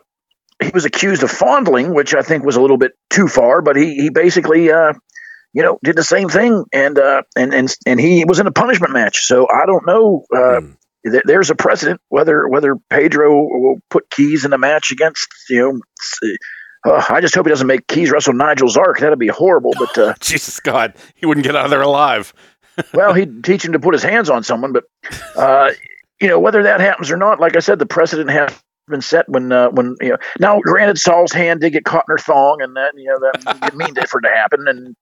he 0.63 0.71
was 0.73 0.85
accused 0.85 1.23
of 1.23 1.31
fondling, 1.31 1.93
which 1.93 2.13
I 2.13 2.21
think 2.21 2.45
was 2.45 2.55
a 2.55 2.61
little 2.61 2.77
bit 2.77 2.93
too 3.09 3.27
far, 3.27 3.61
but 3.61 3.75
he, 3.75 3.95
he 3.95 4.09
basically 4.09 4.71
uh, 4.71 4.93
you 5.53 5.63
know, 5.63 5.79
did 5.83 5.95
the 5.95 6.03
same 6.03 6.29
thing, 6.29 6.65
and 6.73 6.97
uh, 6.97 7.23
and 7.35 7.53
and 7.53 7.73
and 7.85 7.99
he 7.99 8.25
was 8.25 8.39
in 8.39 8.47
a 8.47 8.51
punishment 8.51 8.93
match. 8.93 9.25
So 9.25 9.47
I 9.49 9.65
don't 9.65 9.85
know. 9.85 10.25
Uh, 10.31 10.61
mm. 10.61 10.75
th- 11.05 11.23
there's 11.25 11.49
a 11.49 11.55
precedent 11.55 12.01
whether 12.09 12.47
whether 12.47 12.75
Pedro 12.89 13.33
will 13.33 13.77
put 13.89 14.09
Keys 14.09 14.45
in 14.45 14.53
a 14.53 14.57
match 14.57 14.91
against 14.91 15.27
you 15.49 15.73
know. 15.73 15.79
Uh, 16.85 17.03
I 17.09 17.19
just 17.19 17.35
hope 17.35 17.45
he 17.45 17.49
doesn't 17.49 17.67
make 17.67 17.87
Keys 17.87 18.09
wrestle 18.09 18.33
Nigel 18.33 18.69
Zark. 18.69 18.99
That'd 18.99 19.19
be 19.19 19.27
horrible. 19.27 19.73
But 19.77 19.97
uh, 19.97 20.13
Jesus 20.21 20.59
God, 20.61 20.93
he 21.15 21.25
wouldn't 21.25 21.45
get 21.45 21.55
out 21.55 21.65
of 21.65 21.71
there 21.71 21.81
alive. 21.81 22.33
well, 22.93 23.13
he'd 23.13 23.43
teach 23.43 23.65
him 23.65 23.73
to 23.73 23.79
put 23.79 23.93
his 23.93 24.03
hands 24.03 24.29
on 24.29 24.43
someone, 24.43 24.71
but 24.71 24.85
uh, 25.35 25.71
you 26.21 26.27
know 26.27 26.39
whether 26.39 26.63
that 26.63 26.79
happens 26.79 27.11
or 27.11 27.17
not. 27.17 27.39
Like 27.39 27.55
I 27.55 27.59
said, 27.59 27.79
the 27.79 27.85
precedent 27.85 28.29
has 28.29 28.53
been 28.89 29.01
set 29.01 29.27
when 29.29 29.51
uh, 29.51 29.69
when 29.69 29.95
you 30.01 30.09
know. 30.09 30.17
Now, 30.39 30.59
granted, 30.59 30.99
Saul's 30.99 31.31
hand 31.31 31.61
did 31.61 31.71
get 31.71 31.85
caught 31.85 32.05
in 32.07 32.11
her 32.11 32.17
thong, 32.17 32.61
and 32.61 32.75
that 32.75 32.93
you 32.95 33.05
know 33.05 33.19
that 33.19 33.61
didn't 33.61 33.77
mean 33.77 33.95
for 34.07 34.19
it 34.19 34.23
to 34.23 34.29
happen, 34.29 34.67
and 34.67 34.95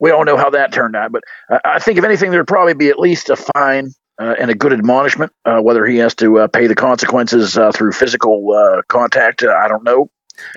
we 0.00 0.10
all 0.10 0.24
know 0.24 0.36
how 0.36 0.50
that 0.50 0.72
turned 0.72 0.96
out. 0.96 1.12
But 1.12 1.22
uh, 1.50 1.58
I 1.64 1.78
think 1.78 1.98
if 1.98 2.04
anything, 2.04 2.30
there'd 2.30 2.46
probably 2.46 2.74
be 2.74 2.88
at 2.88 2.98
least 2.98 3.30
a 3.30 3.36
fine 3.36 3.90
uh, 4.20 4.34
and 4.38 4.50
a 4.50 4.54
good 4.54 4.72
admonishment. 4.72 5.32
Uh, 5.44 5.60
whether 5.60 5.86
he 5.86 5.98
has 5.98 6.14
to 6.16 6.40
uh, 6.40 6.48
pay 6.48 6.66
the 6.66 6.74
consequences 6.74 7.56
uh, 7.56 7.72
through 7.72 7.92
physical 7.92 8.82
contact, 8.88 9.42
I 9.44 9.68
don't 9.68 9.84
know. 9.84 10.10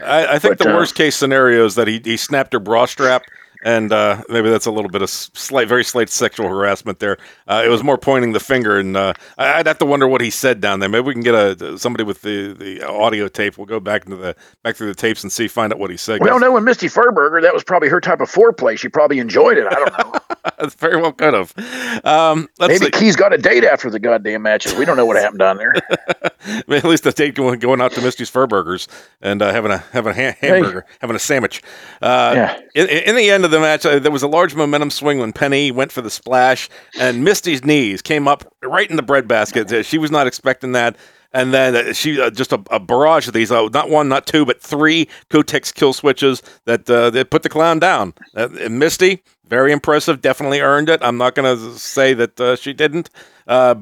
I, 0.03 0.35
I 0.35 0.39
think 0.39 0.57
but, 0.57 0.67
the 0.67 0.73
worst 0.73 0.95
case 0.95 1.15
scenario 1.15 1.65
is 1.65 1.75
that 1.75 1.87
he, 1.87 2.01
he 2.03 2.17
snapped 2.17 2.53
her 2.53 2.59
bra 2.59 2.85
strap 2.85 3.23
and 3.63 3.91
uh, 3.91 4.23
maybe 4.29 4.49
that's 4.49 4.65
a 4.65 4.71
little 4.71 4.89
bit 4.89 5.01
of 5.01 5.09
slight, 5.09 5.67
very 5.67 5.83
slight 5.83 6.09
sexual 6.09 6.47
harassment 6.47 6.99
there. 6.99 7.17
Uh, 7.47 7.63
it 7.65 7.69
was 7.69 7.83
more 7.83 7.97
pointing 7.97 8.33
the 8.33 8.39
finger, 8.39 8.79
and 8.79 8.95
uh, 8.95 9.13
I'd 9.37 9.67
have 9.67 9.77
to 9.79 9.85
wonder 9.85 10.07
what 10.07 10.21
he 10.21 10.29
said 10.29 10.61
down 10.61 10.79
there. 10.79 10.89
Maybe 10.89 11.05
we 11.05 11.13
can 11.13 11.23
get 11.23 11.35
a 11.35 11.77
somebody 11.77 12.03
with 12.03 12.21
the, 12.21 12.53
the 12.53 12.87
audio 12.87 13.27
tape. 13.27 13.57
We'll 13.57 13.65
go 13.65 13.79
back 13.79 14.05
into 14.05 14.17
the 14.17 14.35
back 14.63 14.75
through 14.75 14.87
the 14.87 14.95
tapes 14.95 15.23
and 15.23 15.31
see, 15.31 15.47
find 15.47 15.73
out 15.73 15.79
what 15.79 15.89
he 15.89 15.97
said. 15.97 16.21
We 16.21 16.27
don't 16.27 16.41
know 16.41 16.51
when 16.51 16.63
Misty 16.63 16.87
Furberger. 16.87 17.41
That 17.41 17.53
was 17.53 17.63
probably 17.63 17.89
her 17.89 18.01
type 18.01 18.21
of 18.21 18.31
foreplay. 18.31 18.77
She 18.77 18.89
probably 18.89 19.19
enjoyed 19.19 19.57
it. 19.57 19.67
I 19.67 19.75
don't 19.75 19.97
know. 19.97 20.16
That's 20.59 20.75
very 20.75 20.99
well 21.01 21.11
could 21.11 21.33
have. 21.33 21.53
Um, 22.05 22.47
let's 22.59 22.79
Maybe 22.79 22.85
see. 22.85 22.99
Key's 22.99 23.15
got 23.15 23.33
a 23.33 23.37
date 23.37 23.63
after 23.63 23.89
the 23.89 23.99
goddamn 23.99 24.41
matches. 24.41 24.75
We 24.75 24.85
don't 24.85 24.97
know 24.97 25.05
what 25.05 25.17
happened 25.17 25.39
down 25.39 25.57
there. 25.57 25.73
At 26.69 26.83
least 26.85 27.03
the 27.03 27.11
date 27.11 27.35
going, 27.35 27.59
going 27.59 27.81
out 27.81 27.91
to 27.93 28.01
Misty's 28.01 28.29
Fur 28.29 28.47
Burgers 28.47 28.87
and 29.21 29.41
uh, 29.41 29.51
having 29.51 29.71
a 29.71 29.77
having 29.91 30.11
a 30.11 30.15
ha- 30.15 30.37
hamburger, 30.39 30.85
having 30.99 31.15
a 31.15 31.19
sandwich. 31.19 31.61
Uh, 32.01 32.33
Yeah. 32.35 32.59
in, 32.75 32.87
in 32.87 33.15
the 33.15 33.29
end 33.29 33.45
of 33.45 33.51
the 33.51 33.59
match, 33.59 33.85
uh, 33.85 33.99
there 33.99 34.11
was 34.11 34.23
a 34.23 34.27
large 34.27 34.55
momentum 34.55 34.89
swing 34.91 35.19
when 35.19 35.33
Penny 35.33 35.71
went 35.71 35.91
for 35.91 36.01
the 36.01 36.09
splash, 36.09 36.69
and 36.99 37.23
Misty's 37.23 37.63
knees 37.65 38.01
came 38.01 38.27
up 38.27 38.43
right 38.63 38.89
in 38.89 38.95
the 38.95 39.03
breadbasket. 39.03 39.85
She 39.85 39.97
was 39.97 40.11
not 40.11 40.27
expecting 40.27 40.71
that. 40.73 40.95
And 41.33 41.53
then 41.53 41.75
uh, 41.75 41.93
she 41.93 42.19
uh, 42.19 42.29
just 42.29 42.53
a, 42.53 42.61
a 42.71 42.79
barrage 42.79 43.27
of 43.27 43.33
these, 43.33 43.51
uh, 43.51 43.67
not 43.73 43.89
one, 43.89 44.07
not 44.09 44.25
two, 44.25 44.45
but 44.45 44.61
three 44.61 45.07
Kotex 45.29 45.73
kill 45.73 45.93
switches 45.93 46.41
that 46.65 46.89
uh, 46.89 47.09
that 47.09 47.29
put 47.29 47.43
the 47.43 47.49
clown 47.49 47.79
down. 47.79 48.13
Uh, 48.35 48.47
Misty, 48.69 49.21
very 49.47 49.71
impressive, 49.71 50.21
definitely 50.21 50.61
earned 50.61 50.89
it. 50.89 50.99
I'm 51.03 51.17
not 51.17 51.35
going 51.35 51.57
to 51.57 51.77
say 51.77 52.13
that 52.13 52.39
uh, 52.39 52.55
she 52.55 52.73
didn't, 52.73 53.09
but 53.45 53.79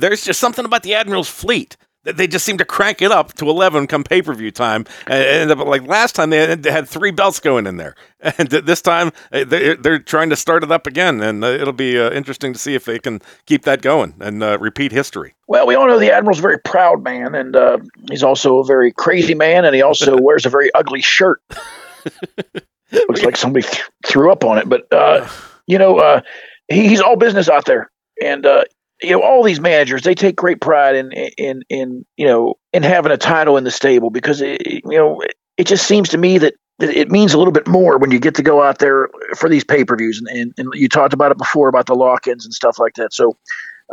there's 0.00 0.24
just 0.24 0.40
something 0.40 0.64
about 0.64 0.82
the 0.82 0.94
Admiral's 0.94 1.28
fleet 1.28 1.76
they 2.04 2.26
just 2.26 2.44
seem 2.44 2.58
to 2.58 2.64
crank 2.64 3.02
it 3.02 3.10
up 3.10 3.32
to 3.34 3.48
11 3.48 3.86
come 3.86 4.04
pay 4.04 4.22
per 4.22 4.32
view 4.34 4.50
time. 4.50 4.84
And, 5.06 5.50
and 5.50 5.60
like 5.60 5.86
last 5.86 6.14
time, 6.14 6.30
they 6.30 6.38
had, 6.38 6.88
three 6.88 7.10
belts 7.10 7.40
going 7.40 7.66
in 7.66 7.76
there, 7.76 7.94
and 8.20 8.48
this 8.48 8.80
time 8.80 9.12
uh, 9.32 9.44
they're, 9.44 9.76
they're 9.76 9.98
trying 9.98 10.30
to 10.30 10.36
start 10.36 10.62
it 10.62 10.70
up 10.70 10.86
again. 10.86 11.20
And 11.20 11.44
uh, 11.44 11.48
it'll 11.48 11.72
be 11.72 11.98
uh, 11.98 12.10
interesting 12.10 12.52
to 12.52 12.58
see 12.58 12.74
if 12.74 12.84
they 12.84 12.98
can 12.98 13.20
keep 13.46 13.62
that 13.64 13.82
going 13.82 14.14
and 14.20 14.42
uh, 14.42 14.58
repeat 14.58 14.92
history. 14.92 15.34
Well, 15.48 15.66
we 15.66 15.74
all 15.74 15.86
know 15.86 15.98
the 15.98 16.12
Admiral's 16.12 16.38
a 16.38 16.42
very 16.42 16.58
proud 16.58 17.02
man, 17.02 17.34
and 17.34 17.56
uh, 17.56 17.78
he's 18.08 18.22
also 18.22 18.58
a 18.58 18.64
very 18.64 18.92
crazy 18.92 19.34
man, 19.34 19.64
and 19.64 19.74
he 19.74 19.82
also 19.82 20.16
wears 20.20 20.46
a 20.46 20.50
very 20.50 20.72
ugly 20.74 21.02
shirt. 21.02 21.42
Looks 22.92 23.22
like 23.22 23.36
somebody 23.36 23.66
th- 23.66 23.84
threw 24.06 24.32
up 24.32 24.44
on 24.44 24.58
it, 24.58 24.68
but 24.68 24.90
uh, 24.92 25.28
you 25.66 25.78
know, 25.78 25.98
uh, 25.98 26.20
he, 26.68 26.88
he's 26.88 27.00
all 27.00 27.16
business 27.16 27.48
out 27.48 27.64
there, 27.64 27.90
and 28.22 28.46
uh, 28.46 28.64
you 29.02 29.10
know, 29.10 29.22
all 29.22 29.42
these 29.42 29.60
managers 29.60 30.02
they 30.02 30.14
take 30.14 30.36
great 30.36 30.60
pride 30.60 30.96
in 30.96 31.12
in 31.12 31.62
in 31.68 32.04
you 32.16 32.26
know 32.26 32.54
in 32.72 32.82
having 32.82 33.12
a 33.12 33.16
title 33.16 33.56
in 33.56 33.64
the 33.64 33.70
stable 33.70 34.10
because 34.10 34.40
it, 34.40 34.66
you 34.66 34.82
know 34.84 35.20
it 35.56 35.66
just 35.66 35.86
seems 35.86 36.10
to 36.10 36.18
me 36.18 36.38
that 36.38 36.54
it 36.80 37.10
means 37.10 37.34
a 37.34 37.38
little 37.38 37.52
bit 37.52 37.66
more 37.66 37.98
when 37.98 38.10
you 38.12 38.20
get 38.20 38.36
to 38.36 38.42
go 38.42 38.62
out 38.62 38.78
there 38.78 39.08
for 39.36 39.48
these 39.48 39.64
pay 39.64 39.84
per 39.84 39.96
views, 39.96 40.18
and, 40.18 40.28
and 40.28 40.54
and 40.56 40.68
you 40.74 40.88
talked 40.88 41.12
about 41.12 41.32
it 41.32 41.38
before 41.38 41.68
about 41.68 41.86
the 41.86 41.94
lock 41.94 42.26
ins 42.26 42.44
and 42.44 42.54
stuff 42.54 42.78
like 42.78 42.94
that. 42.94 43.12
So, 43.12 43.36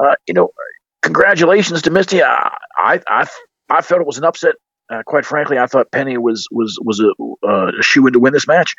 uh, 0.04 0.16
you 0.28 0.34
know, 0.34 0.50
congratulations 1.02 1.82
to 1.84 1.90
Misty. 1.90 2.22
I 2.22 2.56
I 2.78 3.02
I, 3.08 3.28
I 3.70 3.82
felt 3.82 4.02
it 4.02 4.08
was 4.08 4.18
an 4.20 4.24
upset. 4.24 4.56
Uh, 4.88 5.02
quite 5.04 5.26
frankly, 5.26 5.58
I 5.58 5.66
thought 5.66 5.92
Penny 5.92 6.18
was 6.18 6.48
was 6.52 6.78
was 6.84 7.00
a, 7.00 7.10
uh, 7.48 7.72
a 7.80 7.82
shoe 7.82 8.06
in 8.06 8.14
to 8.14 8.20
win 8.20 8.34
this 8.34 8.48
match. 8.48 8.76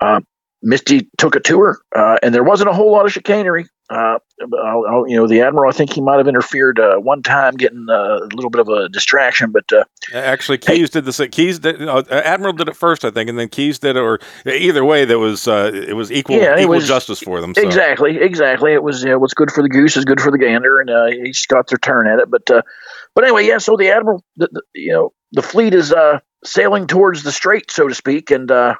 Uh, 0.00 0.20
Misty 0.62 1.08
took 1.16 1.34
it 1.34 1.44
to 1.44 1.60
her, 1.60 1.78
uh, 1.96 2.18
and 2.22 2.34
there 2.34 2.44
wasn't 2.44 2.68
a 2.68 2.74
whole 2.74 2.92
lot 2.92 3.06
of 3.06 3.12
chicanery. 3.12 3.64
Uh, 3.88 4.18
I'll, 4.64 4.84
I'll, 4.88 5.08
you 5.08 5.16
know, 5.16 5.28
the 5.28 5.42
admiral. 5.42 5.70
I 5.70 5.72
think 5.72 5.92
he 5.92 6.00
might 6.00 6.16
have 6.16 6.26
interfered 6.26 6.80
uh, 6.80 6.96
one 6.96 7.22
time, 7.22 7.54
getting 7.54 7.86
uh, 7.88 8.18
a 8.18 8.28
little 8.34 8.50
bit 8.50 8.60
of 8.60 8.68
a 8.68 8.88
distraction. 8.88 9.52
But 9.52 9.72
uh, 9.72 9.84
Actually, 10.12 10.58
Keys 10.58 10.90
did 10.90 11.04
the 11.04 11.28
Keys 11.28 11.60
did 11.60 11.80
uh, 11.80 12.02
Admiral 12.10 12.52
did 12.52 12.68
it 12.68 12.76
first, 12.76 13.04
I 13.04 13.10
think, 13.10 13.30
and 13.30 13.38
then 13.38 13.48
Keys 13.48 13.78
did 13.78 13.96
it. 13.96 14.00
Or 14.00 14.18
either 14.44 14.84
way, 14.84 15.04
there 15.04 15.20
was 15.20 15.46
uh, 15.46 15.70
it 15.72 15.94
was 15.94 16.10
equal 16.10 16.36
Yeah, 16.36 16.58
equal 16.58 16.76
was- 16.76 16.88
justice 16.88 17.20
for 17.20 17.40
them. 17.40 17.54
So. 17.54 17.62
Exactly, 17.62 18.18
exactly. 18.18 18.72
It 18.72 18.82
was 18.82 19.04
you 19.04 19.10
know, 19.10 19.18
what's 19.18 19.34
good 19.34 19.52
for 19.52 19.62
the 19.62 19.68
goose 19.68 19.96
is 19.96 20.04
good 20.04 20.20
for 20.20 20.32
the 20.32 20.38
gander, 20.38 20.80
and 20.80 20.90
uh, 20.90 21.06
each 21.06 21.46
got 21.46 21.68
their 21.68 21.78
turn 21.78 22.08
at 22.08 22.18
it. 22.18 22.28
But 22.30 22.50
uh, 22.50 22.62
but 23.14 23.24
anyway, 23.24 23.46
yeah. 23.46 23.58
So 23.58 23.76
the 23.76 23.90
admiral, 23.90 24.24
the, 24.36 24.48
the, 24.50 24.62
you 24.74 24.92
know, 24.92 25.12
the 25.30 25.42
fleet 25.42 25.74
is 25.74 25.92
uh, 25.92 26.18
sailing 26.44 26.88
towards 26.88 27.22
the 27.22 27.32
strait, 27.32 27.70
so 27.70 27.86
to 27.86 27.94
speak, 27.94 28.32
and 28.32 28.50
uh, 28.50 28.74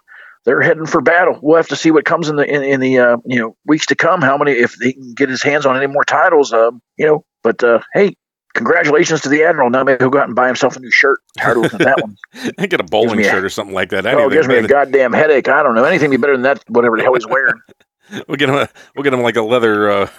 they're 0.46 0.62
heading 0.62 0.87
for 0.87 1.02
battle. 1.02 1.38
We'll 1.42 1.56
have 1.56 1.68
to 1.68 1.76
see 1.76 1.90
what 1.90 2.06
comes 2.06 2.28
in 2.28 2.37
the 2.37 2.48
in, 2.48 2.62
in 2.62 2.80
the 2.80 2.98
uh, 2.98 3.16
you 3.26 3.38
know 3.38 3.56
weeks 3.66 3.85
to 3.87 3.94
come. 3.94 4.22
How 4.22 4.38
many 4.38 4.52
if 4.52 4.74
he 4.80 4.94
can 4.94 5.12
get 5.14 5.28
his 5.28 5.42
hands 5.42 5.66
on 5.66 5.76
any 5.76 5.88
more 5.88 6.04
titles, 6.04 6.52
um, 6.52 6.80
you 6.96 7.06
know. 7.06 7.24
But 7.42 7.62
uh, 7.62 7.80
hey. 7.92 8.16
Congratulations 8.54 9.20
to 9.20 9.28
the 9.28 9.44
admiral. 9.44 9.68
Now 9.68 9.85
maybe 9.85 9.98
he'll 10.00 10.09
go 10.09 10.18
out 10.18 10.28
and 10.28 10.35
buy 10.35 10.46
himself 10.46 10.76
a 10.76 10.80
new 10.80 10.90
shirt. 10.90 11.18
Tired 11.37 11.59
of 11.59 11.64
looking 11.64 11.82
at 11.82 11.85
that 11.85 12.00
one. 12.00 12.16
get 12.68 12.80
a 12.80 12.85
bowling 12.85 13.18
me 13.18 13.26
a- 13.26 13.30
shirt 13.30 13.44
or 13.44 13.50
something 13.50 13.74
like 13.74 13.90
that. 13.90 14.06
Oh, 14.06 14.28
it 14.28 14.32
gives 14.32 14.48
me 14.48 14.54
a 14.54 14.66
goddamn 14.66 15.12
headache. 15.12 15.46
I 15.46 15.62
don't 15.62 15.74
know 15.74 15.85
anything 15.85 16.11
be 16.11 16.16
better 16.16 16.32
than 16.32 16.40
that. 16.40 16.64
Whatever 16.68 16.96
the 16.96 17.02
hell 17.02 17.12
he's 17.12 17.26
wearing. 17.26 17.52
We'll 18.29 18.37
get 18.37 18.49
him. 18.49 18.57
A, 18.57 18.69
we'll 18.95 19.03
get 19.03 19.12
him 19.12 19.23
like 19.23 19.37
a 19.37 19.42
leather. 19.42 19.90
Uh, 19.90 20.09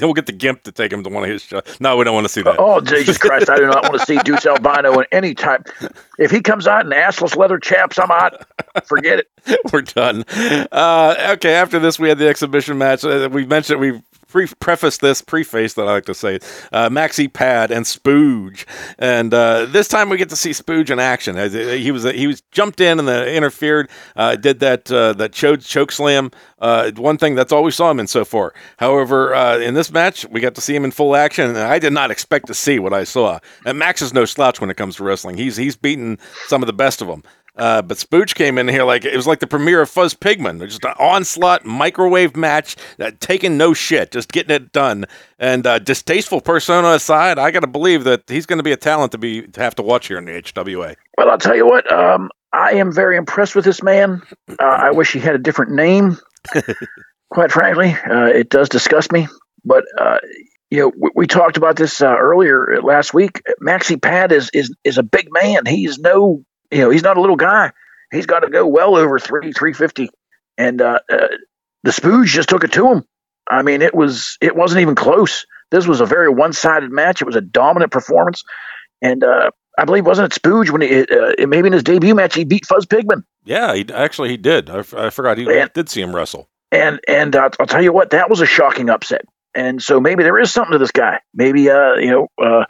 we'll 0.00 0.14
get 0.14 0.26
the 0.26 0.34
gimp 0.36 0.62
to 0.64 0.72
take 0.72 0.92
him 0.92 1.02
to 1.04 1.10
one 1.10 1.22
of 1.22 1.30
his 1.30 1.42
shows. 1.42 1.62
No, 1.80 1.96
we 1.96 2.04
don't 2.04 2.14
want 2.14 2.24
to 2.26 2.32
see 2.32 2.42
that. 2.42 2.56
Oh, 2.58 2.80
Jesus 2.80 3.18
Christ. 3.18 3.50
I 3.50 3.56
do 3.56 3.66
not 3.66 3.82
want 3.82 4.00
to 4.00 4.06
see 4.06 4.18
Deuce 4.24 4.46
Albino 4.46 4.98
in 5.00 5.06
any 5.12 5.34
type. 5.34 5.68
If 6.18 6.30
he 6.30 6.40
comes 6.40 6.66
out 6.66 6.84
in 6.84 6.92
assless 6.92 7.36
leather 7.36 7.58
chaps, 7.58 7.98
I'm 7.98 8.10
out. 8.10 8.44
Forget 8.86 9.20
it. 9.20 9.30
We're 9.72 9.82
done. 9.82 10.24
Uh, 10.72 11.32
okay, 11.34 11.54
after 11.54 11.78
this, 11.78 11.98
we 11.98 12.08
had 12.08 12.18
the 12.18 12.28
exhibition 12.28 12.78
match. 12.78 13.04
Uh, 13.04 13.28
we 13.30 13.44
mentioned 13.46 13.80
we 13.80 14.02
pre- 14.28 14.46
prefaced 14.60 15.00
this, 15.00 15.22
preface 15.22 15.74
that 15.74 15.86
I 15.88 15.92
like 15.92 16.04
to 16.06 16.14
say, 16.14 16.36
uh, 16.72 16.88
Maxi 16.88 17.32
Pad 17.32 17.70
and 17.70 17.84
Spooge, 17.84 18.64
and 18.98 19.32
uh, 19.32 19.66
this 19.66 19.88
time 19.88 20.08
we 20.08 20.16
get 20.16 20.28
to 20.30 20.36
see 20.36 20.50
Spooge 20.50 20.90
in 20.90 20.98
action. 20.98 21.36
As 21.36 21.52
He 21.52 21.90
was 21.90 22.04
he 22.04 22.26
was 22.26 22.42
jumped 22.52 22.80
in 22.80 22.98
and 22.98 23.08
uh, 23.08 23.24
interfered, 23.24 23.88
uh, 24.16 24.36
did 24.36 24.60
that 24.60 24.90
uh, 24.90 25.12
that 25.14 25.32
choke 25.32 25.60
choke 25.60 25.92
slam. 25.92 26.30
Uh, 26.58 26.90
one 26.96 27.18
thing 27.18 27.34
that's 27.34 27.52
all 27.52 27.62
we 27.62 27.70
saw 27.70 27.90
him 27.90 28.00
in 28.00 28.06
so 28.06 28.24
far. 28.24 28.54
However, 28.78 29.34
uh, 29.34 29.58
in 29.58 29.74
this 29.74 29.92
match, 29.92 30.26
we 30.30 30.40
got 30.40 30.54
to 30.54 30.60
see 30.60 30.74
him 30.74 30.84
in 30.84 30.90
full 30.90 31.14
action, 31.14 31.48
and 31.50 31.58
I 31.58 31.78
did 31.78 31.92
not 31.92 32.10
expect 32.10 32.46
to 32.46 32.54
see 32.54 32.78
what 32.78 32.94
I 32.94 33.04
saw. 33.04 33.38
And 33.64 33.78
Max 33.78 34.00
is 34.00 34.14
no 34.14 34.24
slouch 34.24 34.60
when 34.60 34.70
it 34.70 34.76
comes 34.76 34.96
to 34.96 35.04
wrestling. 35.04 35.36
He's 35.36 35.56
he's 35.56 35.76
beaten 35.76 36.18
some 36.46 36.62
of 36.62 36.66
the 36.66 36.72
best 36.72 37.02
of 37.02 37.08
them. 37.08 37.22
Uh, 37.56 37.82
but 37.82 37.96
Spooge 37.96 38.34
came 38.34 38.58
in 38.58 38.68
here 38.68 38.84
like 38.84 39.04
it 39.04 39.16
was 39.16 39.26
like 39.26 39.40
the 39.40 39.46
premiere 39.46 39.80
of 39.80 39.90
Fuzz 39.90 40.14
Pigman. 40.14 40.60
Just 40.66 40.84
an 40.84 40.94
onslaught 40.98 41.64
microwave 41.64 42.36
match, 42.36 42.76
uh, 43.00 43.10
taking 43.20 43.56
no 43.56 43.72
shit, 43.72 44.12
just 44.12 44.30
getting 44.30 44.54
it 44.54 44.72
done. 44.72 45.06
And 45.38 45.66
uh, 45.66 45.78
distasteful 45.78 46.40
persona 46.40 46.90
aside, 46.90 47.38
I 47.38 47.50
got 47.50 47.60
to 47.60 47.66
believe 47.66 48.04
that 48.04 48.24
he's 48.28 48.46
going 48.46 48.58
to 48.58 48.62
be 48.62 48.72
a 48.72 48.76
talent 48.76 49.12
to 49.12 49.18
be 49.18 49.42
to 49.42 49.60
have 49.60 49.74
to 49.76 49.82
watch 49.82 50.08
here 50.08 50.18
in 50.18 50.26
the 50.26 50.32
HWA. 50.32 50.96
Well, 51.16 51.30
I'll 51.30 51.38
tell 51.38 51.56
you 51.56 51.66
what. 51.66 51.90
Um, 51.92 52.30
I 52.52 52.72
am 52.72 52.92
very 52.92 53.16
impressed 53.16 53.54
with 53.54 53.64
this 53.64 53.82
man. 53.82 54.22
Uh, 54.48 54.64
I 54.64 54.90
wish 54.90 55.12
he 55.12 55.18
had 55.18 55.34
a 55.34 55.38
different 55.38 55.72
name. 55.72 56.18
Quite 57.30 57.52
frankly, 57.52 57.90
uh, 58.08 58.26
it 58.26 58.48
does 58.48 58.68
disgust 58.68 59.12
me. 59.12 59.28
But 59.64 59.84
uh, 59.98 60.18
you 60.70 60.80
know, 60.80 60.92
we, 60.96 61.10
we 61.14 61.26
talked 61.26 61.56
about 61.56 61.76
this 61.76 62.00
uh, 62.00 62.16
earlier 62.16 62.80
last 62.82 63.12
week. 63.12 63.42
Maxi 63.60 64.00
Pad 64.00 64.32
is 64.32 64.50
is 64.54 64.74
is 64.84 64.98
a 64.98 65.02
big 65.02 65.28
man. 65.30 65.66
He's 65.66 65.98
no, 65.98 66.44
you 66.70 66.78
know, 66.78 66.90
he's 66.90 67.02
not 67.02 67.16
a 67.16 67.20
little 67.20 67.36
guy. 67.36 67.72
He's 68.12 68.26
got 68.26 68.40
to 68.40 68.50
go 68.50 68.66
well 68.66 68.96
over 68.96 69.18
three 69.18 69.52
three 69.52 69.72
fifty, 69.72 70.10
and 70.56 70.80
uh, 70.80 71.00
uh, 71.10 71.28
the 71.82 71.90
Spooge 71.90 72.26
just 72.26 72.48
took 72.48 72.64
it 72.64 72.72
to 72.72 72.88
him. 72.90 73.04
I 73.50 73.62
mean, 73.62 73.82
it 73.82 73.94
was 73.94 74.38
it 74.40 74.54
wasn't 74.56 74.80
even 74.82 74.94
close. 74.94 75.46
This 75.70 75.86
was 75.86 76.00
a 76.00 76.06
very 76.06 76.28
one 76.28 76.52
sided 76.52 76.90
match. 76.90 77.20
It 77.20 77.26
was 77.26 77.36
a 77.36 77.40
dominant 77.40 77.90
performance, 77.92 78.44
and 79.02 79.24
uh, 79.24 79.50
I 79.78 79.84
believe 79.84 80.06
wasn't 80.06 80.32
it 80.34 80.40
Spooge 80.40 80.70
when 80.70 80.80
he 80.82 81.00
uh, 81.02 81.46
maybe 81.46 81.66
in 81.66 81.72
his 81.72 81.82
debut 81.82 82.14
match 82.14 82.34
he 82.34 82.44
beat 82.44 82.66
Fuzz 82.66 82.86
Pigman. 82.86 83.24
Yeah, 83.44 83.74
he, 83.74 83.86
actually 83.92 84.30
he 84.30 84.36
did. 84.36 84.70
I 84.70 84.82
forgot 84.82 85.38
he 85.38 85.44
Man. 85.44 85.70
did 85.74 85.88
see 85.88 86.00
him 86.00 86.14
wrestle. 86.14 86.48
and 86.72 87.00
and 87.08 87.34
uh, 87.34 87.50
I'll 87.60 87.66
tell 87.66 87.82
you 87.82 87.92
what, 87.92 88.10
that 88.10 88.30
was 88.30 88.40
a 88.40 88.46
shocking 88.46 88.88
upset. 88.90 89.22
And 89.54 89.82
so 89.82 90.00
maybe 90.00 90.22
there 90.22 90.38
is 90.38 90.52
something 90.52 90.72
to 90.72 90.78
this 90.78 90.90
guy. 90.90 91.20
Maybe 91.34 91.70
uh, 91.70 91.94
you 91.94 92.10
know, 92.10 92.28
uh, 92.42 92.64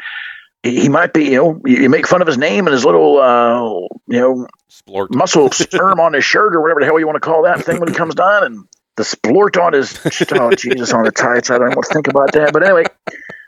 he, 0.71 0.89
might 0.89 1.13
be. 1.13 1.25
You 1.25 1.37
know, 1.37 1.61
you, 1.65 1.89
make 1.89 2.07
fun 2.07 2.21
of 2.21 2.27
his 2.27 2.39
name 2.39 2.67
and 2.67 2.73
his 2.73 2.85
little 2.85 3.19
uh, 3.19 3.71
you 4.07 4.21
know 4.21 4.47
Splort. 4.71 5.15
muscle 5.15 5.51
sperm 5.53 6.01
on 6.01 6.13
his 6.13 6.25
shirt 6.25 6.55
or 6.55 6.63
whatever 6.63 6.81
the 6.81 6.87
hell 6.87 6.99
you 6.99 7.07
want 7.07 7.17
to 7.17 7.21
call 7.21 7.43
that 7.45 7.65
thing 7.65 7.81
when 7.81 7.89
he 7.89 7.95
comes 7.95 8.15
down, 8.15 8.45
and 8.45 8.69
the 8.97 9.03
splort 9.03 9.61
on 9.63 9.73
his 9.73 9.99
oh 10.33 10.51
Jesus 10.53 10.93
on 10.93 11.05
the 11.05 11.13
tights. 11.13 11.51
I 11.51 11.59
don't 11.59 11.75
what 11.77 11.87
to 11.87 11.95
think 11.95 12.09
about 12.09 12.33
that. 12.33 12.53
But 12.53 12.63
anyway, 12.63 12.85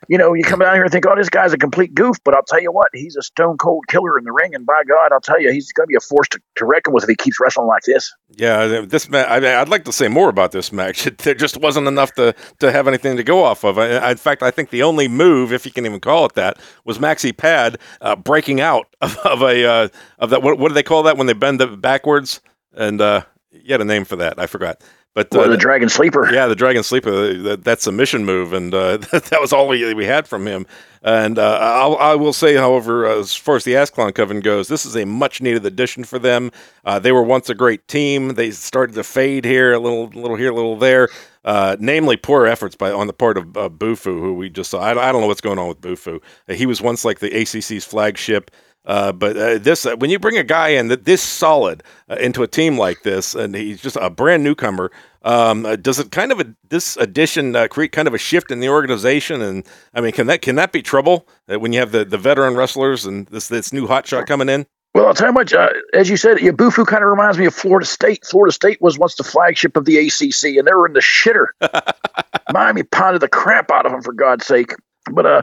you 0.08 0.16
know, 0.18 0.32
you 0.34 0.42
come 0.42 0.60
down 0.60 0.74
here 0.74 0.82
and 0.82 0.90
think, 0.90 1.06
oh, 1.06 1.14
this 1.14 1.28
guy's 1.28 1.52
a 1.52 1.58
complete 1.58 1.94
goof. 1.94 2.16
But 2.24 2.34
I'll 2.34 2.42
tell 2.42 2.60
you 2.60 2.72
what, 2.72 2.88
he's 2.94 3.14
a 3.16 3.22
stone 3.22 3.58
cold 3.58 3.84
killer 3.88 4.18
in 4.18 4.24
the 4.24 4.32
ring, 4.32 4.54
and 4.54 4.66
by 4.66 4.82
God, 4.88 5.12
I'll 5.12 5.20
tell 5.20 5.40
you, 5.40 5.52
he's 5.52 5.72
going 5.72 5.84
to 5.84 5.88
be 5.88 5.96
a 5.96 6.00
force 6.00 6.28
to, 6.28 6.40
to 6.56 6.64
reckon 6.64 6.92
with 6.94 7.04
if 7.04 7.08
he 7.10 7.16
keeps 7.16 7.38
wrestling 7.40 7.66
like 7.68 7.82
this. 7.84 8.12
Yeah, 8.30 8.82
this 8.86 9.08
match. 9.08 9.26
I 9.28 9.60
I'd 9.60 9.68
like 9.68 9.84
to 9.84 9.92
say 9.92 10.08
more 10.08 10.28
about 10.28 10.52
this 10.52 10.72
match. 10.72 11.08
There 11.28 11.34
just 11.34 11.58
wasn't 11.58 11.88
enough 11.88 12.14
to, 12.14 12.34
to 12.60 12.72
have 12.72 12.88
anything 12.88 13.16
to 13.16 13.22
go 13.24 13.44
off 13.44 13.64
of. 13.64 13.78
I- 13.78 14.10
in 14.10 14.16
fact, 14.16 14.42
I 14.42 14.50
think 14.50 14.70
the 14.70 14.82
only 14.82 15.08
move, 15.08 15.52
if 15.52 15.66
you 15.66 15.72
can 15.72 15.84
even 15.84 16.00
call 16.00 16.24
it 16.26 16.34
that, 16.34 16.58
was 16.84 16.98
Maxi 16.98 17.36
Pad 17.36 17.78
uh, 18.00 18.16
breaking 18.16 18.60
out 18.60 18.86
of, 19.00 19.16
of 19.18 19.42
a 19.42 19.64
uh, 19.64 19.88
of 20.18 20.30
that. 20.30 20.42
What, 20.42 20.58
what 20.58 20.68
do 20.68 20.74
they 20.74 20.82
call 20.82 21.02
that 21.04 21.16
when 21.18 21.26
they 21.26 21.32
bend 21.34 21.60
it 21.60 21.80
backwards? 21.80 22.40
And 22.72 23.00
uh, 23.00 23.22
you 23.50 23.72
had 23.74 23.80
a 23.80 23.84
name 23.84 24.04
for 24.04 24.16
that. 24.16 24.38
I 24.38 24.46
forgot. 24.46 24.82
But 25.18 25.34
Or 25.34 25.46
uh, 25.46 25.48
the 25.48 25.56
Dragon 25.56 25.88
Sleeper. 25.88 26.32
yeah, 26.32 26.46
the 26.46 26.54
Dragon 26.54 26.84
Sleeper, 26.84 27.10
uh, 27.10 27.42
that, 27.42 27.64
that 27.64 27.80
submission 27.80 28.24
move, 28.24 28.52
and 28.52 28.72
uh, 28.72 28.96
that 29.10 29.38
was 29.40 29.52
all 29.52 29.66
we, 29.66 29.92
we 29.92 30.04
had 30.04 30.28
from 30.28 30.46
him. 30.46 30.64
And 31.02 31.40
uh, 31.40 31.58
I'll, 31.60 31.96
I 31.96 32.14
will 32.14 32.32
say, 32.32 32.54
however, 32.54 33.04
as 33.04 33.34
far 33.34 33.56
as 33.56 33.64
the 33.64 33.74
Ascalon 33.74 34.12
Coven 34.12 34.38
goes, 34.38 34.68
this 34.68 34.86
is 34.86 34.94
a 34.94 35.04
much 35.04 35.40
needed 35.40 35.66
addition 35.66 36.04
for 36.04 36.20
them. 36.20 36.52
Uh, 36.84 37.00
they 37.00 37.10
were 37.10 37.24
once 37.24 37.50
a 37.50 37.54
great 37.56 37.88
team. 37.88 38.34
They 38.34 38.52
started 38.52 38.94
to 38.94 39.02
fade 39.02 39.44
here, 39.44 39.72
a 39.72 39.80
little, 39.80 40.06
little 40.06 40.36
here, 40.36 40.52
a 40.52 40.54
little 40.54 40.76
there. 40.76 41.08
Uh, 41.44 41.76
namely, 41.80 42.16
poor 42.16 42.46
efforts 42.46 42.76
by 42.76 42.92
on 42.92 43.08
the 43.08 43.12
part 43.12 43.38
of 43.38 43.56
uh, 43.56 43.68
Bufu, 43.68 44.20
who 44.20 44.34
we 44.34 44.48
just 44.48 44.70
saw. 44.70 44.78
I, 44.78 45.08
I 45.08 45.10
don't 45.10 45.20
know 45.20 45.26
what's 45.26 45.40
going 45.40 45.58
on 45.58 45.66
with 45.66 45.80
Bufu. 45.80 46.20
He 46.46 46.64
was 46.64 46.80
once 46.80 47.04
like 47.04 47.18
the 47.18 47.30
ACC's 47.30 47.84
flagship. 47.84 48.52
Uh, 48.88 49.12
but 49.12 49.36
uh, 49.36 49.58
this, 49.58 49.84
uh, 49.84 49.94
when 49.96 50.08
you 50.08 50.18
bring 50.18 50.38
a 50.38 50.42
guy 50.42 50.68
in 50.68 50.88
that 50.88 51.04
this 51.04 51.20
solid 51.20 51.82
uh, 52.08 52.14
into 52.14 52.42
a 52.42 52.46
team 52.46 52.78
like 52.78 53.02
this, 53.02 53.34
and 53.34 53.54
he's 53.54 53.82
just 53.82 53.98
a 54.00 54.08
brand 54.08 54.42
newcomer, 54.42 54.90
Um, 55.28 55.66
uh, 55.66 55.76
does 55.76 55.98
it 55.98 56.10
kind 56.10 56.32
of 56.32 56.40
a, 56.40 56.54
this 56.70 56.96
addition 56.96 57.54
uh, 57.54 57.68
create 57.68 57.92
kind 57.92 58.08
of 58.08 58.14
a 58.14 58.18
shift 58.18 58.50
in 58.50 58.60
the 58.60 58.70
organization? 58.70 59.42
And 59.42 59.66
I 59.92 60.00
mean, 60.00 60.12
can 60.12 60.26
that 60.28 60.40
can 60.40 60.56
that 60.56 60.72
be 60.72 60.80
trouble 60.80 61.28
uh, 61.52 61.60
when 61.60 61.74
you 61.74 61.80
have 61.80 61.92
the, 61.92 62.06
the 62.06 62.16
veteran 62.16 62.56
wrestlers 62.56 63.04
and 63.04 63.26
this 63.26 63.46
this 63.48 63.70
new 63.70 63.86
hotshot 63.86 64.26
coming 64.26 64.48
in? 64.48 64.64
Well, 64.94 65.06
I'll 65.06 65.14
tell 65.14 65.28
you 65.28 65.34
much. 65.34 65.52
Uh, 65.52 65.68
as 65.92 66.08
you 66.08 66.16
said, 66.16 66.40
yeah, 66.40 66.52
Bufu 66.52 66.86
kind 66.86 67.04
of 67.04 67.10
reminds 67.10 67.36
me 67.36 67.44
of 67.44 67.54
Florida 67.54 67.84
State. 67.84 68.24
Florida 68.24 68.54
State 68.54 68.80
was 68.80 68.98
once 68.98 69.16
the 69.16 69.22
flagship 69.22 69.76
of 69.76 69.84
the 69.84 69.98
ACC, 69.98 70.56
and 70.56 70.66
they 70.66 70.72
were 70.72 70.86
in 70.86 70.94
the 70.94 71.00
shitter. 71.00 71.48
Miami 72.52 72.84
pounded 72.84 73.20
the 73.20 73.28
crap 73.28 73.70
out 73.70 73.84
of 73.84 73.92
them, 73.92 74.00
for 74.00 74.14
God's 74.14 74.46
sake. 74.46 74.72
But 75.12 75.26
uh, 75.26 75.42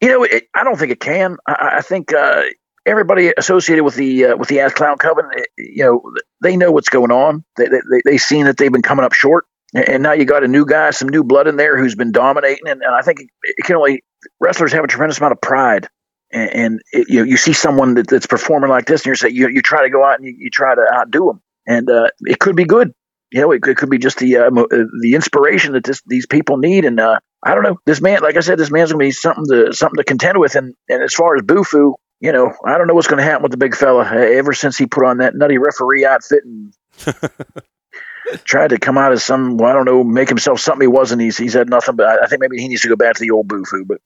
you 0.00 0.08
know, 0.08 0.24
it, 0.24 0.48
I 0.56 0.64
don't 0.64 0.76
think 0.76 0.90
it 0.90 0.98
can. 0.98 1.36
I, 1.46 1.74
I 1.76 1.80
think 1.82 2.12
uh, 2.12 2.42
everybody 2.86 3.32
associated 3.36 3.84
with 3.84 3.94
the 3.94 4.26
uh, 4.26 4.36
with 4.36 4.48
the 4.48 4.70
Clown 4.74 4.98
Coven, 4.98 5.26
eh, 5.36 5.42
you 5.58 5.84
know, 5.84 6.02
they 6.42 6.56
know 6.56 6.72
what's 6.72 6.88
going 6.88 7.10
on. 7.10 7.44
They 7.56 7.66
they 7.66 8.02
they 8.04 8.18
seen 8.18 8.46
that 8.46 8.56
they've 8.56 8.72
been 8.72 8.82
coming 8.82 9.04
up 9.04 9.12
short, 9.12 9.46
and 9.74 10.02
now 10.02 10.12
you 10.12 10.24
got 10.24 10.44
a 10.44 10.48
new 10.48 10.66
guy, 10.66 10.90
some 10.90 11.08
new 11.08 11.24
blood 11.24 11.46
in 11.46 11.56
there 11.56 11.78
who's 11.78 11.94
been 11.94 12.12
dominating. 12.12 12.68
And, 12.68 12.82
and 12.82 12.94
I 12.94 13.02
think 13.02 13.20
it 13.20 13.64
can 13.64 13.76
only 13.76 14.02
wrestlers 14.40 14.72
have 14.72 14.84
a 14.84 14.88
tremendous 14.88 15.18
amount 15.18 15.32
of 15.32 15.40
pride 15.40 15.88
and, 16.34 16.50
and 16.50 16.82
it, 16.92 17.08
you 17.08 17.24
you 17.24 17.36
see 17.36 17.52
someone 17.52 17.94
that, 17.94 18.08
that's 18.08 18.26
performing 18.26 18.68
like 18.68 18.86
this, 18.86 19.02
and 19.02 19.06
you 19.06 19.14
say 19.14 19.28
you 19.30 19.48
you 19.48 19.62
try 19.62 19.82
to 19.84 19.90
go 19.90 20.04
out 20.04 20.18
and 20.18 20.26
you, 20.26 20.34
you 20.36 20.50
try 20.50 20.74
to 20.74 20.86
outdo 20.92 21.26
them, 21.26 21.42
and 21.66 21.88
uh, 21.88 22.08
it 22.20 22.38
could 22.38 22.56
be 22.56 22.64
good. 22.64 22.92
You 23.30 23.40
know, 23.40 23.52
it, 23.52 23.66
it 23.66 23.76
could 23.76 23.90
be 23.90 23.98
just 23.98 24.18
the 24.18 24.38
uh, 24.38 24.50
uh, 24.50 24.84
the 25.00 25.14
inspiration 25.14 25.72
that 25.72 25.84
this, 25.84 26.02
these 26.06 26.26
people 26.26 26.56
need, 26.56 26.84
and 26.84 27.00
uh, 27.00 27.20
I 27.42 27.54
don't 27.54 27.62
know. 27.62 27.78
This 27.86 28.00
man, 28.00 28.20
like 28.20 28.36
I 28.36 28.40
said, 28.40 28.58
this 28.58 28.70
man's 28.70 28.92
gonna 28.92 29.04
be 29.04 29.12
something 29.12 29.44
to 29.50 29.72
something 29.72 29.96
to 29.96 30.04
contend 30.04 30.38
with, 30.38 30.56
and 30.56 30.74
and 30.88 31.02
as 31.02 31.14
far 31.14 31.36
as 31.36 31.42
Bufu, 31.42 31.94
you 32.24 32.32
know, 32.32 32.54
I 32.64 32.78
don't 32.78 32.86
know 32.86 32.94
what's 32.94 33.06
going 33.06 33.22
to 33.22 33.30
happen 33.30 33.42
with 33.42 33.50
the 33.50 33.58
big 33.58 33.76
fella. 33.76 34.02
Uh, 34.02 34.14
ever 34.14 34.54
since 34.54 34.78
he 34.78 34.86
put 34.86 35.04
on 35.04 35.18
that 35.18 35.34
nutty 35.34 35.58
referee 35.58 36.06
outfit 36.06 36.42
and 36.42 36.74
tried 38.44 38.70
to 38.70 38.78
come 38.78 38.96
out 38.96 39.12
as 39.12 39.22
some, 39.22 39.58
well, 39.58 39.68
I 39.70 39.74
don't 39.74 39.84
know, 39.84 40.02
make 40.02 40.30
himself 40.30 40.58
something 40.58 40.80
he 40.80 40.86
wasn't. 40.86 41.20
He's 41.20 41.36
he's 41.36 41.52
had 41.52 41.68
nothing, 41.68 41.96
but 41.96 42.06
I, 42.06 42.24
I 42.24 42.26
think 42.26 42.40
maybe 42.40 42.56
he 42.56 42.68
needs 42.68 42.80
to 42.80 42.88
go 42.88 42.96
back 42.96 43.16
to 43.16 43.20
the 43.20 43.30
old 43.30 43.46
Bufu. 43.46 43.86
But 43.86 44.00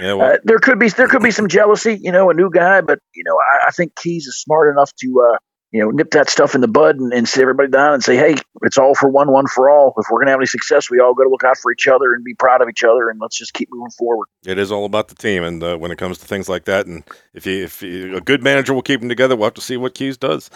Yeah, 0.00 0.14
well, 0.14 0.32
uh, 0.32 0.36
there 0.44 0.58
could 0.60 0.78
be 0.78 0.88
there 0.88 1.08
could 1.08 1.22
be 1.22 1.30
some 1.30 1.48
jealousy, 1.48 1.98
you 2.00 2.10
know, 2.10 2.30
a 2.30 2.34
new 2.34 2.48
guy, 2.50 2.80
but 2.80 3.00
you 3.14 3.22
know, 3.26 3.36
I, 3.36 3.68
I 3.68 3.70
think 3.72 3.94
Keys 3.94 4.26
is 4.26 4.40
smart 4.40 4.72
enough 4.72 4.90
to, 5.00 5.28
uh, 5.30 5.38
you 5.70 5.82
know, 5.82 5.90
nip 5.90 6.10
that 6.12 6.30
stuff 6.30 6.54
in 6.54 6.60
the 6.62 6.68
bud 6.68 6.96
and, 6.96 7.12
and 7.12 7.28
sit 7.28 7.42
everybody 7.42 7.68
down 7.68 7.92
and 7.92 8.02
say, 8.02 8.16
hey, 8.16 8.34
it's 8.62 8.78
all 8.78 8.94
for 8.94 9.08
one, 9.08 9.30
one 9.30 9.46
for 9.46 9.68
all. 9.68 9.92
If 9.98 10.06
we're 10.10 10.20
gonna 10.20 10.30
have 10.30 10.40
any 10.40 10.46
success, 10.46 10.90
we 10.90 10.98
all 10.98 11.14
got 11.14 11.24
to 11.24 11.28
look 11.28 11.44
out 11.44 11.58
for 11.58 11.70
each 11.70 11.86
other 11.86 12.14
and 12.14 12.24
be 12.24 12.34
proud 12.34 12.62
of 12.62 12.68
each 12.68 12.84
other, 12.84 13.10
and 13.10 13.20
let's 13.20 13.36
just 13.36 13.52
keep 13.52 13.68
moving 13.70 13.90
forward. 13.90 14.28
it 14.46 14.58
is 14.58 14.72
all 14.72 14.84
about 14.86 15.08
the 15.08 15.14
team, 15.14 15.42
and 15.42 15.62
uh, 15.62 15.76
when 15.76 15.90
it 15.90 15.98
comes 15.98 16.18
to 16.18 16.26
things 16.26 16.48
like 16.48 16.64
that, 16.64 16.86
and 16.86 17.04
if 17.34 17.46
you, 17.46 17.64
if 17.64 17.82
you, 17.82 18.16
a 18.16 18.20
good 18.20 18.42
manager 18.42 18.72
will 18.72 18.82
keep 18.82 19.00
them 19.00 19.08
together, 19.08 19.36
we'll 19.36 19.46
have 19.46 19.54
to 19.54 19.60
see 19.60 19.76
what 19.76 19.94
Keys 19.94 20.16
does. 20.16 20.50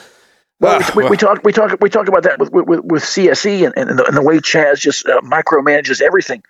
Well, 0.61 0.81
Ah, 0.81 0.93
we, 0.97 1.05
we, 1.05 1.11
we 1.11 1.17
talk 1.17 1.43
we 1.45 1.53
talk 1.53 1.77
we 1.81 1.91
talk 1.91 2.09
about 2.09 2.23
that 2.23 2.39
with 2.39 2.51
with, 2.53 2.81
with 2.85 3.03
CSE 3.03 3.67
and, 3.67 3.75
and, 3.77 3.99
the, 3.99 4.07
and 4.07 4.17
the 4.17 4.23
way 4.23 4.39
Chaz 4.39 4.79
just 4.79 5.07
uh, 5.07 5.21
micromanages 5.21 6.01
everything. 6.01 6.43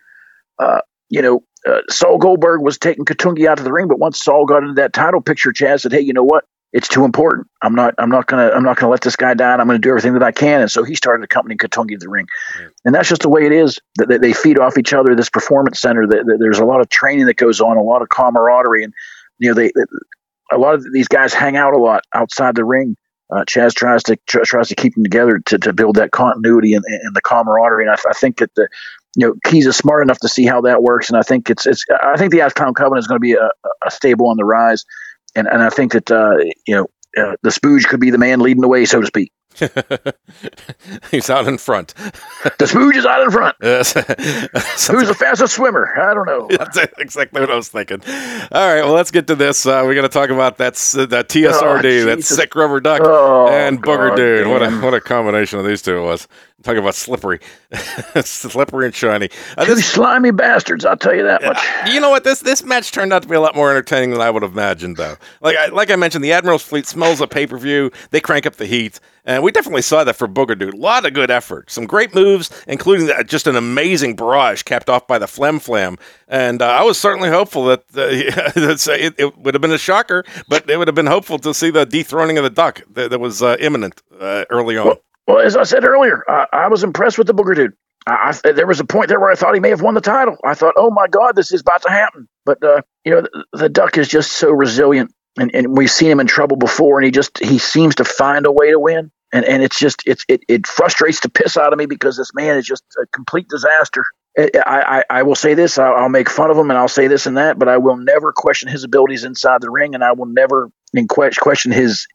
Uh, 0.58 0.82
you 1.08 1.22
know, 1.22 1.42
uh, 1.66 1.80
Saul 1.88 2.18
Goldberg 2.18 2.62
was 2.62 2.78
taking 2.78 3.04
Katungi 3.04 3.46
out 3.46 3.58
of 3.58 3.64
the 3.64 3.72
ring, 3.72 3.88
but 3.88 3.98
once 3.98 4.22
Saul 4.22 4.46
got 4.46 4.62
into 4.62 4.74
that 4.74 4.92
title 4.92 5.20
picture, 5.20 5.50
Chaz 5.50 5.80
said, 5.80 5.92
"Hey, 5.92 6.00
you 6.00 6.12
know 6.12 6.22
what? 6.24 6.44
It's 6.72 6.88
too 6.88 7.04
important. 7.04 7.48
I'm 7.62 7.74
not 7.74 7.94
I'm 7.98 8.08
not 8.08 8.26
gonna 8.26 8.48
I'm 8.48 8.62
not 8.62 8.78
gonna 8.78 8.90
let 8.90 9.02
this 9.02 9.16
guy 9.16 9.34
down. 9.34 9.60
I'm 9.60 9.66
gonna 9.66 9.78
do 9.78 9.90
everything 9.90 10.14
that 10.14 10.22
I 10.22 10.32
can." 10.32 10.62
And 10.62 10.70
so 10.70 10.84
he 10.84 10.94
started 10.94 11.22
accompanying 11.24 11.58
Katungi 11.58 11.90
to 11.90 11.98
the 11.98 12.08
ring, 12.08 12.26
and 12.84 12.94
that's 12.94 13.08
just 13.08 13.22
the 13.22 13.28
way 13.28 13.44
it 13.44 13.52
is. 13.52 13.78
That 13.96 14.20
they, 14.20 14.32
feed 14.32 14.58
off 14.58 14.78
each 14.78 14.92
other. 14.92 15.14
This 15.14 15.28
performance 15.28 15.80
center, 15.80 16.06
that 16.06 16.38
there's 16.40 16.58
a 16.58 16.64
lot 16.64 16.80
of 16.80 16.88
training 16.88 17.26
that 17.26 17.36
goes 17.36 17.60
on, 17.60 17.76
a 17.76 17.82
lot 17.82 18.02
of 18.02 18.08
camaraderie, 18.08 18.84
and 18.84 18.94
you 19.38 19.48
know 19.48 19.54
they. 19.54 19.68
they 19.68 19.82
a 20.50 20.58
lot 20.58 20.74
of 20.74 20.84
these 20.92 21.08
guys 21.08 21.32
hang 21.32 21.56
out 21.56 21.72
a 21.72 21.78
lot 21.78 22.02
outside 22.14 22.54
the 22.56 22.64
ring 22.64 22.94
uh, 23.32 23.44
Chaz 23.44 23.74
tries 23.74 24.02
to 24.04 24.16
tr- 24.26 24.42
tries 24.44 24.68
to 24.68 24.74
keep 24.74 24.94
them 24.94 25.04
together 25.04 25.40
to, 25.46 25.58
to 25.58 25.72
build 25.72 25.96
that 25.96 26.10
continuity 26.10 26.74
and, 26.74 26.84
and 26.84 27.16
the 27.16 27.22
camaraderie. 27.22 27.86
And 27.86 27.90
I, 27.90 28.10
I 28.10 28.12
think 28.12 28.38
that 28.38 28.54
the 28.54 28.68
you 29.16 29.26
know 29.26 29.34
Keys 29.44 29.66
is 29.66 29.76
smart 29.76 30.02
enough 30.02 30.18
to 30.20 30.28
see 30.28 30.44
how 30.44 30.60
that 30.62 30.82
works. 30.82 31.08
And 31.08 31.18
I 31.18 31.22
think 31.22 31.48
it's 31.48 31.66
it's 31.66 31.84
I 32.02 32.16
think 32.16 32.32
the 32.32 32.40
Ashtown 32.40 32.74
Covenant 32.74 33.00
is 33.00 33.06
going 33.06 33.16
to 33.16 33.20
be 33.20 33.32
a, 33.32 33.50
a 33.86 33.90
stable 33.90 34.28
on 34.28 34.36
the 34.36 34.44
rise. 34.44 34.84
And 35.36 35.48
and 35.48 35.62
I 35.62 35.70
think 35.70 35.92
that 35.92 36.10
uh, 36.10 36.36
you 36.66 36.74
know 36.76 36.86
uh, 37.16 37.36
the 37.42 37.50
Spooge 37.50 37.86
could 37.88 38.00
be 38.00 38.10
the 38.10 38.18
man 38.18 38.40
leading 38.40 38.60
the 38.60 38.68
way, 38.68 38.84
so 38.84 39.00
to 39.00 39.06
speak. 39.06 39.32
He's 41.10 41.30
out 41.30 41.46
in 41.46 41.58
front. 41.58 41.94
The 41.94 42.64
Spooge 42.66 42.96
is 42.96 43.06
out 43.06 43.22
in 43.22 43.30
front. 43.30 43.56
Yes. 43.62 43.92
Who's 44.88 45.08
the 45.08 45.14
fastest 45.18 45.54
swimmer? 45.54 45.92
I 45.98 46.14
don't 46.14 46.26
know. 46.26 46.48
That's 46.48 46.76
exactly 46.98 47.40
what 47.40 47.50
I 47.50 47.54
was 47.56 47.68
thinking. 47.68 48.00
All 48.06 48.74
right, 48.74 48.82
well, 48.82 48.92
let's 48.92 49.10
get 49.10 49.26
to 49.28 49.34
this. 49.34 49.64
Uh, 49.66 49.82
we're 49.84 49.94
going 49.94 50.02
to 50.02 50.08
talk 50.12 50.30
about 50.30 50.58
that 50.58 50.74
s- 50.74 50.92
that 50.92 51.28
TSRD, 51.28 52.04
that 52.06 52.22
sick 52.24 52.54
rubber 52.54 52.80
duck, 52.80 53.00
Oh, 53.04 53.48
and 53.48 53.82
Booger 53.82 54.08
God 54.10 54.16
Dude. 54.16 54.46
What 54.48 54.62
a 54.62 54.70
what 54.80 54.94
a 54.94 55.00
combination 55.00 55.58
of 55.58 55.64
these 55.66 55.80
two 55.82 55.96
it 55.98 56.02
was. 56.02 56.28
Talk 56.62 56.76
about 56.76 56.94
slippery, 56.94 57.40
slippery 58.24 58.86
and 58.86 58.94
shiny. 58.94 59.30
Uh, 59.56 59.64
Two 59.64 59.76
slimy 59.76 60.30
bastards, 60.30 60.84
I'll 60.84 60.96
tell 60.96 61.14
you 61.14 61.24
that 61.24 61.42
much. 61.42 61.58
you 61.92 62.00
know 62.00 62.10
what? 62.10 62.22
This 62.24 62.40
this 62.40 62.62
match 62.64 62.92
turned 62.92 63.12
out 63.12 63.22
to 63.22 63.28
be 63.28 63.34
a 63.34 63.40
lot 63.40 63.56
more 63.56 63.70
entertaining 63.70 64.10
than 64.10 64.20
I 64.20 64.30
would 64.30 64.42
have 64.42 64.52
imagined, 64.52 64.96
though. 64.96 65.16
Like 65.40 65.56
I, 65.56 65.66
like 65.66 65.90
I 65.90 65.96
mentioned, 65.96 66.22
the 66.24 66.32
Admiral's 66.32 66.62
Fleet 66.62 66.86
smells 66.86 67.20
a 67.20 67.26
pay 67.26 67.46
per 67.46 67.58
view. 67.58 67.90
They 68.10 68.20
crank 68.20 68.46
up 68.46 68.56
the 68.56 68.66
heat, 68.66 69.00
and 69.24 69.41
we 69.42 69.52
definitely 69.52 69.82
saw 69.82 70.04
that 70.04 70.16
for 70.16 70.28
Booger 70.28 70.58
Dude. 70.58 70.74
A 70.74 70.76
lot 70.76 71.04
of 71.04 71.12
good 71.12 71.30
effort, 71.30 71.70
some 71.70 71.86
great 71.86 72.14
moves, 72.14 72.50
including 72.66 73.06
that, 73.06 73.26
just 73.26 73.46
an 73.46 73.56
amazing 73.56 74.16
barrage 74.16 74.62
capped 74.62 74.88
off 74.88 75.06
by 75.06 75.18
the 75.18 75.26
Flem 75.26 75.58
Flam. 75.58 75.98
And 76.28 76.62
uh, 76.62 76.66
I 76.66 76.82
was 76.82 76.98
certainly 76.98 77.28
hopeful 77.28 77.66
that 77.66 77.80
uh, 77.96 78.02
it, 78.92 79.14
it 79.18 79.38
would 79.38 79.54
have 79.54 79.60
been 79.60 79.72
a 79.72 79.78
shocker, 79.78 80.24
but 80.48 80.68
it 80.68 80.76
would 80.76 80.88
have 80.88 80.94
been 80.94 81.06
hopeful 81.06 81.38
to 81.40 81.54
see 81.54 81.70
the 81.70 81.84
dethroning 81.84 82.38
of 82.38 82.44
the 82.44 82.50
duck 82.50 82.82
that, 82.92 83.10
that 83.10 83.20
was 83.20 83.42
uh, 83.42 83.56
imminent 83.60 84.02
uh, 84.18 84.44
early 84.50 84.76
on. 84.76 84.96
Well, 85.26 85.38
as 85.38 85.56
I 85.56 85.62
said 85.62 85.84
earlier, 85.84 86.24
I, 86.28 86.46
I 86.52 86.68
was 86.68 86.82
impressed 86.82 87.18
with 87.18 87.26
the 87.26 87.34
Booger 87.34 87.54
dude. 87.54 87.72
I, 88.06 88.36
I, 88.44 88.52
there 88.52 88.66
was 88.66 88.80
a 88.80 88.84
point 88.84 89.08
there 89.08 89.20
where 89.20 89.30
I 89.30 89.34
thought 89.34 89.54
he 89.54 89.60
may 89.60 89.70
have 89.70 89.82
won 89.82 89.94
the 89.94 90.00
title. 90.00 90.36
I 90.44 90.54
thought, 90.54 90.74
oh 90.76 90.90
my 90.90 91.06
God, 91.06 91.36
this 91.36 91.52
is 91.52 91.60
about 91.60 91.82
to 91.82 91.90
happen. 91.90 92.28
But 92.44 92.62
uh, 92.62 92.82
you 93.04 93.12
know, 93.12 93.22
the, 93.22 93.44
the 93.52 93.68
Duck 93.68 93.98
is 93.98 94.08
just 94.08 94.32
so 94.32 94.50
resilient, 94.50 95.14
and, 95.38 95.54
and 95.54 95.76
we've 95.76 95.90
seen 95.90 96.10
him 96.10 96.20
in 96.20 96.26
trouble 96.26 96.56
before, 96.56 96.98
and 96.98 97.04
he 97.04 97.12
just 97.12 97.38
he 97.38 97.58
seems 97.58 97.96
to 97.96 98.04
find 98.04 98.46
a 98.46 98.52
way 98.52 98.70
to 98.70 98.78
win. 98.78 99.12
And 99.32 99.44
and 99.44 99.62
it's 99.62 99.78
just 99.78 100.02
it's 100.06 100.24
it, 100.28 100.42
it 100.48 100.66
frustrates 100.66 101.20
the 101.20 101.30
piss 101.30 101.56
out 101.56 101.72
of 101.72 101.78
me 101.78 101.86
because 101.86 102.16
this 102.16 102.34
man 102.34 102.56
is 102.56 102.66
just 102.66 102.84
a 103.02 103.06
complete 103.14 103.48
disaster. 103.48 104.04
I, 104.38 104.50
I, 104.66 105.04
I 105.18 105.22
will 105.22 105.34
say 105.34 105.54
this: 105.54 105.78
I'll, 105.78 105.94
I'll 105.94 106.08
make 106.08 106.30
fun 106.30 106.50
of 106.50 106.56
him, 106.56 106.70
and 106.70 106.78
I'll 106.78 106.88
say 106.88 107.06
this 107.06 107.26
and 107.26 107.36
that, 107.36 107.58
but 107.58 107.68
I 107.68 107.78
will 107.78 107.96
never 107.96 108.32
question 108.32 108.68
his 108.68 108.84
abilities 108.84 109.24
inside 109.24 109.60
the 109.60 109.70
ring, 109.70 109.94
and 109.94 110.02
I 110.02 110.12
will 110.12 110.26
never 110.26 110.70
question 111.38 111.72
his 111.72 112.06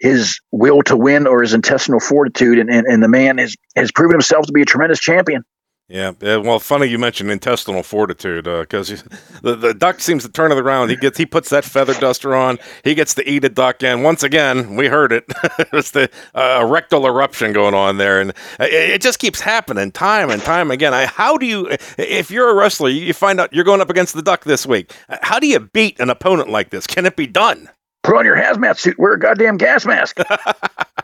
his 0.00 0.40
will 0.50 0.82
to 0.82 0.96
win 0.96 1.26
or 1.26 1.42
his 1.42 1.54
intestinal 1.54 2.00
fortitude. 2.00 2.58
And, 2.58 2.70
and, 2.70 2.86
and 2.86 3.02
the 3.02 3.08
man 3.08 3.38
has, 3.38 3.54
has 3.76 3.92
proven 3.92 4.14
himself 4.14 4.46
to 4.46 4.52
be 4.52 4.62
a 4.62 4.64
tremendous 4.64 4.98
champion. 4.98 5.44
Yeah, 5.90 6.12
yeah, 6.20 6.36
well, 6.36 6.60
funny 6.60 6.86
you 6.86 7.00
mentioned 7.00 7.32
intestinal 7.32 7.82
fortitude 7.82 8.44
because 8.44 9.02
the 9.42 9.56
the 9.56 9.74
duck 9.74 9.98
seems 9.98 10.22
to 10.22 10.28
turn 10.28 10.52
it 10.52 10.58
around. 10.58 10.90
He 10.90 10.94
gets 10.94 11.18
he 11.18 11.26
puts 11.26 11.50
that 11.50 11.64
feather 11.64 11.94
duster 11.94 12.32
on. 12.32 12.60
He 12.84 12.94
gets 12.94 13.12
to 13.14 13.28
eat 13.28 13.44
a 13.44 13.48
duck, 13.48 13.82
and 13.82 14.04
once 14.04 14.22
again, 14.22 14.76
we 14.76 14.86
heard 14.86 15.12
it. 15.12 15.24
it's 15.72 15.90
the 15.90 16.08
uh, 16.32 16.64
rectal 16.64 17.08
eruption 17.08 17.52
going 17.52 17.74
on 17.74 17.96
there, 17.96 18.20
and 18.20 18.30
it, 18.60 18.72
it 18.72 19.02
just 19.02 19.18
keeps 19.18 19.40
happening 19.40 19.90
time 19.90 20.30
and 20.30 20.40
time 20.40 20.70
again. 20.70 20.94
I, 20.94 21.06
how 21.06 21.36
do 21.36 21.44
you, 21.44 21.76
if 21.98 22.30
you're 22.30 22.50
a 22.50 22.54
wrestler, 22.54 22.88
you 22.88 23.12
find 23.12 23.40
out 23.40 23.52
you're 23.52 23.64
going 23.64 23.80
up 23.80 23.90
against 23.90 24.14
the 24.14 24.22
duck 24.22 24.44
this 24.44 24.64
week? 24.64 24.94
How 25.22 25.40
do 25.40 25.48
you 25.48 25.58
beat 25.58 25.98
an 25.98 26.08
opponent 26.08 26.50
like 26.50 26.70
this? 26.70 26.86
Can 26.86 27.04
it 27.04 27.16
be 27.16 27.26
done? 27.26 27.68
Put 28.04 28.16
on 28.16 28.24
your 28.24 28.36
hazmat 28.36 28.78
suit, 28.78 28.96
wear 28.96 29.14
a 29.14 29.18
goddamn 29.18 29.56
gas 29.56 29.84
mask. 29.84 30.18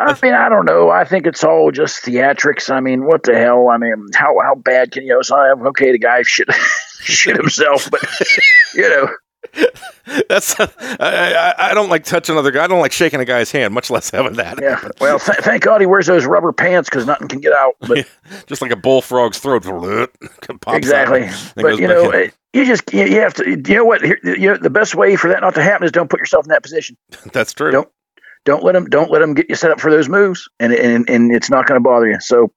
I 0.00 0.18
mean, 0.22 0.34
I 0.34 0.48
don't 0.48 0.64
know. 0.64 0.90
I 0.90 1.04
think 1.04 1.26
it's 1.26 1.44
all 1.44 1.70
just 1.70 2.02
theatrics. 2.04 2.70
I 2.70 2.80
mean, 2.80 3.04
what 3.04 3.22
the 3.22 3.34
hell? 3.36 3.68
I 3.68 3.76
mean, 3.76 4.06
how 4.14 4.38
how 4.42 4.54
bad 4.54 4.92
can 4.92 5.02
you 5.04 5.10
know? 5.14 5.22
So, 5.22 5.36
I'm 5.36 5.66
okay, 5.68 5.92
the 5.92 5.98
guy 5.98 6.22
shit 6.22 6.48
shit 7.00 7.36
himself, 7.36 7.90
but 7.90 8.02
you 8.74 8.88
know, 8.88 9.08
That's 10.28 10.58
I, 10.58 10.66
I, 11.00 11.54
I 11.70 11.74
don't 11.74 11.88
like 11.88 12.04
touching 12.04 12.34
another 12.34 12.50
guy. 12.50 12.64
I 12.64 12.66
don't 12.66 12.80
like 12.80 12.92
shaking 12.92 13.20
a 13.20 13.24
guy's 13.24 13.50
hand, 13.50 13.72
much 13.72 13.90
less 13.90 14.10
having 14.10 14.34
that. 14.34 14.58
yeah. 14.60 14.88
Well, 15.00 15.18
th- 15.18 15.38
thank 15.38 15.62
God 15.62 15.80
he 15.80 15.86
wears 15.86 16.06
those 16.06 16.26
rubber 16.26 16.52
pants 16.52 16.88
because 16.90 17.06
nothing 17.06 17.28
can 17.28 17.40
get 17.40 17.52
out. 17.52 17.74
But 17.80 18.06
just 18.46 18.60
like 18.60 18.70
a 18.70 18.76
bullfrog's 18.76 19.38
throat. 19.38 19.64
Exactly. 20.68 21.28
But 21.56 21.78
you 21.78 21.88
know, 21.88 22.10
it- 22.10 22.34
you 22.52 22.64
just 22.66 22.92
you, 22.92 23.04
you 23.04 23.20
have 23.20 23.34
to. 23.34 23.48
You 23.48 23.74
know 23.76 23.84
what? 23.84 24.02
Here, 24.02 24.18
you 24.24 24.48
know, 24.48 24.56
the 24.56 24.70
best 24.70 24.94
way 24.96 25.14
for 25.16 25.28
that 25.28 25.40
not 25.40 25.54
to 25.54 25.62
happen 25.62 25.84
is 25.84 25.92
don't 25.92 26.10
put 26.10 26.18
yourself 26.20 26.44
in 26.46 26.48
that 26.50 26.62
position. 26.62 26.96
that's 27.32 27.52
true. 27.54 27.70
don't- 27.70 27.88
don't 28.44 28.62
let 28.62 28.72
them 28.72 28.86
don't 28.86 29.10
let 29.10 29.20
them 29.20 29.34
get 29.34 29.48
you 29.48 29.54
set 29.54 29.70
up 29.70 29.80
for 29.80 29.90
those 29.90 30.08
moves 30.08 30.48
and 30.58 30.72
and, 30.72 31.08
and 31.08 31.32
it's 31.32 31.50
not 31.50 31.66
going 31.66 31.80
to 31.80 31.82
bother 31.82 32.08
you. 32.08 32.20
So 32.20 32.52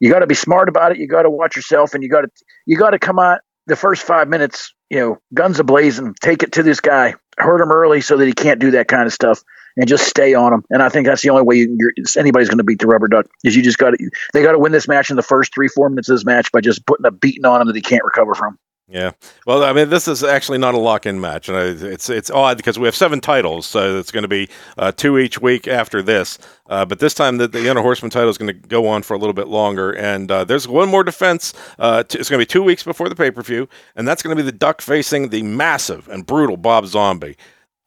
you 0.00 0.10
got 0.10 0.20
to 0.20 0.26
be 0.26 0.34
smart 0.34 0.68
about 0.68 0.92
it. 0.92 0.98
You 0.98 1.08
got 1.08 1.22
to 1.22 1.30
watch 1.30 1.56
yourself 1.56 1.94
and 1.94 2.02
you 2.02 2.08
got 2.08 2.22
to 2.22 2.28
you 2.66 2.76
got 2.76 2.90
to 2.90 2.98
come 2.98 3.18
out 3.18 3.40
the 3.66 3.76
first 3.76 4.02
five 4.02 4.28
minutes 4.28 4.74
you 4.90 4.98
know 4.98 5.18
guns 5.32 5.58
ablazing 5.58 6.14
take 6.16 6.42
it 6.42 6.52
to 6.52 6.62
this 6.62 6.80
guy 6.80 7.14
hurt 7.38 7.60
him 7.60 7.72
early 7.72 8.00
so 8.00 8.16
that 8.16 8.26
he 8.26 8.32
can't 8.32 8.60
do 8.60 8.72
that 8.72 8.88
kind 8.88 9.06
of 9.06 9.12
stuff 9.12 9.42
and 9.76 9.88
just 9.88 10.06
stay 10.06 10.34
on 10.34 10.52
him 10.52 10.64
and 10.70 10.82
i 10.82 10.88
think 10.88 11.06
that's 11.06 11.22
the 11.22 11.30
only 11.30 11.42
way 11.42 11.56
you, 11.56 11.90
anybody's 12.16 12.48
going 12.48 12.58
to 12.58 12.64
beat 12.64 12.78
the 12.78 12.86
rubber 12.86 13.08
duck 13.08 13.26
is 13.42 13.56
you 13.56 13.62
just 13.62 13.78
got 13.78 13.90
to 13.90 14.10
they 14.32 14.42
got 14.42 14.52
to 14.52 14.58
win 14.58 14.72
this 14.72 14.86
match 14.86 15.10
in 15.10 15.16
the 15.16 15.22
first 15.22 15.54
three 15.54 15.68
four 15.68 15.88
minutes 15.88 16.08
of 16.08 16.16
this 16.16 16.24
match 16.24 16.52
by 16.52 16.60
just 16.60 16.86
putting 16.86 17.06
a 17.06 17.10
beating 17.10 17.44
on 17.44 17.60
him 17.60 17.66
that 17.66 17.76
he 17.76 17.82
can't 17.82 18.04
recover 18.04 18.34
from 18.34 18.58
Yeah. 18.86 19.12
Well, 19.46 19.64
I 19.64 19.72
mean, 19.72 19.88
this 19.88 20.06
is 20.06 20.22
actually 20.22 20.58
not 20.58 20.74
a 20.74 20.78
lock-in 20.78 21.18
match, 21.18 21.48
and 21.48 21.56
it's 21.82 22.10
it's 22.10 22.30
odd 22.30 22.58
because 22.58 22.78
we 22.78 22.84
have 22.86 22.94
seven 22.94 23.18
titles, 23.18 23.64
so 23.64 23.98
it's 23.98 24.10
going 24.10 24.22
to 24.24 24.28
be 24.28 24.50
uh, 24.76 24.92
two 24.92 25.18
each 25.18 25.40
week 25.40 25.66
after 25.66 26.02
this. 26.02 26.38
Uh, 26.68 26.84
but 26.84 26.98
this 26.98 27.14
time, 27.14 27.38
the, 27.38 27.48
the 27.48 27.66
Inner 27.66 27.80
Horseman 27.80 28.10
title 28.10 28.28
is 28.28 28.36
going 28.36 28.48
to 28.48 28.68
go 28.68 28.86
on 28.86 29.02
for 29.02 29.14
a 29.14 29.18
little 29.18 29.32
bit 29.32 29.48
longer, 29.48 29.92
and 29.92 30.30
uh, 30.30 30.44
there's 30.44 30.68
one 30.68 30.90
more 30.90 31.02
defense. 31.02 31.54
Uh, 31.78 32.02
t- 32.02 32.18
it's 32.18 32.28
going 32.28 32.38
to 32.38 32.42
be 32.42 32.46
two 32.46 32.62
weeks 32.62 32.82
before 32.82 33.08
the 33.08 33.16
pay-per-view, 33.16 33.66
and 33.96 34.06
that's 34.06 34.22
going 34.22 34.36
to 34.36 34.42
be 34.42 34.44
the 34.46 34.56
Duck 34.56 34.82
facing 34.82 35.30
the 35.30 35.42
massive 35.42 36.06
and 36.08 36.26
brutal 36.26 36.58
Bob 36.58 36.86
Zombie. 36.86 37.36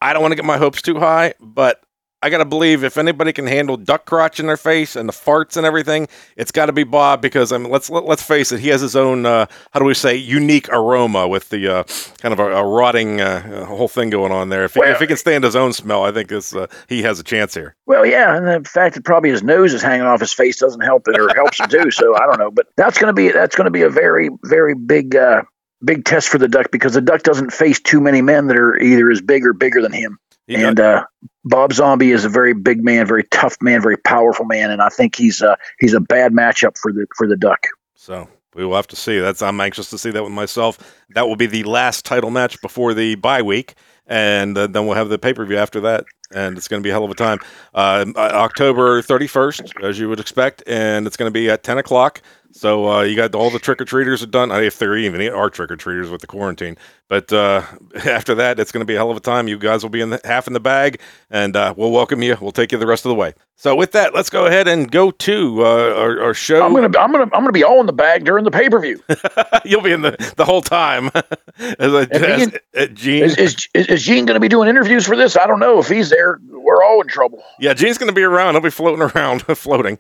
I 0.02 0.14
don't 0.14 0.24
want 0.24 0.32
to 0.32 0.36
get 0.36 0.46
my 0.46 0.58
hopes 0.58 0.82
too 0.82 0.98
high, 0.98 1.36
but 1.40 1.84
I 2.24 2.32
gotta 2.32 2.46
believe 2.46 2.84
if 2.84 2.98
anybody 2.98 3.32
can 3.32 3.46
handle 3.46 3.78
duck 3.78 4.06
crotch 4.06 4.40
in 4.40 4.48
their 4.48 4.58
face 4.58 4.96
and 4.96 5.08
the 5.08 5.14
farts 5.14 5.56
and 5.56 5.66
everything, 5.68 6.08
it's 6.36 6.52
got 6.52 6.66
to 6.66 6.74
be 6.74 6.84
Bob 6.84 7.22
because 7.22 7.52
I 7.52 7.60
mean, 7.60 7.72
let's 7.72 7.92
let, 7.92 8.06
let's 8.06 8.24
face 8.24 8.52
it, 8.52 8.60
he 8.60 8.70
has 8.70 8.82
his 8.82 8.96
own 8.96 9.26
uh, 9.26 9.46
how 9.72 9.80
do 9.80 9.86
we 9.86 9.94
say 9.94 10.16
unique 10.16 10.68
aroma 10.70 11.28
with 11.28 11.50
the 11.50 11.68
uh, 11.68 11.84
kind 12.20 12.34
of 12.34 12.40
a, 12.40 12.56
a 12.56 12.66
rotting 12.68 13.22
uh, 13.22 13.66
whole 13.66 13.88
thing 13.88 14.10
going 14.10 14.32
on 14.32 14.50
there. 14.50 14.64
If, 14.64 14.74
he, 14.74 14.80
Well- 14.80 14.92
if 14.92 15.00
he 15.00 15.06
can 15.06 15.18
stand 15.18 15.44
his 15.44 15.56
own 15.56 15.74
smell, 15.74 16.04
I 16.04 16.12
think 16.12 16.30
this 16.30 16.56
uh, 16.56 16.66
he 16.90 17.04
has 17.04 17.20
a 17.20 17.24
chance 17.24 17.54
here. 17.54 17.76
Well, 17.86 18.04
yeah, 18.06 18.36
and 18.36 18.48
the 18.48 18.68
fact 18.68 18.96
that 18.96 19.06
probably 19.06 19.30
his 19.30 19.44
nose 19.44 19.74
is 19.74 19.84
hanging 19.84 20.08
off 20.08 20.20
his 20.20 20.34
face 20.34 20.58
doesn't 20.58 20.82
help 20.82 21.08
it, 21.08 21.20
or 21.20 21.34
helps 21.36 21.60
him 21.60 21.70
too. 21.70 21.92
So 21.92 22.16
I 22.16 22.26
don't 22.26 22.40
know, 22.40 22.50
but 22.50 22.66
that's 22.76 22.98
going 22.98 23.10
to 23.10 23.14
be 23.14 23.32
that's 23.32 23.56
to 23.56 23.70
be 23.70 23.84
a 23.84 23.90
very 23.90 24.30
very 24.44 24.74
big 24.74 25.16
uh, 25.16 25.44
big 25.84 26.04
test 26.06 26.30
for 26.30 26.40
the 26.40 26.48
duck 26.48 26.72
because 26.72 26.94
the 26.94 27.02
duck 27.02 27.22
doesn't 27.22 27.52
face 27.54 27.80
too 27.80 28.02
many 28.02 28.22
men 28.22 28.48
that 28.48 28.58
are 28.58 28.76
either 28.78 29.12
as 29.12 29.22
big 29.22 29.46
or 29.46 29.54
bigger 29.54 29.82
than 29.82 29.92
him. 29.92 30.18
And 30.50 30.80
uh, 30.80 31.06
Bob 31.48 31.74
Zombie 31.74 32.12
is 32.12 32.26
a 32.26 32.30
very 32.30 32.54
big 32.54 32.84
man, 32.84 33.06
very 33.06 33.24
tough 33.26 33.58
man, 33.62 33.82
very 33.82 33.98
powerful 33.98 34.46
man, 34.46 34.72
and 34.72 34.82
I 34.82 34.90
think 34.90 35.16
he's 35.16 35.42
uh, 35.42 35.56
he's 35.80 35.94
a 35.94 36.00
bad 36.00 36.34
matchup 36.34 36.78
for 36.78 36.92
the 36.92 37.08
for 37.16 37.28
the 37.28 37.38
duck. 37.38 37.68
So 37.96 38.28
we 38.54 38.66
will 38.66 38.76
have 38.76 38.88
to 38.88 38.96
see. 38.96 39.20
That's 39.20 39.42
I'm 39.42 39.60
anxious 39.62 39.90
to 39.92 39.98
see 39.98 40.12
that 40.12 40.24
with 40.24 40.34
myself. 40.34 40.78
That 41.12 41.28
will 41.28 41.36
be 41.36 41.46
the 41.46 41.64
last 41.64 42.06
title 42.06 42.32
match 42.32 42.62
before 42.62 42.94
the 42.94 43.16
bye 43.16 43.42
week, 43.42 43.76
and 44.06 44.58
uh, 44.58 44.68
then 44.68 44.86
we'll 44.86 44.96
have 44.96 45.10
the 45.10 45.20
pay 45.20 45.34
per 45.34 45.46
view 45.46 45.58
after 45.58 45.80
that, 45.82 46.06
and 46.34 46.58
it's 46.58 46.68
going 46.68 46.82
to 46.82 46.84
be 46.84 46.90
a 46.90 46.94
hell 46.94 47.06
of 47.06 47.12
a 47.12 47.16
time. 47.16 47.40
Uh, 47.74 48.06
October 48.16 49.02
31st, 49.02 49.84
as 49.84 50.00
you 50.00 50.10
would 50.10 50.20
expect, 50.20 50.64
and 50.68 51.08
it's 51.08 51.18
going 51.18 51.30
to 51.30 51.34
be 51.34 51.50
at 51.50 51.64
10 51.64 51.78
o'clock. 51.78 52.22
So 52.52 52.90
uh, 52.90 53.02
you 53.04 53.16
got 53.16 53.36
all 53.36 53.52
the 53.52 53.60
trick 53.60 53.82
or 53.82 53.86
treaters 53.86 54.24
are 54.24 54.28
done. 54.28 54.52
uh, 54.52 54.56
If 54.56 54.80
there 54.80 54.98
even 54.98 55.22
are 55.30 55.50
trick 55.50 55.70
or 55.72 55.76
treaters 55.76 56.10
with 56.10 56.22
the 56.22 56.28
quarantine, 56.28 56.78
but 57.10 57.32
uh, 57.32 57.64
after 58.06 58.36
that, 58.36 58.60
it's 58.60 58.72
going 58.72 58.82
to 58.82 58.86
be 58.86 58.96
a 58.96 58.98
hell 58.98 59.12
of 59.12 59.18
a 59.18 59.22
time. 59.22 59.48
You 59.48 59.58
guys 59.58 59.84
will 59.84 59.90
be 59.90 60.02
in 60.02 60.12
the, 60.12 60.22
half 60.24 60.48
in 60.48 60.54
the 60.54 60.60
bag, 60.60 61.00
and 61.30 61.56
uh, 61.56 61.74
we'll 61.78 61.92
welcome 61.92 62.22
you. 62.22 62.38
We'll 62.40 62.52
take 62.52 62.72
you 62.72 62.78
the 62.78 62.88
rest 62.88 63.06
of 63.06 63.10
the 63.10 63.16
way. 63.16 63.34
So 63.60 63.76
with 63.76 63.92
that, 63.94 64.14
let's 64.14 64.30
go 64.30 64.46
ahead 64.46 64.68
and 64.68 64.92
go 64.92 65.10
to 65.10 65.66
uh, 65.66 65.94
our, 65.96 66.22
our 66.22 66.34
show. 66.36 66.64
I'm 66.64 66.74
gonna 66.76 66.96
I'm 67.00 67.12
gonna 67.12 67.24
I'm 67.24 67.42
gonna 67.42 67.52
be 67.52 67.64
all 67.64 67.80
in 67.80 67.88
the 67.88 67.94
bag 67.94 68.24
during 68.24 68.44
the 68.44 68.52
pay 68.52 68.70
per 68.70 68.80
view. 68.80 69.02
You'll 69.66 69.82
be 69.82 69.92
in 69.92 70.02
the 70.04 70.16
the 70.38 70.46
whole 70.46 70.62
time. 70.62 71.10
as 71.80 71.92
a, 71.92 72.08
as, 72.12 72.54
uh, 72.78 72.86
Gene, 72.94 73.24
Is, 73.24 73.36
is 73.36 73.68
is 73.74 74.04
Gene 74.04 74.26
going 74.26 74.36
to 74.36 74.40
be 74.40 74.48
doing 74.48 74.70
interviews 74.70 75.08
for 75.08 75.16
this? 75.16 75.36
I 75.36 75.48
don't 75.48 75.60
know. 75.60 75.80
If 75.80 75.88
he's 75.88 76.12
there, 76.12 76.40
we're 76.50 76.84
all 76.84 77.02
in 77.02 77.08
trouble. 77.08 77.44
yeah, 77.60 77.74
Gene's 77.74 77.98
going 77.98 78.10
to 78.10 78.16
be 78.16 78.22
around. 78.22 78.54
He'll 78.54 78.62
be 78.62 78.70
floating 78.70 79.10
around, 79.16 79.42
floating 79.58 79.98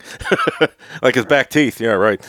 like 1.01 1.15
his 1.15 1.25
back 1.25 1.49
teeth. 1.49 1.81
Yeah, 1.81 1.93
right. 1.93 2.23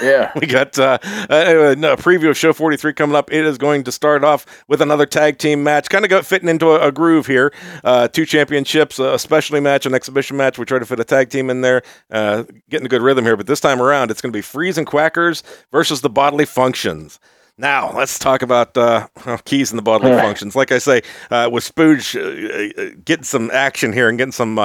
Yeah. 0.00 0.30
we 0.36 0.46
got 0.46 0.78
uh, 0.78 0.98
a, 1.28 1.72
a 1.72 1.96
preview 1.96 2.30
of 2.30 2.36
show 2.36 2.52
43 2.52 2.92
coming 2.92 3.16
up. 3.16 3.32
It 3.32 3.44
is 3.44 3.58
going 3.58 3.82
to 3.82 3.90
start 3.90 4.17
off 4.24 4.64
with 4.68 4.80
another 4.80 5.06
tag 5.06 5.38
team 5.38 5.62
match, 5.62 5.88
kind 5.88 6.04
of 6.04 6.10
got 6.10 6.26
fitting 6.26 6.48
into 6.48 6.70
a, 6.70 6.88
a 6.88 6.92
groove 6.92 7.26
here. 7.26 7.52
Uh, 7.84 8.08
two 8.08 8.26
championships, 8.26 8.98
a 8.98 9.18
specialty 9.18 9.60
match, 9.60 9.86
an 9.86 9.94
exhibition 9.94 10.36
match. 10.36 10.58
We 10.58 10.64
try 10.64 10.78
to 10.78 10.86
fit 10.86 11.00
a 11.00 11.04
tag 11.04 11.30
team 11.30 11.50
in 11.50 11.60
there, 11.60 11.82
uh, 12.10 12.44
getting 12.68 12.86
a 12.86 12.88
good 12.90 13.02
rhythm 13.02 13.24
here. 13.24 13.36
But 13.36 13.46
this 13.46 13.60
time 13.60 13.80
around, 13.80 14.10
it's 14.10 14.20
going 14.20 14.32
to 14.32 14.36
be 14.36 14.42
Freeze 14.42 14.78
and 14.78 14.86
Quackers 14.86 15.42
versus 15.72 16.00
the 16.00 16.10
Bodily 16.10 16.44
Functions. 16.44 17.20
Now, 17.60 17.92
let's 17.92 18.20
talk 18.20 18.42
about 18.42 18.76
uh, 18.76 19.08
keys 19.44 19.72
in 19.72 19.76
the 19.76 19.82
bodily 19.82 20.12
functions. 20.12 20.54
Like 20.54 20.70
I 20.70 20.78
say, 20.78 21.02
uh, 21.32 21.50
with 21.52 21.64
Spooge 21.64 22.14
uh, 22.14 22.80
uh, 22.80 22.94
getting 23.04 23.24
some 23.24 23.50
action 23.50 23.92
here 23.92 24.08
and 24.08 24.16
getting 24.16 24.32
some 24.32 24.60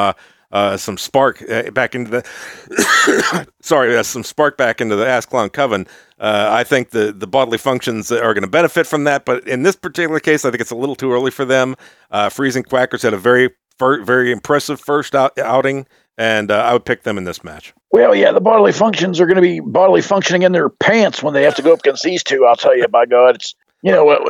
uh, 0.53 0.73
uh, 0.73 0.77
some 0.77 0.97
spark 0.97 1.43
uh, 1.49 1.71
back 1.71 1.95
into 1.95 2.09
the 2.11 3.47
sorry, 3.61 3.97
uh, 3.97 4.03
some 4.03 4.23
spark 4.23 4.57
back 4.57 4.81
into 4.81 4.95
the 4.95 5.07
Ass 5.07 5.25
Coven. 5.25 5.87
Uh, 6.19 6.49
I 6.51 6.63
think 6.63 6.91
the 6.91 7.11
the 7.11 7.27
bodily 7.27 7.57
functions 7.57 8.11
are 8.11 8.33
going 8.33 8.43
to 8.43 8.49
benefit 8.49 8.87
from 8.87 9.03
that, 9.05 9.25
but 9.25 9.47
in 9.47 9.63
this 9.63 9.75
particular 9.75 10.19
case, 10.19 10.45
I 10.45 10.51
think 10.51 10.61
it's 10.61 10.71
a 10.71 10.75
little 10.75 10.95
too 10.95 11.11
early 11.11 11.31
for 11.31 11.43
them. 11.43 11.75
Uh, 12.11 12.29
Freezing 12.29 12.63
Quackers 12.63 13.01
had 13.01 13.13
a 13.13 13.17
very 13.17 13.49
fir- 13.77 14.03
very 14.03 14.31
impressive 14.31 14.79
first 14.79 15.15
out- 15.15 15.37
outing, 15.37 15.85
and 16.17 16.51
uh, 16.51 16.55
I 16.55 16.73
would 16.73 16.85
pick 16.85 17.03
them 17.03 17.17
in 17.17 17.23
this 17.23 17.43
match. 17.43 17.73
Well, 17.91 18.15
yeah, 18.15 18.31
the 18.31 18.41
bodily 18.41 18.71
functions 18.71 19.19
are 19.19 19.25
going 19.25 19.35
to 19.35 19.41
be 19.41 19.59
bodily 19.59 20.01
functioning 20.01 20.43
in 20.43 20.51
their 20.51 20.69
pants 20.69 21.21
when 21.21 21.33
they 21.33 21.43
have 21.43 21.55
to 21.55 21.61
go 21.61 21.73
up 21.73 21.79
against 21.79 22.03
these 22.03 22.23
two. 22.23 22.45
I'll 22.45 22.55
tell 22.55 22.77
you, 22.77 22.87
by 22.87 23.05
God, 23.05 23.35
it's 23.35 23.55
you 23.81 23.91
know 23.91 24.05
what, 24.05 24.21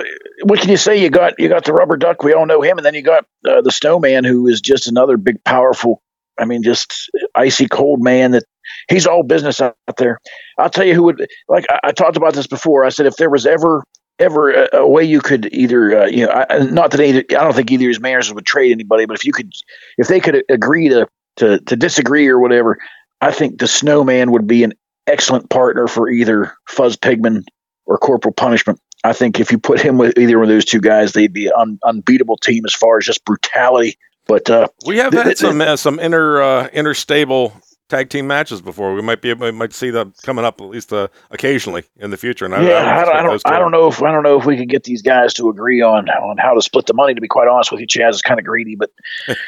what 0.43 0.59
can 0.59 0.69
you 0.69 0.77
say? 0.77 0.99
You 0.99 1.11
got 1.11 1.33
you 1.37 1.47
got 1.47 1.63
the 1.63 1.73
rubber 1.73 1.95
duck, 1.95 2.23
we 2.23 2.33
all 2.33 2.47
know 2.47 2.61
him, 2.61 2.77
and 2.77 2.85
then 2.85 2.95
you 2.95 3.03
got 3.03 3.25
uh, 3.47 3.61
the 3.61 3.71
snowman, 3.71 4.23
who 4.23 4.47
is 4.47 4.61
just 4.61 4.87
another 4.87 5.15
big, 5.15 5.43
powerful. 5.43 6.01
I 6.39 6.45
mean, 6.45 6.63
just 6.63 7.11
icy 7.35 7.67
cold 7.67 8.03
man 8.03 8.31
that 8.31 8.43
he's 8.89 9.07
all 9.07 9.23
business 9.23 9.61
out 9.61 9.75
there. 9.97 10.19
I'll 10.57 10.69
tell 10.69 10.85
you 10.85 10.95
who 10.95 11.03
would 11.03 11.27
like. 11.47 11.65
I, 11.69 11.79
I 11.85 11.91
talked 11.91 12.17
about 12.17 12.33
this 12.33 12.47
before. 12.47 12.85
I 12.85 12.89
said 12.89 13.05
if 13.05 13.15
there 13.17 13.29
was 13.29 13.45
ever 13.45 13.83
ever 14.19 14.51
a, 14.51 14.77
a 14.77 14.87
way 14.87 15.03
you 15.03 15.21
could 15.21 15.51
either 15.53 16.03
uh, 16.03 16.05
you 16.07 16.25
know 16.25 16.31
I, 16.31 16.59
not 16.59 16.91
that 16.91 17.01
either, 17.01 17.23
I 17.29 17.43
don't 17.43 17.55
think 17.55 17.71
either 17.71 17.85
of 17.85 17.89
his 17.89 17.99
managers 17.99 18.33
would 18.33 18.45
trade 18.45 18.71
anybody, 18.71 19.05
but 19.05 19.15
if 19.15 19.25
you 19.25 19.33
could 19.33 19.51
if 19.97 20.07
they 20.07 20.19
could 20.19 20.43
agree 20.49 20.89
to 20.89 21.07
to 21.37 21.59
to 21.59 21.75
disagree 21.75 22.27
or 22.27 22.39
whatever, 22.39 22.79
I 23.21 23.31
think 23.31 23.59
the 23.59 23.67
Snowman 23.67 24.31
would 24.31 24.47
be 24.47 24.63
an 24.63 24.73
excellent 25.07 25.49
partner 25.49 25.87
for 25.87 26.09
either 26.09 26.55
Fuzz 26.67 26.97
Pigman 26.97 27.43
or 27.85 27.97
Corporal 27.97 28.33
Punishment. 28.33 28.79
I 29.03 29.13
think 29.13 29.39
if 29.39 29.51
you 29.51 29.57
put 29.57 29.81
him 29.81 29.97
with 29.97 30.17
either 30.17 30.37
one 30.37 30.49
of 30.49 30.49
those 30.49 30.65
two 30.65 30.79
guys, 30.79 31.11
they'd 31.11 31.33
be 31.33 31.47
an 31.47 31.53
un, 31.57 31.79
unbeatable 31.83 32.37
team 32.37 32.63
as 32.65 32.73
far 32.73 32.97
as 32.97 33.05
just 33.05 33.25
brutality. 33.25 33.97
But 34.27 34.49
uh, 34.49 34.67
We 34.85 34.97
have 34.97 35.13
had 35.13 35.23
th- 35.23 35.37
some 35.37 35.59
uh, 35.61 35.75
some 35.75 35.99
inter 35.99 36.41
uh, 36.41 36.69
interstable 36.69 37.53
tag 37.89 38.09
team 38.09 38.25
matches 38.25 38.61
before. 38.61 38.93
We 38.93 39.01
might 39.01 39.21
be 39.21 39.33
we 39.33 39.51
might 39.51 39.73
see 39.73 39.89
them 39.89 40.13
coming 40.23 40.45
up 40.45 40.61
at 40.61 40.67
least 40.67 40.93
uh, 40.93 41.09
occasionally 41.31 41.83
in 41.97 42.09
the 42.11 42.17
future. 42.17 42.45
And 42.45 42.55
I, 42.55 42.63
yeah, 42.63 43.01
I, 43.01 43.05
don't, 43.05 43.15
I 43.15 43.21
don't. 43.21 43.41
I 43.45 43.59
don't 43.59 43.71
know 43.71 43.87
if 43.87 44.01
I 44.01 44.11
don't 44.11 44.23
know 44.23 44.39
if 44.39 44.45
we 44.45 44.57
can 44.57 44.67
get 44.67 44.83
these 44.83 45.01
guys 45.01 45.33
to 45.35 45.49
agree 45.49 45.81
on 45.81 46.09
on 46.09 46.37
how 46.37 46.53
to 46.53 46.61
split 46.61 46.85
the 46.85 46.93
money. 46.93 47.13
To 47.13 47.21
be 47.21 47.27
quite 47.27 47.47
honest 47.47 47.71
with 47.71 47.81
you, 47.81 47.87
Chaz 47.87 48.11
is 48.11 48.21
kind 48.21 48.39
of 48.39 48.45
greedy, 48.45 48.75
but 48.75 48.91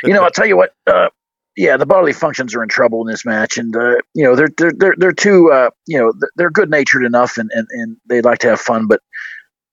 you 0.04 0.14
know, 0.14 0.24
I'll 0.24 0.32
tell 0.32 0.48
you 0.48 0.58
what. 0.58 0.74
Uh, 0.86 1.10
yeah, 1.58 1.78
the 1.78 1.86
bodily 1.86 2.12
functions 2.12 2.54
are 2.54 2.62
in 2.62 2.68
trouble 2.68 3.00
in 3.00 3.08
this 3.08 3.24
match, 3.24 3.58
and 3.58 3.74
uh, 3.78 3.96
you 4.14 4.26
know 4.26 4.36
they're 4.36 4.50
they're 4.58 4.74
they're, 4.74 4.96
they're 4.98 5.14
too 5.14 5.52
uh, 5.54 5.70
you 5.88 5.98
know 5.98 6.12
they're 6.36 6.52
good 6.52 6.70
natured 6.70 7.06
enough, 7.06 7.38
and, 7.38 7.50
and 7.54 7.66
and 7.72 7.96
they'd 8.10 8.26
like 8.26 8.40
to 8.40 8.50
have 8.50 8.60
fun, 8.60 8.88
but. 8.88 9.02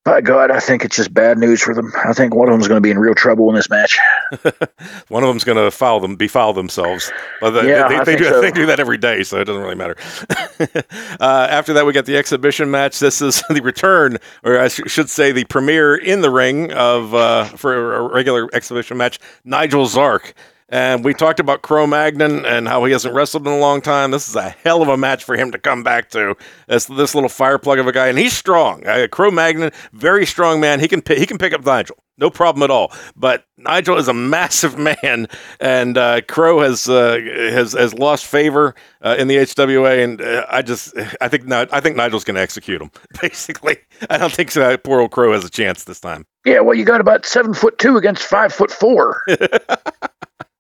By 0.05 0.21
God, 0.21 0.51
I 0.51 0.59
think 0.59 0.85
it's 0.85 0.97
just 0.97 1.15
bad 1.15 1.39
news 1.39 1.63
for 1.63 1.75
them. 1.75 1.93
I 2.05 2.13
think 2.13 2.35
one 2.35 2.49
of 2.49 2.53
them 2.53 2.61
is 2.61 2.67
going 2.67 2.79
to 2.79 2.83
be 2.83 2.91
in 2.91 2.99
real 2.99 3.15
trouble 3.15 3.49
in 3.51 3.55
this 3.55 3.71
match. 3.71 3.99
One 5.09 5.23
of 5.23 5.29
them's 5.29 5.45
going 5.45 5.59
to 5.59 5.71
foul 5.71 6.01
them, 6.01 6.17
befoul 6.17 6.55
themselves. 6.55 7.13
But 7.41 7.51
they, 7.51 7.69
Yeah, 7.69 7.87
they, 7.87 7.99
they 7.99 8.05
think 8.05 8.19
do, 8.19 8.25
so. 8.25 8.41
they 8.41 8.51
do 8.51 8.67
that 8.67 8.81
every 8.81 8.99
day, 8.99 9.23
so 9.23 9.39
it 9.39 9.45
doesn't 9.45 9.63
really 9.63 9.77
matter. 9.77 9.97
uh, 11.21 11.47
after 11.49 11.73
that, 11.75 11.87
we 11.87 11.93
got 11.93 12.07
the 12.07 12.17
exhibition 12.17 12.69
match. 12.69 12.99
This 12.99 13.23
is 13.23 13.45
the 13.49 13.61
return, 13.63 14.19
or 14.43 14.59
I 14.59 14.67
sh- 14.69 14.81
should 14.87 15.09
say, 15.09 15.31
the 15.31 15.45
premiere 15.45 15.95
in 15.95 16.21
the 16.21 16.31
ring 16.31 16.73
of 16.73 17.15
uh, 17.15 17.45
for 17.45 17.95
a 17.95 18.09
regular 18.09 18.49
exhibition 18.53 18.97
match. 18.97 19.21
Nigel 19.45 19.87
Zark. 19.87 20.35
And 20.73 21.05
we 21.05 21.13
talked 21.13 21.39
about 21.39 21.61
Cro 21.61 21.87
Magnon 21.87 22.47
and 22.47 22.67
how 22.67 22.83
he 22.85 22.93
hasn't 22.93 23.15
wrestled 23.15 23.47
in 23.47 23.53
a 23.53 23.59
long 23.59 23.83
time. 23.83 24.11
This 24.11 24.27
is 24.27 24.35
a 24.35 24.49
hell 24.49 24.81
of 24.81 24.89
a 24.89 24.97
match 24.97 25.23
for 25.23 25.37
him 25.37 25.53
to 25.53 25.59
come 25.59 25.83
back 25.83 26.09
to. 26.13 26.35
As 26.67 26.87
this 26.87 27.15
little 27.15 27.29
fireplug 27.29 27.79
of 27.79 27.87
a 27.87 27.93
guy, 27.93 28.07
and 28.09 28.19
he's 28.19 28.33
strong. 28.33 28.87
Uh, 28.87 29.07
Cro 29.07 29.31
Magnon, 29.31 29.71
very 29.93 30.25
strong 30.25 30.61
man. 30.61 30.81
He 30.81 30.89
can 30.89 31.03
he 31.07 31.27
can 31.27 31.37
pick 31.37 31.53
up 31.53 31.63
Nigel, 31.63 32.03
no 32.17 32.31
problem 32.31 32.63
at 32.63 32.71
all. 32.71 32.91
But 33.15 33.45
Nigel 33.59 33.99
is 33.99 34.09
a 34.09 34.15
massive 34.33 34.79
man, 34.79 35.29
and 35.61 35.99
uh, 35.99 36.23
Crow 36.23 36.61
has 36.61 36.89
uh, 36.89 37.19
has 37.51 37.75
has 37.75 37.93
lost 37.93 38.25
favor 38.25 38.75
uh, 39.03 39.17
in 39.19 39.29
the 39.29 39.37
HWA, 39.37 40.03
and 40.03 40.23
uh, 40.23 40.47
I 40.49 40.63
just 40.63 40.97
I 41.21 41.29
think 41.29 41.53
I 41.53 41.81
think 41.81 41.97
Nigel's 41.97 42.25
going 42.25 42.37
to 42.37 42.41
execute 42.41 42.81
him. 42.81 42.91
Basically, 43.21 43.77
I 44.09 44.17
don't 44.17 44.33
think 44.33 44.57
uh, 44.57 44.79
poor 44.79 45.03
old 45.03 45.11
Crow 45.11 45.35
has 45.35 45.45
a 45.45 45.51
chance 45.51 45.85
this 45.85 46.01
time. 46.01 46.25
Yeah, 46.47 46.61
well, 46.61 46.75
you 46.75 46.87
got 46.87 47.03
about 47.03 47.27
seven 47.27 47.53
foot 47.53 47.79
two 47.79 47.99
against 47.99 48.23
five 48.23 48.55
foot 48.55 48.71
four. 48.71 49.21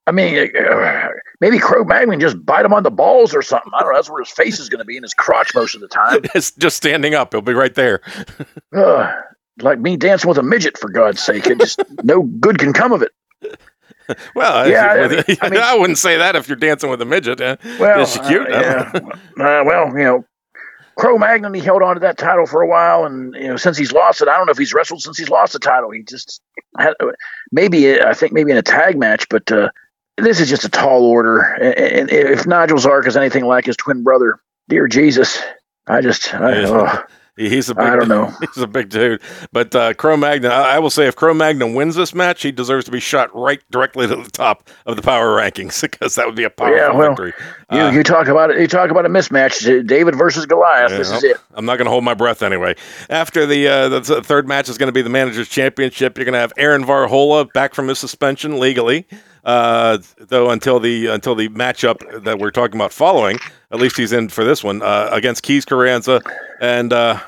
I 0.07 0.11
mean, 0.13 0.51
uh, 0.57 1.09
maybe 1.41 1.59
Cro 1.59 1.85
Magnon 1.85 2.19
just 2.19 2.45
bite 2.45 2.65
him 2.65 2.73
on 2.75 2.83
the 2.83 2.91
balls 2.91 3.35
or 3.35 3.43
something. 3.43 3.71
I 3.75 3.81
don't 3.83 3.93
know. 3.93 3.97
That's 3.99 4.11
where 4.11 4.21
his 4.23 4.31
face 4.33 4.59
is 4.59 4.69
going 4.69 4.81
to 4.81 4.85
be 4.85 4.97
in 4.97 5.03
his 5.05 5.15
crotch 5.15 5.55
most 5.55 5.75
of 5.77 5.81
the 5.81 5.89
time. 5.89 6.21
It's 6.35 6.51
just 6.53 6.77
standing 6.77 7.15
up; 7.15 7.33
he'll 7.33 7.41
be 7.43 7.55
right 7.55 7.75
there. 7.75 8.01
Uh, 8.75 9.13
like 9.61 9.79
me 9.79 9.97
dancing 9.99 10.29
with 10.29 10.39
a 10.39 10.43
midget, 10.43 10.79
for 10.79 10.89
God's 10.91 11.21
sake. 11.23 11.47
It 11.47 11.61
just 11.61 11.81
no 12.05 12.23
good 12.23 12.59
can 12.59 12.73
come 12.73 12.91
of 12.93 13.03
it. 13.03 13.13
Well, 14.35 14.69
Yeah, 14.69 15.11
you- 15.11 15.37
I 15.43 15.49
mean- 15.51 15.61
I 15.61 15.77
wouldn't 15.77 15.99
say 15.99 16.17
that 16.17 16.37
if 16.37 16.49
you're 16.49 16.57
dancing 16.57 16.91
with 16.91 17.01
a 17.03 17.05
midget. 17.05 17.41
Uh, 17.41 17.57
Well, 17.79 18.01
is 18.01 18.13
she 18.15 18.19
cute? 18.21 18.51
uh, 18.51 18.91
yeah. 18.97 19.01
uh, 19.61 19.63
well, 19.65 19.89
you 19.89 20.05
know, 20.05 20.25
Cro 20.97 21.19
Magnon, 21.19 21.53
he 21.55 21.61
held 21.61 21.83
on 21.83 21.95
to 21.95 22.01
that 22.01 22.17
title 22.19 22.47
for 22.47 22.63
a 22.63 22.67
while, 22.67 23.05
and 23.05 23.35
you 23.35 23.49
know, 23.49 23.57
since 23.57 23.77
he's 23.79 23.93
lost 23.93 24.21
it, 24.23 24.29
I 24.29 24.37
don't 24.37 24.47
know 24.47 24.53
if 24.53 24.59
he's 24.59 24.73
wrestled 24.75 25.03
since 25.03 25.19
he's 25.19 25.29
lost 25.31 25.53
the 25.53 25.59
title. 25.59 25.91
He 25.91 26.03
just 26.03 26.41
had, 26.79 26.95
maybe 27.53 28.01
I 28.01 28.15
think 28.15 28.33
maybe 28.33 28.51
in 28.51 28.57
a 28.57 28.63
tag 28.63 28.99
match, 28.99 29.27
but 29.29 29.51
uh, 29.53 29.69
this 30.19 30.41
is 30.41 30.49
just 30.49 30.65
a 30.65 30.69
tall 30.69 31.05
order. 31.05 31.41
And, 31.41 32.11
if 32.11 32.47
Nigel 32.47 32.79
Zark 32.79 33.07
is 33.07 33.17
anything 33.17 33.45
like 33.45 33.67
his 33.67 33.77
twin 33.77 34.03
brother, 34.03 34.41
dear 34.69 34.87
Jesus, 34.89 35.41
I 35.87 36.01
just 36.01 36.33
I, 36.35 36.61
yeah. 36.61 36.67
oh. 36.69 37.05
He's 37.35 37.71
a 37.71 37.75
big, 37.77 37.85
I 37.85 37.97
don't 37.97 38.09
know. 38.09 38.27
He's 38.41 38.63
a 38.63 38.67
big 38.67 38.91
dude. 38.91 39.23
But 39.53 39.75
uh, 39.75 39.95
Cro 39.95 40.19
Magnon, 40.19 40.53
I, 40.53 40.75
I 40.75 40.79
will 40.81 40.91
say, 40.91 41.07
if 41.07 41.17
Cro 41.17 41.33
Magnon 41.33 41.73
wins 41.75 41.95
this 41.95 42.15
match, 42.15 42.43
he 42.43 42.53
deserves 42.53 42.85
to 42.85 42.91
be 42.91 43.01
shot 43.01 43.35
right 43.35 43.63
directly 43.71 44.07
to 44.07 44.17
the 44.17 44.31
top 44.31 44.69
of 44.85 44.97
the 44.97 45.03
power 45.03 45.35
rankings 45.39 45.81
because 45.81 46.15
that 46.17 46.27
would 46.27 46.37
be 46.37 46.45
a 46.45 46.51
powerful 46.51 46.77
Yeah, 46.77 46.93
well, 46.93 47.09
victory. 47.09 47.33
You, 47.71 47.81
Uh, 47.81 47.91
you 47.91 48.03
talk 48.03 48.27
about 48.29 48.51
it. 48.51 48.61
You 48.61 48.67
talk 48.67 48.91
about 48.91 49.07
a 49.07 49.09
mismatch. 49.09 49.87
David 49.87 50.15
versus 50.15 50.45
Goliath. 50.45 50.91
this 50.91 51.11
is 51.11 51.25
it. 51.25 51.39
I'm 51.55 51.65
not 51.65 51.77
going 51.79 51.87
to 51.87 51.91
hold 51.91 52.05
my 52.05 52.15
breath 52.15 52.43
anyway. 52.43 52.77
After 53.09 53.47
the, 53.47 53.67
uh, 53.67 53.89
the 53.89 54.23
third 54.23 54.47
match 54.47 54.69
is 54.69 54.77
going 54.77 54.89
to 54.89 54.93
be 54.93 55.03
the 55.03 55.09
Managers 55.11 55.49
Championship. 55.49 56.19
You're 56.19 56.27
going 56.27 56.35
to 56.35 56.39
have 56.39 56.53
Aaron 56.59 56.85
Varhola 56.85 57.51
back 57.55 57.75
from 57.75 57.89
his 57.89 57.99
suspension 57.99 58.59
legally, 58.61 59.07
uh, 59.45 59.99
though 60.18 60.51
until 60.51 60.80
the 60.80 61.07
until 61.07 61.34
the 61.34 61.49
matchup 61.49 62.24
that 62.24 62.38
we're 62.38 62.51
talking 62.51 62.76
about 62.76 62.93
following. 62.93 63.38
At 63.70 63.80
least 63.80 63.97
he's 63.97 64.12
in 64.12 64.28
for 64.28 64.45
this 64.45 64.62
one 64.62 64.82
uh, 64.82 65.09
against 65.12 65.43
Keys 65.43 65.64
Carranza, 65.64 66.20
and 66.61 66.93
uh, 66.93 67.18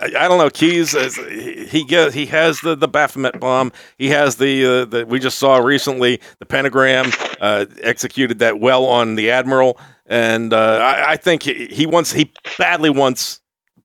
I, 0.00 0.06
I 0.06 0.28
don't 0.28 0.38
know. 0.38 0.50
Keys 0.50 0.94
is, 0.94 1.16
he 1.16 1.66
he 1.66 1.84
get, 1.84 2.12
he 2.12 2.26
has 2.26 2.60
the 2.60 2.74
the 2.74 2.88
Baphomet 2.88 3.38
bomb. 3.40 3.72
He 3.98 4.08
has 4.10 4.36
the 4.36 4.64
uh, 4.64 4.84
the 4.84 5.06
we 5.06 5.18
just 5.18 5.38
saw 5.38 5.58
recently 5.58 6.20
the 6.38 6.46
pentagram 6.46 7.10
uh, 7.40 7.66
executed 7.82 8.40
that 8.40 8.60
well 8.60 8.86
on 8.86 9.14
the 9.14 9.30
admiral, 9.30 9.78
and 10.06 10.52
uh, 10.52 10.78
I, 10.82 11.12
I 11.12 11.16
think 11.16 11.44
he, 11.44 11.66
he 11.66 11.86
wants 11.86 12.12
he 12.12 12.32
badly 12.58 12.90
wants 12.90 13.40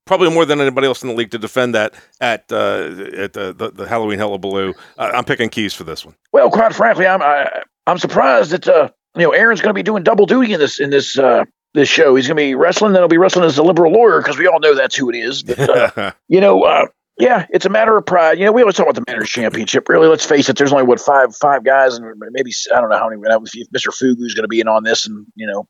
probably 0.10 0.32
more 0.32 0.44
than 0.44 0.60
anybody 0.60 0.88
else 0.88 1.04
in 1.04 1.08
the 1.08 1.14
league 1.14 1.30
to 1.30 1.38
defend 1.38 1.76
that 1.76 1.94
at 2.20 2.52
uh, 2.52 3.06
at 3.16 3.34
the, 3.34 3.54
the, 3.54 3.72
the 3.72 3.88
Halloween 3.88 4.18
Hullabaloo. 4.18 4.74
Uh, 4.98 5.12
I'm 5.14 5.24
picking 5.24 5.50
Keys 5.50 5.74
for 5.74 5.84
this 5.84 6.04
one. 6.04 6.16
Well, 6.34 6.50
quite 6.50 6.74
frankly, 6.74 7.06
I'm 7.06 7.22
I, 7.22 7.62
I'm 7.86 8.00
surprised 8.00 8.50
that 8.52 8.68
uh, 8.68 8.90
you 9.16 9.22
know 9.22 9.32
Aaron's 9.32 9.62
going 9.62 9.70
to 9.70 9.76
be 9.76 9.84
doing 9.84 10.02
double 10.02 10.26
duty 10.26 10.54
in 10.54 10.60
this 10.60 10.80
in 10.80 10.90
this 10.90 11.18
uh, 11.18 11.46
this 11.76 11.88
show. 11.88 12.16
He's 12.16 12.28
going 12.28 12.38
to 12.38 12.42
be 12.42 12.56
wrestling, 12.56 12.94
then 12.94 13.02
he'll 13.04 13.08
be 13.08 13.20
wrestling 13.20 13.46
as 13.46 13.60
a 13.60 13.64
liberal 13.64 13.94
lawyer 13.94 14.20
because 14.20 14.40
we 14.40 14.48
all 14.48 14.60
know 14.60 14.74
that's 14.74 14.96
who 14.96 15.12
it 15.12 15.16
is. 15.16 15.44
But 15.44 15.98
uh, 15.98 16.12
you 16.28 16.42
know, 16.42 16.64
uh, 16.64 16.88
yeah, 17.20 17.46
it's 17.50 17.66
a 17.66 17.70
matter 17.70 17.98
of 17.98 18.06
pride. 18.06 18.40
You 18.40 18.46
know, 18.46 18.54
we 18.54 18.62
always 18.62 18.76
talk 18.76 18.86
about 18.86 18.96
the 18.96 19.04
Manners 19.12 19.30
Championship. 19.30 19.90
Really, 19.90 20.08
let's 20.08 20.26
face 20.26 20.48
it. 20.48 20.58
There's 20.58 20.72
only 20.72 20.86
what 20.86 21.02
five 21.02 21.36
five 21.36 21.66
guys, 21.66 21.96
and 21.98 22.06
maybe 22.32 22.52
I 22.74 22.80
don't 22.80 22.90
know 22.90 22.98
how 22.98 23.10
many. 23.10 23.22
If 23.22 23.70
Mr. 23.72 23.94
Fugu's 23.94 24.34
going 24.34 24.46
to 24.46 24.48
be 24.48 24.62
in 24.62 24.70
on 24.70 24.84
this, 24.84 25.06
and 25.06 25.28
you 25.36 25.46
know, 25.46 25.68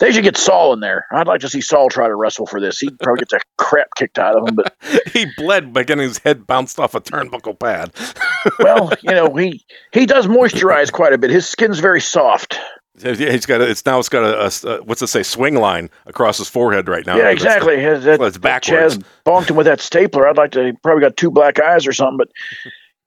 they 0.00 0.10
should 0.10 0.24
get 0.24 0.36
Saul 0.36 0.72
in 0.72 0.80
there. 0.80 1.06
I'd 1.12 1.28
like 1.28 1.42
to 1.42 1.48
see 1.48 1.60
Saul 1.60 1.88
try 1.88 2.08
to 2.08 2.14
wrestle 2.16 2.46
for 2.46 2.60
this. 2.60 2.80
He'd 2.80 2.98
probably 2.98 3.20
gets 3.20 3.32
a 3.34 3.40
crap 3.56 3.88
kicked 3.96 4.18
out 4.18 4.36
of 4.36 4.48
him, 4.48 4.56
but 4.56 4.76
he 5.12 5.26
bled 5.36 5.72
by 5.72 5.84
getting 5.84 6.02
his 6.02 6.18
head 6.18 6.48
bounced 6.48 6.80
off 6.80 6.96
a 6.96 7.00
turnbuckle 7.00 7.58
pad. 7.60 7.92
well, 8.58 8.92
you 9.00 9.12
know, 9.12 9.32
he 9.36 9.64
he 9.92 10.04
does 10.04 10.26
moisturize 10.26 10.90
quite 10.90 11.12
a 11.12 11.18
bit. 11.18 11.30
His 11.30 11.48
skin's 11.48 11.78
very 11.78 12.00
soft. 12.00 12.58
Yeah, 13.02 13.32
he's 13.32 13.46
got 13.46 13.60
a, 13.60 13.68
it's 13.68 13.84
now 13.84 13.98
it's 13.98 14.08
got 14.08 14.24
a, 14.24 14.68
a, 14.68 14.82
what's 14.82 15.02
it 15.02 15.06
say 15.08 15.22
swing 15.22 15.54
line 15.56 15.90
across 16.06 16.38
his 16.38 16.48
forehead 16.48 16.88
right 16.88 17.06
now. 17.06 17.16
yeah, 17.16 17.30
exactly. 17.30 17.80
His, 17.80 18.04
that, 18.04 18.18
well, 18.18 18.28
it's 18.28 18.38
backwards. 18.38 18.98
Chaz 18.98 19.04
bonked 19.24 19.50
him 19.50 19.56
with 19.56 19.66
that 19.66 19.80
stapler. 19.80 20.28
I'd 20.28 20.36
like 20.36 20.52
to. 20.52 20.66
He 20.66 20.72
probably 20.72 21.02
got 21.02 21.16
two 21.16 21.30
black 21.30 21.60
eyes 21.60 21.86
or 21.86 21.92
something, 21.92 22.18
but. 22.18 22.28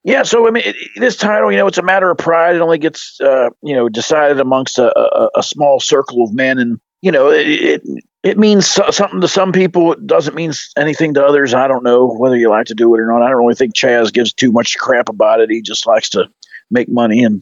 Yeah, 0.04 0.24
so 0.24 0.48
I 0.48 0.50
mean, 0.50 0.64
it, 0.66 0.74
this 0.96 1.16
title, 1.16 1.52
you 1.52 1.58
know, 1.58 1.68
it's 1.68 1.78
a 1.78 1.82
matter 1.82 2.10
of 2.10 2.18
pride. 2.18 2.56
It 2.56 2.60
only 2.60 2.78
gets, 2.78 3.20
uh, 3.20 3.50
you 3.62 3.76
know, 3.76 3.88
decided 3.88 4.40
amongst 4.40 4.78
a, 4.78 4.92
a, 4.98 5.30
a 5.36 5.42
small 5.44 5.78
circle 5.78 6.24
of 6.24 6.34
men, 6.34 6.58
and 6.58 6.80
you 7.02 7.12
know, 7.12 7.30
it 7.30 7.46
it, 7.46 7.82
it 8.24 8.36
means 8.36 8.68
so- 8.68 8.90
something 8.90 9.20
to 9.20 9.28
some 9.28 9.52
people. 9.52 9.92
It 9.92 10.04
doesn't 10.04 10.34
mean 10.34 10.52
anything 10.76 11.14
to 11.14 11.24
others. 11.24 11.54
I 11.54 11.68
don't 11.68 11.84
know 11.84 12.08
whether 12.08 12.36
you 12.36 12.50
like 12.50 12.66
to 12.66 12.74
do 12.74 12.92
it 12.96 13.00
or 13.00 13.06
not. 13.06 13.22
I 13.22 13.28
don't 13.28 13.38
really 13.38 13.54
think 13.54 13.76
Chaz 13.76 14.12
gives 14.12 14.32
too 14.32 14.50
much 14.50 14.76
crap 14.76 15.08
about 15.08 15.38
it. 15.38 15.50
He 15.50 15.62
just 15.62 15.86
likes 15.86 16.08
to 16.10 16.28
make 16.68 16.88
money, 16.88 17.22
and 17.22 17.40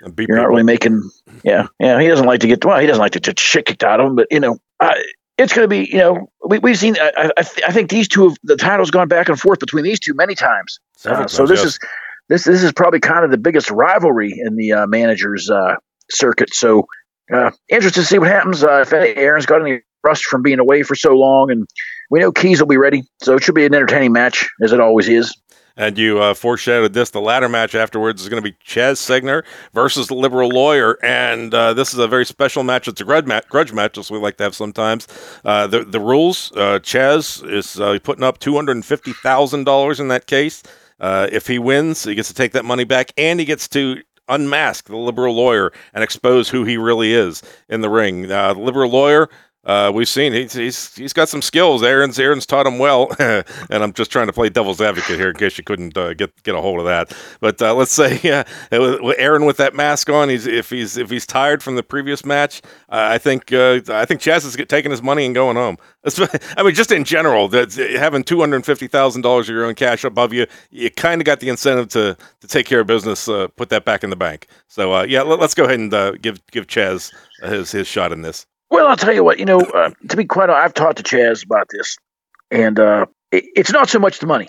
You're 0.00 0.36
not 0.36 0.48
really 0.48 0.62
making. 0.62 1.08
Yeah, 1.42 1.66
yeah. 1.78 2.00
He 2.00 2.08
doesn't 2.08 2.26
like 2.26 2.40
to 2.40 2.46
get 2.46 2.64
well. 2.64 2.78
He 2.78 2.86
doesn't 2.86 3.00
like 3.00 3.12
to 3.12 3.20
get 3.20 3.38
shit 3.38 3.66
kicked 3.66 3.84
out 3.84 4.00
of 4.00 4.06
him. 4.06 4.16
But 4.16 4.28
you 4.30 4.40
know, 4.40 4.58
I, 4.80 5.02
it's 5.36 5.52
going 5.52 5.64
to 5.64 5.68
be. 5.68 5.88
You 5.90 5.98
know, 5.98 6.30
we, 6.46 6.58
we've 6.58 6.78
seen. 6.78 6.96
I, 7.00 7.30
I, 7.36 7.42
th- 7.42 7.64
I 7.66 7.72
think 7.72 7.90
these 7.90 8.08
two 8.08 8.28
have 8.28 8.36
the 8.42 8.56
title's 8.56 8.90
gone 8.90 9.08
back 9.08 9.28
and 9.28 9.38
forth 9.38 9.58
between 9.58 9.84
these 9.84 10.00
two 10.00 10.14
many 10.14 10.34
times. 10.34 10.78
Uh, 11.04 11.26
so 11.26 11.46
this 11.46 11.60
yes. 11.60 11.66
is 11.66 11.78
this 12.28 12.44
this 12.44 12.62
is 12.62 12.72
probably 12.72 13.00
kind 13.00 13.24
of 13.24 13.30
the 13.30 13.38
biggest 13.38 13.70
rivalry 13.70 14.32
in 14.38 14.56
the 14.56 14.72
uh, 14.72 14.86
managers 14.86 15.50
uh, 15.50 15.76
circuit. 16.10 16.54
So 16.54 16.86
uh, 17.32 17.50
interested 17.68 18.00
to 18.00 18.06
see 18.06 18.18
what 18.18 18.28
happens. 18.28 18.62
Uh, 18.62 18.80
if 18.80 18.92
Aaron's 18.92 19.46
got 19.46 19.60
any 19.60 19.80
rust 20.04 20.24
from 20.24 20.42
being 20.42 20.58
away 20.58 20.82
for 20.82 20.94
so 20.94 21.14
long, 21.14 21.50
and 21.50 21.66
we 22.10 22.20
know 22.20 22.32
Keys 22.32 22.60
will 22.60 22.68
be 22.68 22.76
ready, 22.76 23.02
so 23.22 23.34
it 23.34 23.42
should 23.42 23.54
be 23.54 23.66
an 23.66 23.74
entertaining 23.74 24.12
match 24.12 24.48
as 24.62 24.72
it 24.72 24.80
always 24.80 25.08
is. 25.08 25.34
And 25.78 25.96
you 25.96 26.20
uh, 26.20 26.34
foreshadowed 26.34 26.92
this. 26.92 27.10
The 27.10 27.20
ladder 27.20 27.48
match 27.48 27.76
afterwards 27.76 28.20
is 28.20 28.28
going 28.28 28.42
to 28.42 28.50
be 28.50 28.56
Chaz 28.66 28.98
Segner 28.98 29.44
versus 29.72 30.08
the 30.08 30.14
liberal 30.14 30.48
lawyer. 30.48 30.98
And 31.04 31.54
uh, 31.54 31.72
this 31.72 31.94
is 31.94 32.00
a 32.00 32.08
very 32.08 32.26
special 32.26 32.64
match. 32.64 32.88
It's 32.88 33.00
a 33.00 33.04
grudge, 33.04 33.26
match, 33.26 33.48
grudge 33.48 33.72
match, 33.72 33.96
as 33.96 34.10
we 34.10 34.18
like 34.18 34.36
to 34.38 34.42
have 34.42 34.56
sometimes. 34.56 35.06
Uh, 35.44 35.68
the, 35.68 35.84
the 35.84 36.00
rules 36.00 36.52
uh, 36.56 36.80
Chaz 36.80 37.48
is 37.48 37.80
uh, 37.80 37.96
putting 38.02 38.24
up 38.24 38.40
$250,000 38.40 40.00
in 40.00 40.08
that 40.08 40.26
case. 40.26 40.64
Uh, 40.98 41.28
if 41.30 41.46
he 41.46 41.60
wins, 41.60 42.02
he 42.02 42.16
gets 42.16 42.26
to 42.26 42.34
take 42.34 42.52
that 42.52 42.64
money 42.64 42.84
back 42.84 43.12
and 43.16 43.38
he 43.38 43.46
gets 43.46 43.68
to 43.68 44.02
unmask 44.28 44.88
the 44.88 44.96
liberal 44.96 45.34
lawyer 45.34 45.72
and 45.94 46.04
expose 46.04 46.48
who 46.48 46.64
he 46.64 46.76
really 46.76 47.14
is 47.14 47.42
in 47.68 47.80
the 47.80 47.88
ring. 47.88 48.22
The 48.22 48.54
liberal 48.54 48.90
lawyer. 48.90 49.28
Uh, 49.68 49.92
we've 49.94 50.08
seen 50.08 50.32
he's, 50.32 50.54
he's 50.54 50.94
he's 50.94 51.12
got 51.12 51.28
some 51.28 51.42
skills. 51.42 51.82
Aaron's 51.82 52.18
Aaron's 52.18 52.46
taught 52.46 52.66
him 52.66 52.78
well, 52.78 53.14
and 53.18 53.44
I'm 53.70 53.92
just 53.92 54.10
trying 54.10 54.26
to 54.26 54.32
play 54.32 54.48
devil's 54.48 54.80
advocate 54.80 55.18
here 55.18 55.28
in 55.28 55.36
case 55.36 55.58
you 55.58 55.64
couldn't 55.64 55.94
uh, 55.94 56.14
get 56.14 56.42
get 56.42 56.54
a 56.54 56.60
hold 56.62 56.78
of 56.78 56.86
that. 56.86 57.12
But 57.40 57.60
uh, 57.60 57.74
let's 57.74 57.92
say 57.92 58.18
yeah, 58.24 58.44
Aaron 58.72 59.44
with 59.44 59.58
that 59.58 59.74
mask 59.74 60.08
on, 60.08 60.30
he's 60.30 60.46
if 60.46 60.70
he's 60.70 60.96
if 60.96 61.10
he's 61.10 61.26
tired 61.26 61.62
from 61.62 61.76
the 61.76 61.82
previous 61.82 62.24
match, 62.24 62.62
I 62.88 63.18
think 63.18 63.52
uh, 63.52 63.80
I 63.90 64.06
think 64.06 64.22
Chaz 64.22 64.46
is 64.46 64.56
taking 64.68 64.90
his 64.90 65.02
money 65.02 65.26
and 65.26 65.34
going 65.34 65.56
home. 65.56 65.76
I 66.56 66.62
mean, 66.62 66.74
just 66.74 66.90
in 66.90 67.04
general, 67.04 67.48
that 67.48 67.74
having 67.74 68.24
two 68.24 68.40
hundred 68.40 68.64
fifty 68.64 68.86
thousand 68.86 69.20
dollars 69.20 69.50
of 69.50 69.54
your 69.54 69.66
own 69.66 69.74
cash 69.74 70.02
above 70.02 70.32
you, 70.32 70.46
you 70.70 70.90
kind 70.90 71.20
of 71.20 71.26
got 71.26 71.40
the 71.40 71.50
incentive 71.50 71.88
to 71.88 72.16
to 72.40 72.48
take 72.48 72.64
care 72.64 72.80
of 72.80 72.86
business, 72.86 73.28
uh, 73.28 73.48
put 73.48 73.68
that 73.68 73.84
back 73.84 74.02
in 74.02 74.08
the 74.08 74.16
bank. 74.16 74.46
So 74.66 74.94
uh, 74.94 75.02
yeah, 75.02 75.20
let, 75.20 75.40
us 75.40 75.52
go 75.52 75.64
ahead 75.64 75.78
and 75.78 76.22
give 76.22 76.40
give 76.46 76.68
Chaz 76.68 77.12
his 77.42 77.70
his 77.70 77.86
shot 77.86 78.12
in 78.12 78.22
this. 78.22 78.46
Well, 78.70 78.88
I'll 78.88 78.96
tell 78.96 79.14
you 79.14 79.24
what. 79.24 79.38
You 79.38 79.46
know, 79.46 79.60
uh, 79.60 79.90
to 80.08 80.16
be 80.16 80.24
quite, 80.24 80.50
honest, 80.50 80.64
I've 80.64 80.74
talked 80.74 80.98
to 80.98 81.02
Chaz 81.02 81.44
about 81.44 81.68
this, 81.70 81.96
and 82.50 82.78
uh, 82.78 83.06
it, 83.32 83.44
it's 83.56 83.72
not 83.72 83.88
so 83.88 83.98
much 83.98 84.18
the 84.18 84.26
money. 84.26 84.48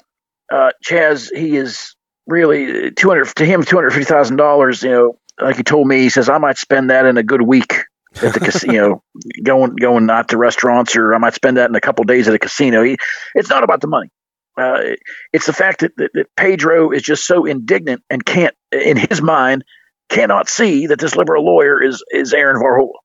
Uh, 0.52 0.72
Chaz, 0.86 1.30
he 1.36 1.56
is 1.56 1.96
really 2.28 2.92
two 2.92 3.08
hundred 3.08 3.28
to 3.36 3.46
him 3.46 3.64
two 3.64 3.76
hundred 3.76 3.92
fifty 3.92 4.06
thousand 4.06 4.38
dollars. 4.38 4.84
You 4.84 4.90
know, 4.90 5.20
like 5.40 5.56
he 5.56 5.64
told 5.64 5.88
me, 5.88 6.00
he 6.00 6.10
says 6.10 6.30
I 6.30 6.38
might 6.38 6.58
spend 6.58 6.90
that 6.90 7.06
in 7.06 7.18
a 7.18 7.24
good 7.24 7.42
week 7.42 7.86
at 8.22 8.34
the 8.34 8.40
casino, 8.40 9.04
going 9.44 9.76
going 9.76 10.06
not 10.06 10.30
to 10.30 10.38
restaurants, 10.38 10.96
or 10.96 11.14
I 11.14 11.18
might 11.18 11.36
spend 11.36 11.58
that 11.58 11.70
in 11.70 11.76
a 11.76 11.82
couple 11.82 12.04
days 12.04 12.28
at 12.28 12.34
a 12.34 12.40
casino. 12.40 12.84
He, 12.84 12.98
it's 13.36 13.50
not 13.50 13.64
about 13.64 13.82
the 13.82 13.88
money. 13.88 14.10
Uh, 14.58 14.96
it's 15.32 15.46
the 15.46 15.54
fact 15.54 15.82
that, 15.82 15.96
that, 15.96 16.12
that 16.14 16.26
Pedro 16.36 16.92
is 16.92 17.02
just 17.02 17.26
so 17.26 17.46
indignant 17.46 18.04
and 18.10 18.26
can't, 18.26 18.54
in 18.74 18.98
his 18.98 19.22
mind, 19.22 19.64
cannot 20.10 20.50
see 20.50 20.88
that 20.88 21.00
this 21.00 21.16
liberal 21.16 21.46
lawyer 21.46 21.82
is 21.82 22.04
is 22.12 22.34
Aaron 22.34 22.62
Varhola 22.62 22.98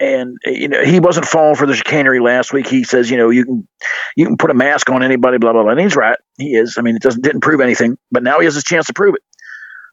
and 0.00 0.38
uh, 0.46 0.50
you 0.50 0.68
know 0.68 0.82
he 0.82 0.98
wasn't 0.98 1.26
falling 1.26 1.54
for 1.54 1.66
the 1.66 1.74
chicanery 1.74 2.20
last 2.20 2.52
week. 2.52 2.66
He 2.66 2.84
says, 2.84 3.10
you 3.10 3.18
know, 3.18 3.30
you 3.30 3.44
can 3.44 3.68
you 4.16 4.26
can 4.26 4.36
put 4.38 4.50
a 4.50 4.54
mask 4.54 4.90
on 4.90 5.02
anybody, 5.02 5.38
blah 5.38 5.52
blah 5.52 5.62
blah. 5.62 5.72
And 5.72 5.80
he's 5.80 5.94
right. 5.94 6.18
He 6.38 6.54
is. 6.56 6.76
I 6.78 6.82
mean, 6.82 6.96
it 6.96 7.02
doesn't 7.02 7.22
didn't 7.22 7.42
prove 7.42 7.60
anything, 7.60 7.98
but 8.10 8.22
now 8.22 8.40
he 8.40 8.46
has 8.46 8.54
his 8.54 8.64
chance 8.64 8.86
to 8.86 8.94
prove 8.94 9.14
it. 9.14 9.22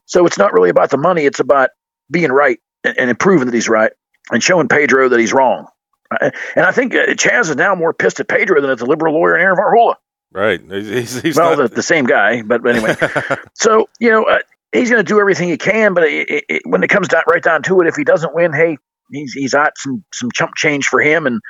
So 0.06 0.24
it's 0.24 0.38
not 0.38 0.54
really 0.54 0.70
about 0.70 0.90
the 0.90 0.96
money. 0.96 1.26
It's 1.26 1.40
about 1.40 1.70
being 2.10 2.32
right 2.32 2.58
and, 2.82 2.98
and 2.98 3.18
proving 3.18 3.46
that 3.46 3.54
he's 3.54 3.68
right 3.68 3.92
and 4.30 4.42
showing 4.42 4.68
Pedro 4.68 5.10
that 5.10 5.20
he's 5.20 5.34
wrong. 5.34 5.66
And 6.20 6.32
I 6.64 6.72
think 6.72 6.94
uh, 6.94 7.08
Chaz 7.08 7.50
is 7.50 7.56
now 7.56 7.74
more 7.74 7.92
pissed 7.92 8.18
at 8.18 8.28
Pedro 8.28 8.62
than 8.62 8.70
at 8.70 8.78
the 8.78 8.86
liberal 8.86 9.12
lawyer 9.12 9.34
and 9.34 9.42
Aaron 9.42 9.58
Varhola. 9.58 9.96
Right? 10.32 10.60
He's, 10.60 11.20
he's 11.20 11.36
well, 11.36 11.56
not- 11.56 11.68
the, 11.68 11.76
the 11.76 11.82
same 11.82 12.06
guy, 12.06 12.40
but 12.40 12.66
anyway. 12.66 12.96
so 13.54 13.90
you 14.00 14.10
know, 14.10 14.24
uh, 14.24 14.38
he's 14.72 14.90
going 14.90 15.04
to 15.04 15.06
do 15.06 15.20
everything 15.20 15.50
he 15.50 15.58
can, 15.58 15.92
but 15.92 16.04
it, 16.04 16.44
it, 16.48 16.62
when 16.64 16.82
it 16.82 16.88
comes 16.88 17.08
down, 17.08 17.24
right 17.28 17.42
down 17.42 17.62
to 17.64 17.80
it, 17.80 17.86
if 17.86 17.96
he 17.96 18.04
doesn't 18.04 18.34
win, 18.34 18.54
hey, 18.54 18.78
he's 19.10 19.32
he's 19.32 19.52
got 19.52 19.76
some 19.78 20.04
some 20.12 20.30
chump 20.32 20.54
change 20.56 20.86
for 20.86 21.00
him, 21.00 21.26
and 21.26 21.40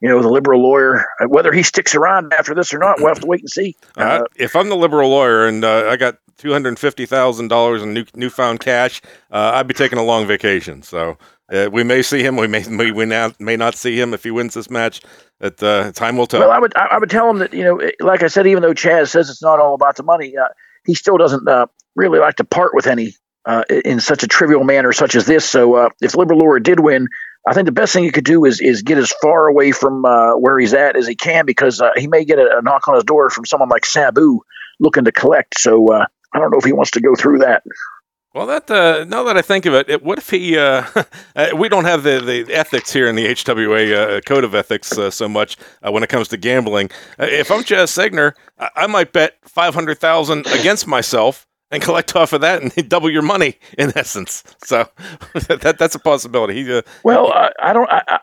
you 0.00 0.08
know 0.08 0.20
the 0.22 0.28
liberal 0.28 0.62
lawyer, 0.62 1.04
uh, 1.20 1.26
whether 1.28 1.52
he 1.52 1.62
sticks 1.62 1.94
around 1.94 2.32
after 2.38 2.54
this 2.54 2.72
or 2.72 2.78
not, 2.78 2.98
we'll 2.98 3.08
have 3.08 3.20
to 3.20 3.26
wait 3.26 3.40
and 3.40 3.50
see. 3.50 3.76
Uh, 3.96 4.24
if 4.36 4.56
I'm 4.56 4.68
the 4.68 4.76
liberal 4.76 5.10
lawyer 5.10 5.46
and 5.46 5.64
uh, 5.64 5.88
I 5.88 5.96
got 5.96 6.18
two 6.38 6.52
hundred 6.52 6.78
fifty 6.78 7.06
thousand 7.06 7.48
dollars 7.48 7.82
in 7.82 7.94
new, 7.94 8.04
newfound 8.14 8.60
cash, 8.60 9.00
uh, 9.30 9.52
I'd 9.54 9.68
be 9.68 9.74
taking 9.74 9.98
a 9.98 10.04
long 10.04 10.26
vacation. 10.26 10.82
So 10.82 11.16
uh, 11.52 11.68
we 11.72 11.84
may 11.84 12.02
see 12.02 12.22
him. 12.22 12.36
We 12.36 12.46
may 12.46 12.66
we, 12.68 12.90
we 12.90 13.04
now, 13.04 13.32
may 13.38 13.56
not 13.56 13.74
see 13.74 13.98
him 13.98 14.14
if 14.14 14.24
he 14.24 14.30
wins 14.30 14.54
this 14.54 14.70
match. 14.70 15.02
At 15.40 15.62
uh, 15.62 15.92
time 15.92 16.16
will 16.16 16.26
tell. 16.26 16.40
Well, 16.40 16.50
I 16.50 16.58
would 16.58 16.76
I 16.76 16.98
would 16.98 17.10
tell 17.10 17.28
him 17.28 17.38
that 17.38 17.52
you 17.52 17.64
know, 17.64 17.80
like 18.00 18.22
I 18.22 18.28
said, 18.28 18.46
even 18.46 18.62
though 18.62 18.74
Chaz 18.74 19.08
says 19.08 19.28
it's 19.28 19.42
not 19.42 19.60
all 19.60 19.74
about 19.74 19.96
the 19.96 20.02
money, 20.02 20.36
uh, 20.36 20.48
he 20.86 20.94
still 20.94 21.16
doesn't 21.16 21.46
uh, 21.48 21.66
really 21.94 22.18
like 22.18 22.36
to 22.36 22.44
part 22.44 22.74
with 22.74 22.86
any 22.86 23.14
uh, 23.44 23.64
in 23.68 24.00
such 24.00 24.22
a 24.22 24.28
trivial 24.28 24.64
manner 24.64 24.92
such 24.92 25.14
as 25.14 25.26
this. 25.26 25.44
So 25.44 25.74
uh, 25.74 25.88
if 26.00 26.14
Liberal 26.14 26.40
Lawyer 26.40 26.60
did 26.60 26.80
win, 26.80 27.08
I 27.46 27.54
think 27.54 27.66
the 27.66 27.72
best 27.72 27.92
thing 27.92 28.04
he 28.04 28.10
could 28.10 28.24
do 28.24 28.44
is 28.44 28.60
is 28.60 28.82
get 28.82 28.98
as 28.98 29.12
far 29.20 29.48
away 29.48 29.72
from 29.72 30.04
uh, 30.04 30.36
where 30.36 30.58
he's 30.58 30.74
at 30.74 30.96
as 30.96 31.06
he 31.06 31.16
can 31.16 31.44
because 31.44 31.80
uh, 31.80 31.90
he 31.96 32.06
may 32.06 32.24
get 32.24 32.38
a, 32.38 32.58
a 32.58 32.62
knock 32.62 32.86
on 32.86 32.94
his 32.94 33.04
door 33.04 33.30
from 33.30 33.44
someone 33.44 33.68
like 33.68 33.84
Sabu 33.84 34.40
looking 34.78 35.04
to 35.04 35.12
collect. 35.12 35.58
So 35.58 35.88
uh, 35.88 36.06
I 36.32 36.38
don't 36.38 36.50
know 36.50 36.58
if 36.58 36.64
he 36.64 36.72
wants 36.72 36.92
to 36.92 37.00
go 37.00 37.14
through 37.16 37.40
that. 37.40 37.64
Well, 38.34 38.46
that 38.46 38.70
uh, 38.70 39.04
now 39.06 39.24
that 39.24 39.36
I 39.36 39.42
think 39.42 39.66
of 39.66 39.74
it, 39.74 39.90
it 39.90 40.02
what 40.02 40.18
if 40.18 40.30
he? 40.30 40.56
Uh, 40.56 40.86
uh, 41.36 41.48
we 41.54 41.68
don't 41.68 41.84
have 41.84 42.04
the, 42.04 42.20
the 42.20 42.54
ethics 42.54 42.92
here 42.92 43.08
in 43.08 43.16
the 43.16 43.26
HWA 43.26 44.18
uh, 44.18 44.20
code 44.22 44.44
of 44.44 44.54
ethics 44.54 44.88
so 44.88 45.28
much 45.28 45.56
when 45.82 46.02
it 46.02 46.08
comes 46.08 46.28
to 46.28 46.36
gambling. 46.36 46.90
If 47.18 47.50
I'm 47.50 47.62
Chaz 47.62 47.90
Segner, 47.90 48.32
I, 48.58 48.70
I 48.76 48.86
might 48.86 49.12
bet 49.12 49.36
five 49.42 49.74
hundred 49.74 49.98
thousand 49.98 50.46
against 50.46 50.86
myself 50.86 51.46
and 51.72 51.82
collect 51.82 52.14
off 52.14 52.32
of 52.32 52.42
that 52.42 52.62
and 52.62 52.88
double 52.88 53.10
your 53.10 53.22
money 53.22 53.58
in 53.76 53.92
essence. 53.96 54.44
So 54.64 54.88
that 55.34 55.76
that's 55.78 55.94
a 55.94 55.98
possibility. 55.98 56.62
He, 56.62 56.72
uh, 56.72 56.82
Well, 57.02 57.32
I, 57.32 57.50
I 57.60 57.72
don't. 57.72 57.90
I, 57.90 58.20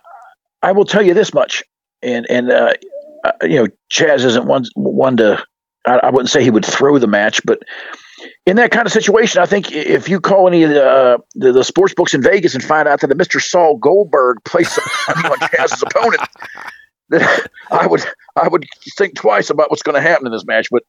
I, 0.62 0.72
will 0.72 0.86
tell 0.86 1.02
you 1.02 1.14
this 1.14 1.34
much, 1.34 1.64
and 2.02 2.26
and 2.30 2.52
uh, 2.52 2.74
uh, 3.26 3.32
you 3.42 3.56
know, 3.56 3.68
Chaz 3.92 4.24
isn't 4.24 4.46
one 4.46 4.66
one 4.76 5.18
to. 5.18 5.44
I, 5.86 6.00
I 6.04 6.10
wouldn't 6.12 6.30
say 6.30 6.44
he 6.44 6.52
would 6.52 6.66
throw 6.66 7.00
the 7.00 7.08
match, 7.08 7.42
but 7.46 7.64
in 8.46 8.58
that 8.58 8.72
kind 8.72 8.86
of 8.86 8.92
situation, 8.92 9.42
I 9.42 9.46
think 9.46 9.72
if 9.72 10.10
you 10.10 10.20
call 10.20 10.48
any 10.48 10.64
of 10.64 10.70
the 10.70 10.86
uh, 10.86 11.18
the, 11.36 11.52
the 11.52 11.64
sports 11.64 11.94
books 11.94 12.14
in 12.14 12.22
Vegas 12.22 12.54
and 12.54 12.64
find 12.64 12.88
out 12.88 13.02
that 13.02 13.10
Mr. 13.10 13.42
Saul 13.42 13.78
Goldberg 13.78 14.38
placed 14.46 14.78
on 15.08 15.40
Chaz's 15.40 15.82
opponent, 15.82 16.22
I 17.72 17.88
would 17.88 18.04
I 18.36 18.48
would 18.48 18.66
think 18.98 19.16
twice 19.16 19.50
about 19.50 19.70
what's 19.70 19.84
going 19.84 19.96
to 19.96 20.02
happen 20.02 20.28
in 20.28 20.32
this 20.32 20.46
match. 20.46 20.68
But 20.72 20.84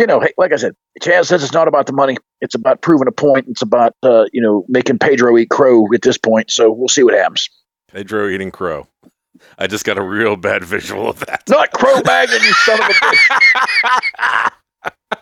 you 0.00 0.06
know, 0.06 0.18
hey, 0.18 0.32
like 0.38 0.52
I 0.52 0.56
said, 0.56 0.74
Chaz 1.02 1.26
says 1.26 1.44
it's 1.44 1.52
not 1.52 1.68
about 1.68 1.86
the 1.86 1.92
money; 1.92 2.16
it's 2.40 2.54
about 2.54 2.80
proving 2.80 3.06
a 3.06 3.12
point. 3.12 3.46
It's 3.48 3.60
about 3.60 3.94
uh, 4.02 4.24
you 4.32 4.40
know 4.40 4.64
making 4.66 4.98
Pedro 4.98 5.36
eat 5.36 5.50
crow 5.50 5.86
at 5.94 6.00
this 6.00 6.16
point. 6.16 6.50
So 6.50 6.70
we'll 6.72 6.88
see 6.88 7.02
what 7.02 7.12
happens. 7.12 7.50
Pedro 7.92 8.28
eating 8.28 8.50
crow. 8.50 8.86
I 9.58 9.66
just 9.66 9.84
got 9.84 9.98
a 9.98 10.02
real 10.02 10.36
bad 10.36 10.64
visual 10.64 11.08
of 11.08 11.20
that. 11.20 11.42
Not 11.48 11.72
crow 11.72 12.00
bagging, 12.00 12.42
you 12.42 12.52
son 12.54 12.80
of 12.80 12.88
a 12.88 12.92
bitch. 12.92 14.50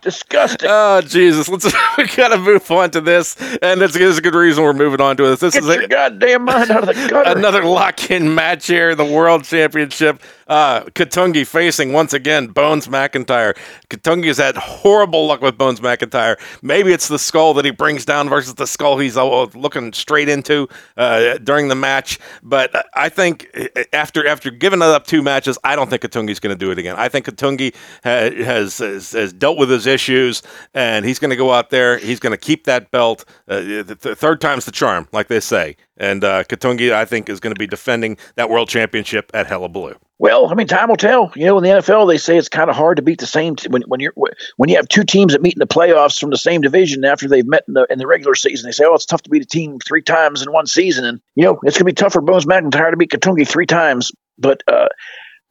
Disgusting. 0.02 0.68
Oh 0.70 1.00
Jesus! 1.00 1.48
Let's 1.48 1.64
we 1.98 2.06
gotta 2.06 2.38
move 2.38 2.70
on 2.70 2.92
to 2.92 3.00
this, 3.00 3.34
and 3.60 3.80
that's, 3.80 3.98
that's 3.98 4.18
a 4.18 4.22
good 4.22 4.34
reason 4.34 4.62
we're 4.62 4.74
moving 4.74 5.00
on 5.00 5.16
to 5.16 5.24
this. 5.24 5.40
This 5.40 5.54
Get 5.54 5.64
is 5.64 5.68
your 5.68 5.82
a, 5.82 5.88
goddamn 5.88 6.44
mind 6.44 6.70
out 6.70 6.88
of 6.88 6.94
the 6.94 7.08
gutter. 7.08 7.36
another 7.36 7.64
lock-in 7.64 8.32
match 8.32 8.68
here, 8.68 8.90
in 8.90 8.98
the 8.98 9.04
World 9.04 9.42
Championship. 9.42 10.22
Uh, 10.48 10.84
Katungi 10.84 11.46
facing 11.46 11.92
once 11.92 12.12
again 12.12 12.48
Bones 12.48 12.88
McIntyre. 12.88 13.56
Katungi 13.90 14.26
has 14.26 14.38
had 14.38 14.56
horrible 14.56 15.26
luck 15.26 15.42
with 15.42 15.58
Bones 15.58 15.80
McIntyre. 15.80 16.38
Maybe 16.62 16.92
it's 16.92 17.08
the 17.08 17.18
skull 17.18 17.54
that 17.54 17.64
he 17.64 17.70
brings 17.70 18.04
down 18.04 18.28
versus 18.28 18.54
the 18.54 18.66
skull 18.66 18.98
he's 18.98 19.16
uh, 19.16 19.44
looking 19.54 19.92
straight 19.92 20.28
into 20.28 20.68
uh, 20.96 21.38
during 21.38 21.68
the 21.68 21.74
match. 21.74 22.18
But 22.42 22.74
I 22.94 23.08
think 23.08 23.50
uh, 23.54 23.84
after 23.92 24.26
after 24.26 24.50
giving 24.50 24.80
it 24.80 24.84
up 24.84 25.06
two 25.06 25.22
matches, 25.22 25.58
I 25.64 25.76
don't 25.76 25.90
think 25.90 26.02
Katungi's 26.02 26.40
going 26.40 26.56
to 26.56 26.64
do 26.64 26.70
it 26.70 26.78
again. 26.78 26.96
I 26.96 27.08
think 27.08 27.26
Katungi 27.26 27.74
ha- 28.04 28.30
has, 28.44 28.78
has 28.78 29.12
has 29.12 29.32
dealt 29.32 29.58
with 29.58 29.70
his 29.70 29.86
issues, 29.86 30.42
and 30.74 31.04
he's 31.04 31.18
going 31.18 31.30
to 31.30 31.36
go 31.36 31.52
out 31.52 31.70
there. 31.70 31.98
He's 31.98 32.20
going 32.20 32.32
to 32.32 32.38
keep 32.38 32.64
that 32.64 32.90
belt. 32.90 33.24
Uh, 33.46 33.60
the, 33.60 33.98
the 34.00 34.16
third 34.16 34.40
time's 34.40 34.64
the 34.64 34.72
charm, 34.72 35.08
like 35.12 35.28
they 35.28 35.40
say. 35.40 35.76
And 35.98 36.22
uh, 36.24 36.44
Katungi, 36.44 36.92
I 36.92 37.04
think, 37.04 37.28
is 37.28 37.40
going 37.40 37.54
to 37.54 37.58
be 37.58 37.66
defending 37.66 38.16
that 38.36 38.48
world 38.48 38.68
championship 38.68 39.30
at 39.34 39.48
Hullabaloo. 39.48 39.96
Well, 40.20 40.50
I 40.50 40.54
mean, 40.54 40.66
time 40.66 40.88
will 40.88 40.96
tell. 40.96 41.32
You 41.36 41.46
know, 41.46 41.58
in 41.58 41.64
the 41.64 41.70
NFL, 41.70 42.08
they 42.08 42.18
say 42.18 42.36
it's 42.36 42.48
kind 42.48 42.70
of 42.70 42.76
hard 42.76 42.96
to 42.96 43.02
beat 43.02 43.20
the 43.20 43.26
same 43.26 43.54
t- 43.56 43.68
when 43.68 43.82
when 43.82 44.00
you're 44.00 44.14
when 44.56 44.68
you 44.68 44.76
have 44.76 44.88
two 44.88 45.04
teams 45.04 45.32
that 45.32 45.42
meet 45.42 45.54
in 45.54 45.60
the 45.60 45.66
playoffs 45.66 46.18
from 46.18 46.30
the 46.30 46.36
same 46.36 46.60
division 46.60 47.04
after 47.04 47.28
they've 47.28 47.46
met 47.46 47.64
in 47.68 47.74
the 47.74 47.86
in 47.90 47.98
the 47.98 48.06
regular 48.06 48.34
season. 48.34 48.68
They 48.68 48.72
say, 48.72 48.84
oh, 48.84 48.94
it's 48.94 49.06
tough 49.06 49.22
to 49.22 49.30
beat 49.30 49.42
a 49.42 49.46
team 49.46 49.78
three 49.86 50.02
times 50.02 50.42
in 50.42 50.52
one 50.52 50.66
season, 50.66 51.04
and 51.04 51.20
you 51.36 51.44
know, 51.44 51.60
it's 51.62 51.76
gonna 51.76 51.84
be 51.84 51.92
tough 51.92 52.14
for 52.14 52.20
Bones 52.20 52.46
McIntyre 52.46 52.90
to 52.90 52.96
beat 52.96 53.10
Katungi 53.10 53.46
three 53.46 53.66
times. 53.66 54.10
But 54.38 54.62
uh, 54.66 54.88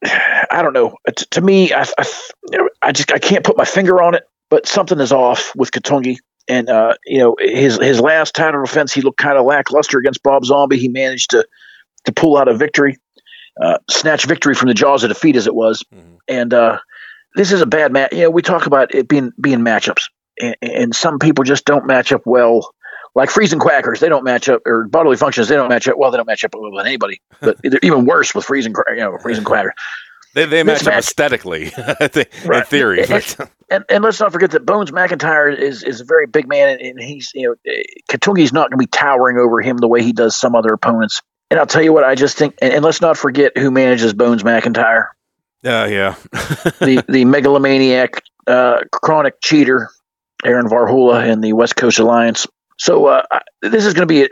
I 0.04 0.60
don't 0.62 0.74
know. 0.74 0.96
T- 1.14 1.24
to 1.30 1.40
me, 1.40 1.72
I, 1.72 1.86
I 1.96 2.68
I 2.82 2.92
just 2.92 3.10
I 3.12 3.18
can't 3.18 3.44
put 3.44 3.56
my 3.56 3.64
finger 3.64 4.02
on 4.02 4.14
it, 4.14 4.24
but 4.50 4.66
something 4.66 5.00
is 5.00 5.12
off 5.12 5.52
with 5.56 5.70
Katungi. 5.70 6.18
And 6.48 6.70
uh, 6.70 6.94
you 7.04 7.18
know, 7.18 7.36
his 7.38 7.76
his 7.76 8.00
last 8.00 8.34
title 8.34 8.64
defense, 8.64 8.92
he 8.92 9.02
looked 9.02 9.18
kind 9.18 9.36
of 9.36 9.44
lackluster 9.44 9.98
against 9.98 10.22
Bob 10.22 10.44
Zombie. 10.44 10.78
He 10.78 10.88
managed 10.88 11.30
to 11.30 11.46
to 12.06 12.12
pull 12.12 12.36
out 12.38 12.48
a 12.48 12.56
victory 12.56 12.98
uh, 13.60 13.78
snatch 13.90 14.24
victory 14.24 14.54
from 14.54 14.68
the 14.68 14.74
jaws 14.74 15.02
of 15.04 15.10
defeat, 15.10 15.36
as 15.36 15.46
it 15.46 15.54
was. 15.54 15.84
Mhm. 15.94 16.18
And 16.28 16.54
uh, 16.54 16.78
this 17.34 17.52
is 17.52 17.60
a 17.60 17.66
bad 17.66 17.92
match. 17.92 18.12
You 18.12 18.22
know, 18.22 18.30
we 18.30 18.42
talk 18.42 18.66
about 18.66 18.94
it 18.94 19.08
being 19.08 19.32
being 19.40 19.60
matchups, 19.60 20.04
and, 20.40 20.56
and 20.62 20.94
some 20.94 21.18
people 21.18 21.44
just 21.44 21.64
don't 21.64 21.86
match 21.86 22.12
up 22.12 22.22
well. 22.24 22.72
Like 23.14 23.30
freezing 23.30 23.58
quackers, 23.58 23.98
they 23.98 24.08
don't 24.08 24.22
match 24.22 24.48
up, 24.48 24.62
or 24.64 24.86
bodily 24.86 25.16
functions, 25.16 25.48
they 25.48 25.56
don't 25.56 25.70
match 25.70 25.88
up. 25.88 25.96
Well, 25.98 26.12
they 26.12 26.18
don't 26.18 26.26
match 26.26 26.44
up 26.44 26.52
with 26.54 26.86
anybody, 26.86 27.20
but 27.40 27.56
they're 27.64 27.80
even 27.82 28.04
worse 28.04 28.32
with 28.34 28.44
freezing, 28.44 28.74
you 28.90 28.96
know, 28.96 29.18
freezing 29.20 29.44
quackers. 29.52 29.72
They, 30.34 30.44
they 30.44 30.62
match 30.62 30.86
up 30.86 30.94
aesthetically, 30.98 31.66
think, 31.70 32.28
in 32.44 32.62
theory. 32.64 33.00
And- 33.00 33.08
And, 33.70 33.84
and 33.90 34.02
let's 34.02 34.18
not 34.18 34.32
forget 34.32 34.52
that 34.52 34.64
Bones 34.64 34.90
McIntyre 34.92 35.54
is 35.54 35.82
is 35.82 36.00
a 36.00 36.04
very 36.04 36.26
big 36.26 36.48
man, 36.48 36.70
and, 36.70 36.80
and 36.80 37.00
he's 37.00 37.30
you 37.34 37.48
know 37.48 37.72
Katungi's 38.10 38.50
not 38.52 38.70
going 38.70 38.78
to 38.78 38.82
be 38.82 38.86
towering 38.86 39.36
over 39.36 39.60
him 39.60 39.76
the 39.76 39.88
way 39.88 40.02
he 40.02 40.12
does 40.14 40.34
some 40.34 40.54
other 40.54 40.72
opponents. 40.72 41.20
And 41.50 41.60
I'll 41.60 41.66
tell 41.66 41.82
you 41.82 41.92
what, 41.92 42.02
I 42.04 42.14
just 42.14 42.38
think, 42.38 42.54
and, 42.62 42.72
and 42.72 42.82
let's 42.84 43.02
not 43.02 43.18
forget 43.18 43.56
who 43.58 43.70
manages 43.70 44.14
Bones 44.14 44.42
McIntyre. 44.42 45.08
Yeah, 45.62 45.86
yeah. 45.86 46.14
the 46.80 47.04
the 47.08 47.24
megalomaniac, 47.26 48.22
uh, 48.46 48.80
chronic 48.90 49.34
cheater, 49.42 49.90
Aaron 50.44 50.66
Varhola 50.66 51.26
in 51.30 51.40
the 51.42 51.52
West 51.52 51.76
Coast 51.76 51.98
Alliance. 51.98 52.46
So 52.78 53.04
uh, 53.06 53.22
I- 53.30 53.42
this 53.60 53.84
is 53.84 53.92
going 53.92 54.06
to 54.08 54.12
be, 54.14 54.22
a, 54.22 54.28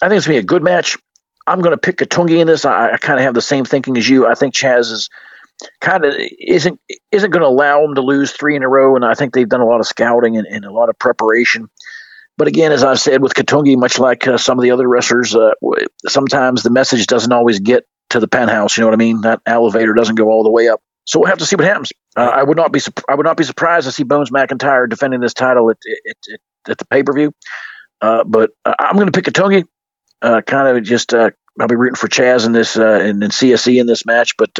I 0.00 0.08
think 0.08 0.16
it's 0.18 0.26
going 0.26 0.36
to 0.36 0.42
be 0.42 0.44
a 0.44 0.46
good 0.46 0.62
match. 0.62 0.96
I'm 1.46 1.60
going 1.60 1.72
to 1.74 1.78
pick 1.78 1.96
Katungi 1.98 2.38
in 2.38 2.46
this. 2.46 2.64
I, 2.64 2.92
I 2.92 2.96
kind 2.98 3.18
of 3.18 3.24
have 3.24 3.34
the 3.34 3.42
same 3.42 3.64
thinking 3.64 3.96
as 3.98 4.08
you. 4.08 4.26
I 4.26 4.34
think 4.34 4.54
Chaz 4.54 4.92
is 4.92 5.08
kind 5.80 6.04
of 6.04 6.14
isn't 6.38 6.80
isn't 7.10 7.30
going 7.30 7.42
to 7.42 7.48
allow 7.48 7.82
them 7.82 7.94
to 7.94 8.00
lose 8.02 8.32
three 8.32 8.56
in 8.56 8.62
a 8.62 8.68
row, 8.68 8.96
and 8.96 9.04
I 9.04 9.14
think 9.14 9.32
they've 9.32 9.48
done 9.48 9.60
a 9.60 9.66
lot 9.66 9.80
of 9.80 9.86
scouting 9.86 10.36
and, 10.36 10.46
and 10.46 10.64
a 10.64 10.72
lot 10.72 10.88
of 10.88 10.98
preparation. 10.98 11.68
But 12.36 12.46
again, 12.46 12.70
as 12.70 12.84
I've 12.84 13.00
said 13.00 13.20
with 13.20 13.34
Katungi, 13.34 13.76
much 13.76 13.98
like 13.98 14.26
uh, 14.28 14.38
some 14.38 14.58
of 14.58 14.62
the 14.62 14.70
other 14.70 14.88
wrestlers, 14.88 15.34
uh, 15.34 15.54
sometimes 16.06 16.62
the 16.62 16.70
message 16.70 17.08
doesn't 17.08 17.32
always 17.32 17.58
get 17.58 17.84
to 18.10 18.20
the 18.20 18.28
penthouse. 18.28 18.76
You 18.76 18.82
know 18.82 18.88
what 18.88 18.94
I 18.94 18.98
mean? 18.98 19.22
That 19.22 19.40
elevator 19.44 19.92
doesn't 19.92 20.14
go 20.14 20.28
all 20.28 20.44
the 20.44 20.50
way 20.50 20.68
up. 20.68 20.80
So 21.04 21.18
we'll 21.18 21.28
have 21.28 21.38
to 21.38 21.46
see 21.46 21.56
what 21.56 21.64
happens. 21.64 21.90
Uh, 22.16 22.20
I 22.20 22.42
would 22.42 22.56
not 22.56 22.70
be 22.70 22.78
sup- 22.78 23.04
I 23.08 23.14
would 23.14 23.26
not 23.26 23.36
be 23.36 23.44
surprised 23.44 23.86
to 23.86 23.92
see 23.92 24.04
Bones 24.04 24.30
McIntyre 24.30 24.88
defending 24.88 25.20
this 25.20 25.34
title 25.34 25.70
at 25.70 25.78
at, 26.08 26.16
at, 26.32 26.40
at 26.70 26.78
the 26.78 26.84
pay 26.86 27.02
per 27.02 27.12
view. 27.12 27.32
Uh, 28.00 28.22
but 28.24 28.50
uh, 28.64 28.74
I'm 28.78 28.94
going 28.94 29.10
to 29.10 29.12
pick 29.12 29.24
Katungi. 29.24 29.64
Uh, 30.20 30.40
kind 30.42 30.76
of 30.76 30.82
just 30.84 31.14
I'll 31.14 31.32
be 31.68 31.76
rooting 31.76 31.96
for 31.96 32.08
Chaz 32.08 32.46
in 32.46 32.52
this 32.52 32.76
and, 32.76 33.22
and 33.22 33.32
CSE 33.32 33.80
in 33.80 33.86
this 33.86 34.06
match, 34.06 34.36
but 34.36 34.50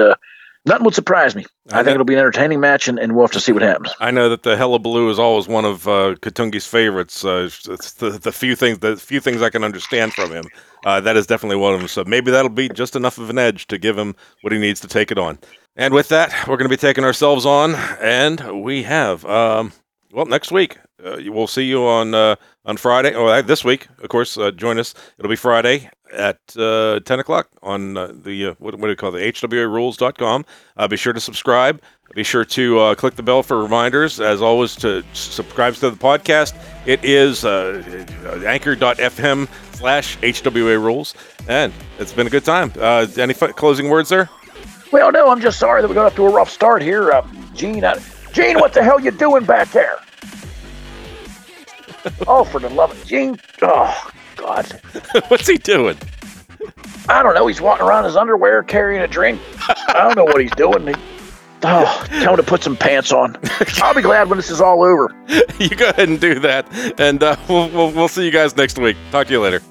nothing 0.69 0.85
would 0.85 0.95
surprise 0.95 1.35
me. 1.35 1.45
I, 1.71 1.75
I 1.75 1.77
think 1.79 1.87
know- 1.87 1.93
it'll 1.95 2.05
be 2.05 2.15
an 2.15 2.21
entertaining 2.21 2.61
match, 2.61 2.89
and, 2.89 2.99
and 2.99 3.15
we'll 3.15 3.25
have 3.25 3.33
to 3.33 3.41
see 3.41 3.53
what 3.53 3.63
happens. 3.63 3.93
I 4.01 4.11
know 4.11 4.29
that 4.29 4.43
the 4.43 4.57
Hullabaloo 4.57 5.11
is 5.11 5.19
always 5.19 5.49
one 5.49 5.65
of 5.65 5.89
uh, 5.89 6.15
Katungi's 6.21 6.67
favorites. 6.67 7.25
Uh, 7.25 7.49
it's 7.69 7.95
the, 7.95 8.11
the 8.11 8.33
few 8.33 8.55
things 8.55 8.79
the 8.79 8.97
few 8.97 9.21
things 9.21 9.43
I 9.43 9.51
can 9.51 9.65
understand 9.65 10.13
from 10.15 10.31
him. 10.31 10.45
Uh, 10.85 11.01
that 11.01 11.17
is 11.17 11.27
definitely 11.27 11.57
one 11.57 11.75
of 11.75 11.81
them. 11.81 11.89
So 11.89 12.05
maybe 12.05 12.31
that'll 12.31 12.51
be 12.51 12.69
just 12.69 12.95
enough 12.95 13.19
of 13.19 13.31
an 13.31 13.39
edge 13.39 13.67
to 13.67 13.79
give 13.79 13.99
him 13.99 14.15
what 14.43 14.53
he 14.53 14.59
needs 14.59 14.81
to 14.81 14.89
take 14.89 15.11
it 15.11 15.19
on. 15.19 15.39
And 15.77 15.93
with 15.93 16.09
that, 16.09 16.33
we're 16.47 16.57
going 16.57 16.69
to 16.71 16.77
be 16.77 16.77
taking 16.77 17.05
ourselves 17.05 17.47
on, 17.47 17.75
and 18.01 18.63
we 18.63 18.85
have 18.85 19.25
um, 19.25 19.73
well 20.13 20.27
next 20.27 20.51
week. 20.53 20.79
Uh, 21.05 21.19
we'll 21.27 21.47
see 21.47 21.65
you 21.65 21.87
on 21.87 22.15
uh, 22.15 22.35
on 22.65 22.77
Friday 22.77 23.15
or 23.15 23.29
uh, 23.31 23.43
this 23.43 23.65
week, 23.65 23.87
of 24.03 24.09
course. 24.09 24.37
Uh, 24.37 24.51
join 24.51 24.79
us. 24.79 24.95
It'll 25.19 25.29
be 25.31 25.37
Friday 25.37 25.91
at 26.13 26.39
uh, 26.57 27.01
ten 27.01 27.21
o'clock 27.21 27.49
on 27.63 27.97
uh, 27.97 28.13
the 28.13 28.47
uh, 28.47 28.55
what, 28.59 28.75
what 28.75 28.87
do 28.87 28.91
you 28.91 28.97
call 28.97 29.15
it? 29.15 29.21
The 29.21 29.47
HWARules.com. 29.47 30.45
Uh, 30.77 30.89
be 30.89 30.97
sure 30.97 31.13
to 31.13 31.21
subscribe. 31.21 31.81
Be 32.15 32.25
sure 32.25 32.45
to 32.45 32.79
uh, 32.79 32.95
click 32.95 33.17
the 33.17 33.23
bell 33.23 33.43
for 33.43 33.63
reminders. 33.63 34.19
As 34.19 34.41
always, 34.41 34.75
to 34.77 35.05
subscribe 35.13 35.75
to 35.75 35.91
the 35.91 35.97
podcast. 35.97 36.55
It 36.87 37.05
is 37.05 37.45
uh, 37.45 37.83
anchor.fm 38.47 39.49
slash 39.75 40.17
HWA 40.19 40.83
rules. 40.83 41.15
And 41.49 41.73
it's 41.99 42.13
been 42.13 42.27
a 42.27 42.31
good 42.31 42.45
time. 42.45 42.73
Uh, 42.79 43.07
any 43.17 43.35
f- 43.35 43.55
closing 43.57 43.89
words 43.89 44.09
there? 44.09 44.29
Well, 44.91 45.13
no, 45.13 45.29
I'm 45.31 45.41
just 45.41 45.59
sorry 45.59 45.83
that 45.83 45.89
we 45.89 45.95
got 45.95 46.07
off 46.07 46.17
to 46.17 46.27
a 46.27 46.31
rough 46.31 46.51
start 46.51 46.83
here, 46.83 47.13
uh, 47.13 47.27
Gene. 47.55 47.85
I, 47.85 47.99
Gene, 48.33 48.59
what 48.59 48.73
the 48.73 48.83
hell 48.83 48.99
you 48.99 49.11
doing 49.11 49.45
back 49.45 49.71
there? 49.73 49.99
oh, 52.27 52.45
for 52.45 52.59
the 52.59 52.71
love 52.71 52.91
of 52.91 53.07
Gene! 53.07 53.39
Oh, 53.61 54.11
God. 54.39 54.81
What's 55.29 55.47
he 55.47 55.59
doing? 55.59 55.99
I 57.09 57.23
don't 57.23 57.35
know. 57.35 57.47
He's 57.47 57.61
walking 57.61 57.87
around 57.87 58.05
his 58.05 58.17
underwear 58.17 58.63
carrying 58.63 59.03
a 59.03 59.07
drink. 59.07 59.41
I 59.89 59.95
don't 60.05 60.17
know 60.17 60.25
what 60.25 60.41
he's 60.41 60.51
doing. 60.53 60.87
He, 60.87 60.95
oh, 61.65 62.07
tell 62.09 62.33
him 62.33 62.37
to 62.37 62.43
put 62.43 62.63
some 62.63 62.77
pants 62.77 63.13
on. 63.13 63.37
I'll 63.83 63.95
be 63.95 64.03
glad 64.03 64.29
when 64.29 64.39
this 64.39 64.51
is 64.51 64.61
all 64.61 64.83
over. 64.83 65.15
you 65.59 65.71
go 65.71 65.89
ahead 65.91 66.09
and 66.09 66.21
do 66.21 66.39
that. 66.41 66.67
And 67.01 67.23
uh, 67.23 67.37
we'll, 67.49 67.69
we'll, 67.71 67.91
we'll 67.93 68.09
see 68.09 68.25
you 68.25 68.31
guys 68.31 68.57
next 68.57 68.79
week. 68.79 68.97
Talk 69.11 69.27
to 69.29 69.33
you 69.33 69.41
later. 69.41 69.63